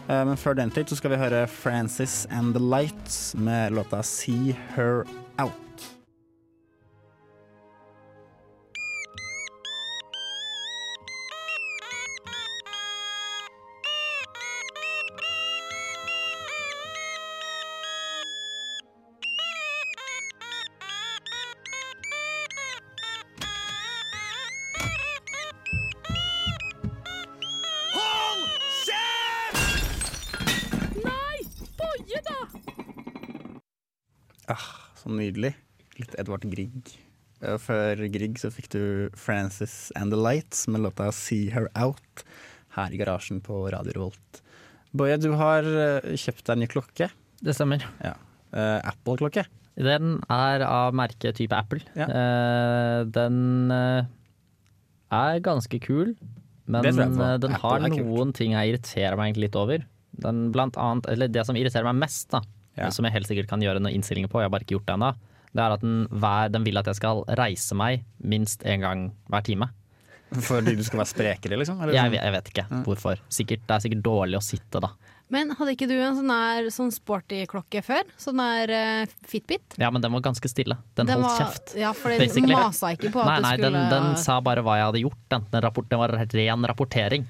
Eh, 0.08 0.22
men 0.26 0.38
før 0.38 0.54
den 0.54 0.70
tid 0.70 0.86
så 0.86 0.96
skal 1.00 1.10
vi 1.10 1.18
høre 1.18 1.46
Francis 1.50 2.26
and 2.30 2.54
the 2.54 2.62
Lights 2.62 3.34
med 3.34 3.74
låta 3.74 4.02
See 4.02 4.54
Her 4.76 5.02
Out. 5.42 5.96
Nydelig. 35.36 35.52
Litt 36.00 36.16
Edvard 36.20 36.44
Grieg. 36.48 36.96
Før 37.60 38.00
Grieg 38.08 38.38
så 38.40 38.48
fikk 38.52 38.70
du 38.72 38.82
Francis 39.16 39.92
and 39.96 40.12
the 40.12 40.18
Lights 40.18 40.64
med 40.72 40.80
låta 40.86 41.10
See 41.12 41.50
Her 41.52 41.68
Out 41.76 42.24
her 42.76 42.92
i 42.92 43.00
garasjen 43.00 43.42
på 43.44 43.66
Radio 43.72 43.92
Revolt. 43.92 44.40
Boje, 44.96 45.16
du 45.20 45.30
har 45.36 45.64
eh, 45.64 46.16
kjøpt 46.16 46.46
deg 46.48 46.60
ny 46.60 46.68
klokke. 46.72 47.10
Det 47.44 47.54
stemmer. 47.56 47.84
Ja. 48.00 48.14
Uh, 48.52 48.80
Apple-klokke. 48.88 49.44
Den 49.76 50.22
er 50.32 50.64
av 50.64 50.96
merket 50.96 51.36
type 51.36 51.56
Apple. 51.56 51.82
Ja. 51.96 52.08
Uh, 52.08 53.00
den 53.12 53.72
uh, 53.72 54.08
er 55.12 55.40
ganske 55.44 55.80
kul, 55.84 56.14
men 56.64 56.86
den 56.86 57.20
Apple 57.20 57.60
har 57.60 57.88
noen 57.92 58.32
ting 58.36 58.56
jeg 58.56 58.72
irriterer 58.72 59.20
meg 59.20 59.40
litt 59.40 59.56
over. 59.56 59.84
Den 60.16 60.46
blant 60.54 60.78
annet, 60.80 61.08
eller 61.12 61.28
det 61.28 61.44
som 61.48 61.56
irriterer 61.60 61.88
meg 61.90 62.06
mest, 62.06 62.30
da, 62.32 62.40
Ja. 62.76 62.90
som 62.92 63.04
jeg 63.08 63.12
helt 63.16 63.26
sikkert 63.30 63.48
kan 63.48 63.60
gjøre 63.64 63.80
noen 63.80 63.94
innstillinger 63.96 64.28
på, 64.28 64.40
jeg 64.42 64.50
har 64.50 64.54
bare 64.54 64.66
ikke 64.66 64.76
gjort 64.76 64.86
det 64.86 64.94
ennå, 64.98 65.14
det 65.56 65.62
er 65.64 65.72
at 65.78 65.80
den, 65.80 66.06
hver, 66.12 66.50
den 66.52 66.64
vil 66.66 66.76
at 66.78 66.86
jeg 66.90 66.98
skal 66.98 67.24
reise 67.38 67.74
meg 67.78 68.04
minst 68.20 68.62
én 68.68 68.80
gang 68.84 69.06
hver 69.32 69.42
time. 69.46 69.70
Fordi 70.42 70.74
du 70.76 70.82
skal 70.84 70.98
være 71.00 71.08
sprekere, 71.12 71.56
liksom? 71.60 71.78
eller 71.80 71.94
Jeg, 71.94 72.02
sånn? 72.02 72.12
vet- 72.16 72.24
jeg 72.26 72.32
vet 72.34 72.48
ikke 72.50 72.64
hvorfor. 72.84 73.20
Sikkert, 73.30 73.62
det 73.68 73.74
er 73.76 73.84
sikkert 73.84 74.02
dårlig 74.02 74.36
å 74.40 74.42
sitte, 74.44 74.80
da. 74.82 74.90
Men 75.30 75.50
hadde 75.58 75.72
ikke 75.74 75.88
du 75.90 75.94
en 75.96 76.14
sånn 76.18 76.28
der, 76.30 76.68
sånn 76.70 76.90
sporty 76.94 77.40
klokke 77.50 77.80
før? 77.82 78.02
Sånn 78.20 78.36
der 78.38 78.70
uh, 79.06 79.14
Fitbit? 79.26 79.74
Ja, 79.78 79.88
men 79.90 80.02
den 80.02 80.12
var 80.14 80.20
ganske 80.22 80.46
stille. 80.50 80.76
Den, 80.98 81.08
holdt 81.10 81.24
var- 81.24 81.40
kjeft. 81.40 81.74
Ja, 81.78 81.92
for 81.96 82.10
den 82.10 82.20
basically. 82.22 82.54
masa 82.54 82.92
ikke 82.94 83.10
på 83.14 83.22
at 83.22 83.26
nei, 83.26 83.38
du 83.38 83.42
nei, 83.46 83.54
skulle 83.56 83.72
den, 83.72 83.90
den 83.90 84.16
sa 84.22 84.36
bare 84.40 84.62
hva 84.66 84.76
jeg 84.78 84.86
hadde 84.90 85.02
gjort. 85.02 85.18
Den, 85.34 85.46
den, 85.50 85.62
rapport, 85.66 85.88
den 85.90 85.98
var 86.02 86.14
ren 86.14 86.68
rapportering. 86.70 87.26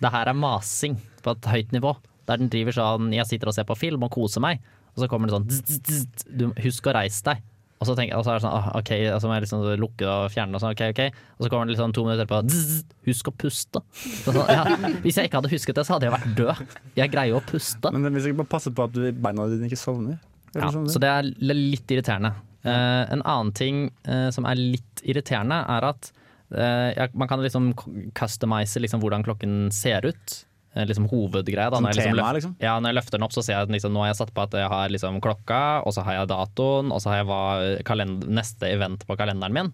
Det 0.00 0.12
her 0.14 0.30
er 0.32 0.38
masing 0.38 0.96
på 1.24 1.34
et 1.36 1.50
høyt 1.52 1.72
nivå. 1.76 1.96
Der 2.28 2.40
den 2.40 2.48
driver 2.48 2.72
sånn 2.72 3.10
Jeg 3.12 3.26
sitter 3.28 3.48
og 3.50 3.54
ser 3.58 3.64
på 3.68 3.76
film 3.76 4.04
og 4.06 4.10
koser 4.14 4.40
meg, 4.40 4.60
og 4.94 5.02
så 5.02 5.10
kommer 5.10 5.28
det 5.28 5.34
sånn 5.34 5.50
zzz, 5.50 5.82
zzz, 5.82 6.30
du, 6.30 6.48
Husk 6.62 6.86
å 6.86 6.94
reise 6.94 7.26
deg. 7.26 7.42
Og 7.82 7.88
så, 7.88 7.96
tenker, 7.98 8.16
og 8.16 8.22
så 8.24 8.32
er 8.32 8.38
det 8.38 8.44
sånn 8.46 8.54
ah, 8.54 8.68
OK, 8.78 8.90
og 9.12 9.18
så 9.20 9.28
må 9.28 9.34
jeg 9.36 9.44
liksom 9.44 9.64
lukke 9.82 10.06
og 10.08 10.28
fjerne 10.32 10.56
og 10.56 10.62
sånn, 10.62 10.76
OK, 10.76 10.84
OK. 10.94 11.00
Og 11.36 11.44
så 11.44 11.50
kommer 11.52 11.68
det 11.68 11.74
liksom 11.74 11.92
to 11.96 12.04
minutter 12.06 12.28
på 12.30 12.38
zzz, 12.46 12.70
zzz, 12.70 12.94
Husk 13.10 13.28
å 13.28 13.34
puste. 13.44 13.82
Så 13.98 14.32
sånn, 14.32 14.52
ja, 14.54 14.62
hvis 15.04 15.18
jeg 15.18 15.28
ikke 15.28 15.42
hadde 15.42 15.50
husket 15.52 15.80
det, 15.80 15.84
så 15.84 15.96
hadde 15.96 16.08
jeg 16.08 16.14
vært 16.14 16.30
død. 16.38 16.78
Jeg 16.96 17.12
greier 17.12 17.34
jo 17.34 17.42
å 17.42 17.44
puste. 17.44 17.92
Men 17.92 18.14
hvis 18.14 18.30
jeg 18.30 18.38
bare 18.38 18.52
passer 18.54 18.72
på 18.76 18.86
at 18.86 18.94
du, 18.94 19.02
beina 19.26 19.48
dine 19.50 19.68
ikke 19.68 19.80
sovner. 19.82 20.16
Ja, 20.54 20.70
sånn, 20.70 20.88
så 20.88 21.02
det 21.02 21.10
er 21.10 21.28
litt 21.50 21.90
irriterende. 21.90 22.32
Uh, 22.64 23.04
en 23.12 23.20
annen 23.20 23.52
ting 23.52 23.88
uh, 24.08 24.30
som 24.32 24.46
er 24.48 24.56
litt 24.56 25.02
irriterende, 25.04 25.58
er 25.74 25.88
at 25.90 26.08
uh, 26.54 27.04
man 27.12 27.28
kan 27.28 27.42
liksom 27.44 27.72
customize 28.16 28.80
liksom 28.80 29.02
hvordan 29.04 29.26
klokken 29.26 29.66
ser 29.74 30.06
ut. 30.08 30.38
Eh, 30.74 30.86
liksom 30.86 31.06
hovedgreia. 31.06 31.70
Da. 31.70 31.78
Som 31.78 31.86
Når 31.86 31.94
jeg 31.94 32.00
liksom 32.02 32.18
tema, 32.18 32.32
liksom? 32.34 32.54
Ja, 32.58 32.74
når 32.80 32.90
jeg 32.90 32.98
løfter 32.98 33.18
den 33.18 33.26
opp, 33.26 33.34
så 33.36 33.44
ser 33.46 33.60
jeg 33.60 33.70
liksom, 33.76 33.92
nå 33.94 34.02
har 34.02 34.10
jeg 34.10 34.18
satt 34.18 34.32
på 34.34 34.42
at 34.42 34.56
jeg 34.58 34.70
har 34.72 34.90
liksom 34.90 35.20
klokka, 35.22 35.60
og 35.86 35.94
så 35.94 36.02
har 36.06 36.18
jeg 36.18 36.30
datoen, 36.32 36.90
og 36.90 37.02
så 37.02 37.12
har 37.12 37.20
jeg 37.20 37.28
hva, 37.30 37.42
kalend- 37.86 38.26
neste 38.26 38.70
event 38.72 39.06
på 39.06 39.16
kalenderen 39.20 39.54
min. 39.54 39.70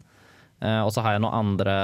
Uh, 0.60 0.84
og 0.84 0.92
så 0.92 1.00
har 1.00 1.16
jeg 1.16 1.22
noen 1.24 1.38
andre 1.38 1.76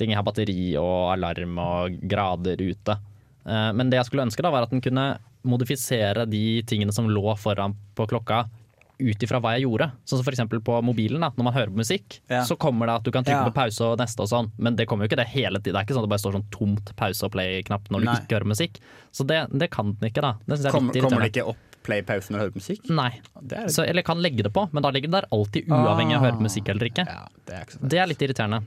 ting. 0.00 0.14
Jeg 0.14 0.16
har 0.16 0.24
batteri 0.24 0.72
og 0.80 1.12
alarm 1.12 1.58
og 1.60 1.98
grader 2.08 2.56
ute. 2.56 2.96
Uh, 3.44 3.68
men 3.76 3.92
det 3.92 4.00
jeg 4.00 4.08
skulle 4.08 4.24
ønske, 4.24 4.40
da, 4.40 4.48
var 4.54 4.64
at 4.64 4.72
den 4.72 4.80
kunne 4.80 5.18
modifisere 5.44 6.24
de 6.30 6.62
tingene 6.64 6.94
som 6.94 7.10
lå 7.10 7.36
foran 7.36 7.76
på 7.98 8.06
klokka. 8.08 8.46
Ut 9.00 9.22
ifra 9.24 9.40
hva 9.40 9.54
jeg 9.56 9.64
gjorde. 9.64 9.90
Sånn 10.06 10.20
som 10.22 10.32
eksempel 10.32 10.60
på 10.62 10.76
mobilen. 10.84 11.20
da 11.20 11.30
Når 11.30 11.44
man 11.44 11.52
hører 11.54 11.70
på 11.72 11.80
musikk, 11.80 12.20
Ja. 12.28 12.42
så 12.44 12.56
kommer 12.56 12.86
det 12.86 12.94
at 12.96 13.02
du 13.04 13.10
kan 13.10 13.24
trykke 13.24 13.44
Ja. 13.44 13.50
på 13.50 13.54
pause 13.54 13.80
og 13.80 13.98
neste 13.98 14.20
og 14.20 14.28
sånn. 14.28 14.50
Men 14.58 14.76
det 14.76 14.86
kommer 14.86 15.04
jo 15.04 15.08
ikke 15.08 15.16
det 15.24 15.28
hele 15.28 15.58
tiden. 15.58 15.72
Det 15.74 15.80
er 15.80 15.84
ikke 15.86 15.94
sånn 15.96 16.04
at 16.04 16.08
det 16.08 16.14
bare 16.14 16.22
står 16.22 16.32
sånn 16.38 16.50
tomt 16.50 16.96
pause 16.96 17.22
og 17.24 17.32
play-knapp 17.32 17.88
når 17.90 17.98
du 18.00 18.04
Nei. 18.06 18.14
ikke 18.20 18.36
hører 18.38 18.46
musikk. 18.52 18.78
Så 19.12 19.26
det, 19.26 19.48
det 19.58 19.70
kan 19.70 19.92
den 19.98 20.10
ikke, 20.10 20.20
da. 20.22 20.32
Det 20.46 20.58
jeg 20.58 20.66
er 20.66 20.70
Kommer, 20.70 20.92
det 20.92 21.32
ikke 21.34 21.48
opp 21.48 21.56
play-pause 21.82 22.30
når 22.30 22.38
du 22.38 22.42
hører 22.44 22.52
på 22.52 22.60
musikk? 22.62 22.90
Nei. 22.90 23.20
Det 23.42 23.58
er, 23.58 23.66
Så, 23.66 23.82
eller 23.88 24.02
kan 24.02 24.18
legge 24.22 24.42
det 24.44 24.52
på, 24.52 24.68
men 24.72 24.82
da 24.82 24.90
ligger 24.90 25.10
det 25.10 25.22
der 25.22 25.28
alltid 25.32 25.66
uavhengig 25.66 26.14
av 26.14 26.22
å 26.22 26.24
høre 26.26 26.38
på 26.38 26.46
musikk 26.46 26.68
eller 26.68 26.86
ikke. 26.86 27.06
ja, 27.06 27.26
det 27.46 27.54
er 27.56 27.64
ikke 27.64 27.88
Det 27.88 27.98
er 27.98 28.06
litt 28.06 28.18
irriterende. 28.22 28.62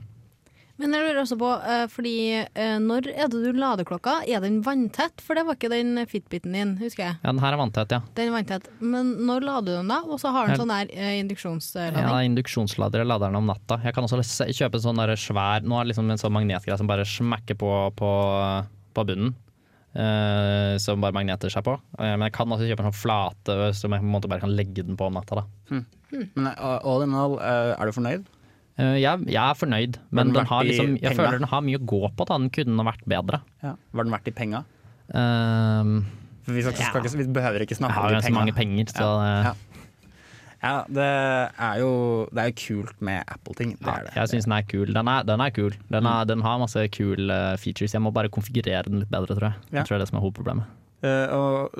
Men 0.76 0.92
jeg 0.92 1.06
lurer 1.06 1.22
også 1.22 1.36
på, 1.40 1.50
eh, 1.64 1.84
fordi 1.88 2.16
eh, 2.36 2.74
når 2.84 3.06
er 3.14 3.30
det 3.32 3.38
du 3.40 3.56
lader 3.56 3.86
klokka? 3.88 4.18
Er 4.28 4.42
den 4.44 4.58
vanntett? 4.64 5.22
For 5.24 5.38
det 5.38 5.46
var 5.48 5.56
ikke 5.56 5.70
den 5.72 5.96
Fitbiten 6.10 6.52
din, 6.52 6.74
husker 6.82 7.06
jeg. 7.06 7.16
Ja, 7.22 7.30
den 7.30 7.40
her 7.40 7.56
er 7.56 7.60
vanntett, 7.62 7.94
ja. 7.96 8.02
Den 8.18 8.28
er 8.28 8.36
vanntett. 8.36 8.68
Men 8.84 9.14
når 9.24 9.46
lader 9.46 9.70
du 9.70 9.78
den 9.78 9.94
da? 9.94 10.02
Og 10.04 10.20
så 10.20 10.34
har 10.34 10.50
den 10.50 10.60
sånn 10.60 10.74
der 10.74 10.92
eh, 10.92 11.16
induksjonslading. 11.22 11.96
Ja, 12.04 12.20
induksjonslader 12.28 13.02
jeg 13.02 13.08
lader 13.08 13.32
den 13.32 13.40
om 13.40 13.48
natta. 13.48 13.80
Jeg 13.86 13.96
kan 13.96 14.04
også 14.04 14.20
kjøpe 14.52 14.76
en 14.76 14.84
sånn 14.84 15.00
der 15.00 15.16
svær 15.20 15.64
Nå 15.64 15.80
er 15.80 15.86
det 15.86 15.94
liksom 15.94 16.12
en 16.12 16.20
sånn 16.20 16.36
magnetgreie 16.36 16.76
som 16.76 16.90
bare 16.90 17.08
smekker 17.08 17.56
på, 17.60 17.72
på, 17.96 18.12
på 18.96 19.08
bunnen. 19.08 19.34
Uh, 19.96 20.76
som 20.76 21.00
bare 21.00 21.16
magneter 21.16 21.48
seg 21.48 21.62
på. 21.64 21.72
Uh, 21.96 22.18
men 22.18 22.26
jeg 22.26 22.34
kan 22.36 22.50
også 22.52 22.66
kjøpe 22.68 22.84
en 22.84 22.90
sånn 22.90 22.98
flate 23.00 23.54
som 23.78 23.94
jeg 23.94 24.02
på 24.02 24.04
en 24.04 24.12
måte 24.12 24.28
bare 24.28 24.44
kan 24.44 24.52
legge 24.52 24.84
den 24.84 24.98
på 25.00 25.08
om 25.08 25.16
natta. 25.16 25.40
Da. 25.40 25.78
Men 26.12 26.50
uh, 26.52 26.82
all 26.84 27.06
in 27.06 27.16
all, 27.16 27.38
uh, 27.40 27.72
er 27.78 27.88
du 27.88 27.96
fornøyd? 27.96 28.26
Eh, 28.76 28.98
jeg, 29.00 29.24
jeg 29.32 29.40
er 29.40 29.56
fornøyd, 29.56 29.98
men 30.10 30.30
den 30.30 30.40
den 30.40 30.48
har 30.50 30.66
liksom, 30.68 30.96
jeg 31.00 31.16
føler 31.16 31.40
den 31.40 31.48
har 31.48 31.64
mye 31.64 31.80
å 31.80 31.86
gå 31.94 32.02
på. 32.12 32.26
Da. 32.28 32.36
Den 32.36 32.50
kunne 32.52 32.88
vært 32.88 33.06
bedre. 33.08 33.40
Var 33.64 34.08
den 34.08 34.16
verdt 34.16 34.28
i 34.28 34.34
penga? 34.36 34.64
Eh, 35.08 35.94
vi, 36.46 36.62
skal, 36.62 36.76
ja. 36.76 36.90
skal 36.90 37.00
ikke, 37.02 37.16
vi 37.22 37.30
behøver 37.38 37.64
ikke 37.64 37.78
snakke 37.78 37.96
har 37.96 38.10
om 38.10 38.14
jo 38.14 38.18
Jeg 38.18 38.26
så 38.26 38.28
ganske 38.28 38.38
mange 38.40 38.56
penger, 38.56 38.92
så 38.92 39.14
eh, 39.22 39.48
Ja. 39.50 39.56
Ja, 40.66 40.78
det 40.88 41.04
er 41.04 41.74
jo 41.82 41.90
det 42.32 42.42
er 42.42 42.48
jo 42.48 42.54
kult 42.58 43.02
med 43.04 43.28
Apple-ting. 43.28 43.74
Ja, 43.84 43.98
jeg 44.16 44.30
syns 44.32 44.48
den 44.48 44.54
er 44.56 44.64
kul. 44.66 44.88
Den 44.96 45.10
er, 45.12 45.26
den 45.28 45.42
er 45.44 45.52
kul. 45.54 45.76
Den, 45.92 46.08
er, 46.08 46.24
den 46.26 46.42
har 46.42 46.56
masse 46.58 46.80
kule 46.96 47.36
features. 47.60 47.94
Jeg 47.94 48.02
må 48.02 48.10
bare 48.10 48.32
konfigurere 48.32 48.88
den 48.88 49.04
litt 49.04 49.12
bedre, 49.12 49.36
tror 49.36 49.50
jeg. 49.50 49.60
Ja. 49.68 49.82
Jeg 49.82 49.86
tror 49.86 49.94
det 49.94 50.00
er 50.00 50.04
det 50.06 50.10
som 50.10 50.18
er 50.18 50.24
hovedproblemet. 50.24 50.72
Uh, 51.04 51.28
og 51.36 51.76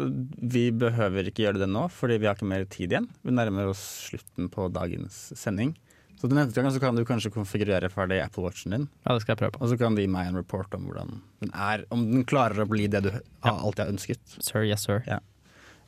vi 0.53 0.69
behøver 0.77 1.31
ikke 1.33 1.47
gjøre 1.47 1.63
det 1.65 1.71
nå, 1.73 1.87
fordi 1.91 2.21
vi 2.21 2.29
har 2.29 2.37
ikke 2.37 2.51
mer 2.53 2.69
tid 2.71 2.93
igjen. 2.93 3.09
Vi 3.25 3.35
nærmer 3.35 3.73
oss 3.73 3.83
slutten 4.11 4.53
på 4.53 4.69
dagens 4.71 5.33
sending. 5.41 5.73
Så 6.17 6.31
til 6.31 6.37
neste 6.39 6.57
gang 6.57 6.73
så 6.73 6.81
kan 6.81 6.97
du 6.97 7.05
kanskje 7.05 7.33
konfigurere 7.35 7.91
ferdig 7.93 8.23
Apple 8.25 8.47
Watchen 8.47 8.73
din. 8.73 8.89
Ja, 9.05 9.13
det 9.15 9.23
skal 9.25 9.35
jeg 9.35 9.43
prøve 9.43 9.57
på. 9.57 9.63
Og 9.65 9.73
så 9.73 9.79
kan 9.81 9.97
de 9.97 10.05
gi 10.07 10.11
meg 10.11 10.31
en 10.31 10.39
report 10.41 10.73
om 10.77 10.89
hvordan 10.89 11.19
den 11.45 11.53
er. 11.53 11.85
Om 11.93 12.07
den 12.15 12.27
klarer 12.29 12.65
å 12.65 12.69
bli 12.71 12.89
det 12.93 13.05
du 13.05 13.11
har 13.13 13.57
alltid 13.57 13.85
har 13.85 13.93
ønsket. 13.93 14.37
Sir, 14.39 14.65
yes 14.65 14.87
sir. 14.89 15.03
Ja. 15.09 15.21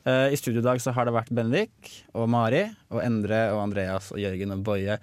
Eh, 0.08 0.34
I 0.34 0.38
studio 0.38 0.60
i 0.60 0.68
dag 0.68 0.80
så 0.84 0.92
har 0.96 1.08
det 1.08 1.16
vært 1.16 1.32
Bendik 1.34 1.92
og 2.12 2.28
Mari 2.30 2.66
og 2.92 3.02
Endre 3.02 3.48
og 3.54 3.64
Andreas 3.66 4.12
og 4.14 4.20
Jørgen 4.22 4.54
og 4.54 4.64
Boje 4.68 4.98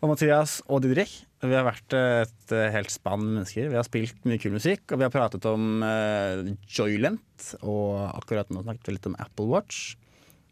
og 0.00 0.12
Mathias 0.14 0.60
og 0.70 0.80
Didrik. 0.84 1.12
Vi 1.40 1.56
har 1.56 1.64
vært 1.66 1.96
et 1.96 2.52
eh, 2.54 2.70
helt 2.72 2.92
spann 2.92 3.24
mennesker. 3.24 3.68
Vi 3.72 3.78
har 3.78 3.86
spilt 3.86 4.28
mye 4.28 4.40
kul 4.40 4.54
musikk, 4.56 4.86
og 4.90 5.00
vi 5.00 5.06
har 5.06 5.12
pratet 5.12 5.44
om 5.48 5.84
uh, 5.84 6.40
Joylent. 6.68 7.50
Og 7.60 7.96
akkurat 8.08 8.48
nå 8.52 8.64
snakket 8.64 8.88
vi 8.88 8.96
litt 8.96 9.08
om 9.10 9.18
Apple 9.20 9.48
Watch. 9.52 9.94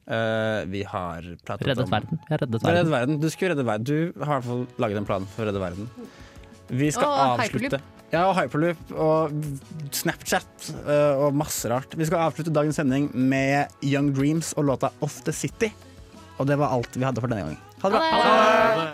Eh, 0.09 0.65
vi 0.73 0.83
har 0.89 1.27
pratet 1.45 1.69
Reddet 1.69 1.85
om 1.85 1.91
verden. 1.93 2.19
Jeg 2.31 2.41
reddet 2.41 2.61
Du 2.63 2.67
har 2.67 2.75
reddet 2.79 2.91
verden. 2.91 2.95
verden. 2.97 3.21
Du 3.21 3.29
skulle 3.31 3.51
redde 3.53 3.65
verden. 3.69 3.85
Du 3.85 4.25
har 4.25 4.31
i 4.31 4.41
hvert 4.41 4.49
fall 4.49 4.67
laget 4.81 4.97
en 5.03 5.09
plan 5.09 5.27
for 5.35 5.45
å 5.45 5.49
redde 5.51 5.61
verden. 5.61 5.91
Vi 6.69 6.91
skal 6.93 7.13
hyperloop. 7.13 7.45
avslutte 7.45 7.81
Ja, 8.13 8.23
og 8.31 8.37
Hyperloop 8.39 8.93
og 8.97 9.35
Snapchat 9.93 10.71
uh, 10.89 11.27
og 11.27 11.35
masse 11.37 11.69
rart. 11.69 11.93
Vi 11.97 12.07
skal 12.09 12.25
avslutte 12.25 12.53
dagens 12.57 12.77
sending 12.81 13.11
med 13.13 13.69
Young 13.85 14.15
Dreams 14.17 14.55
og 14.57 14.65
låta 14.71 14.89
Off 15.05 15.21
The 15.25 15.33
City. 15.37 15.69
Og 16.39 16.47
det 16.49 16.57
var 16.57 16.73
alt 16.73 16.97
vi 16.97 17.05
hadde 17.05 17.21
for 17.21 17.29
denne 17.29 17.45
gangen. 17.45 17.61
Ha 17.83 17.91
det 17.93 18.01
bra! 18.01 18.09
Ha 18.09 18.81
det! 18.81 18.89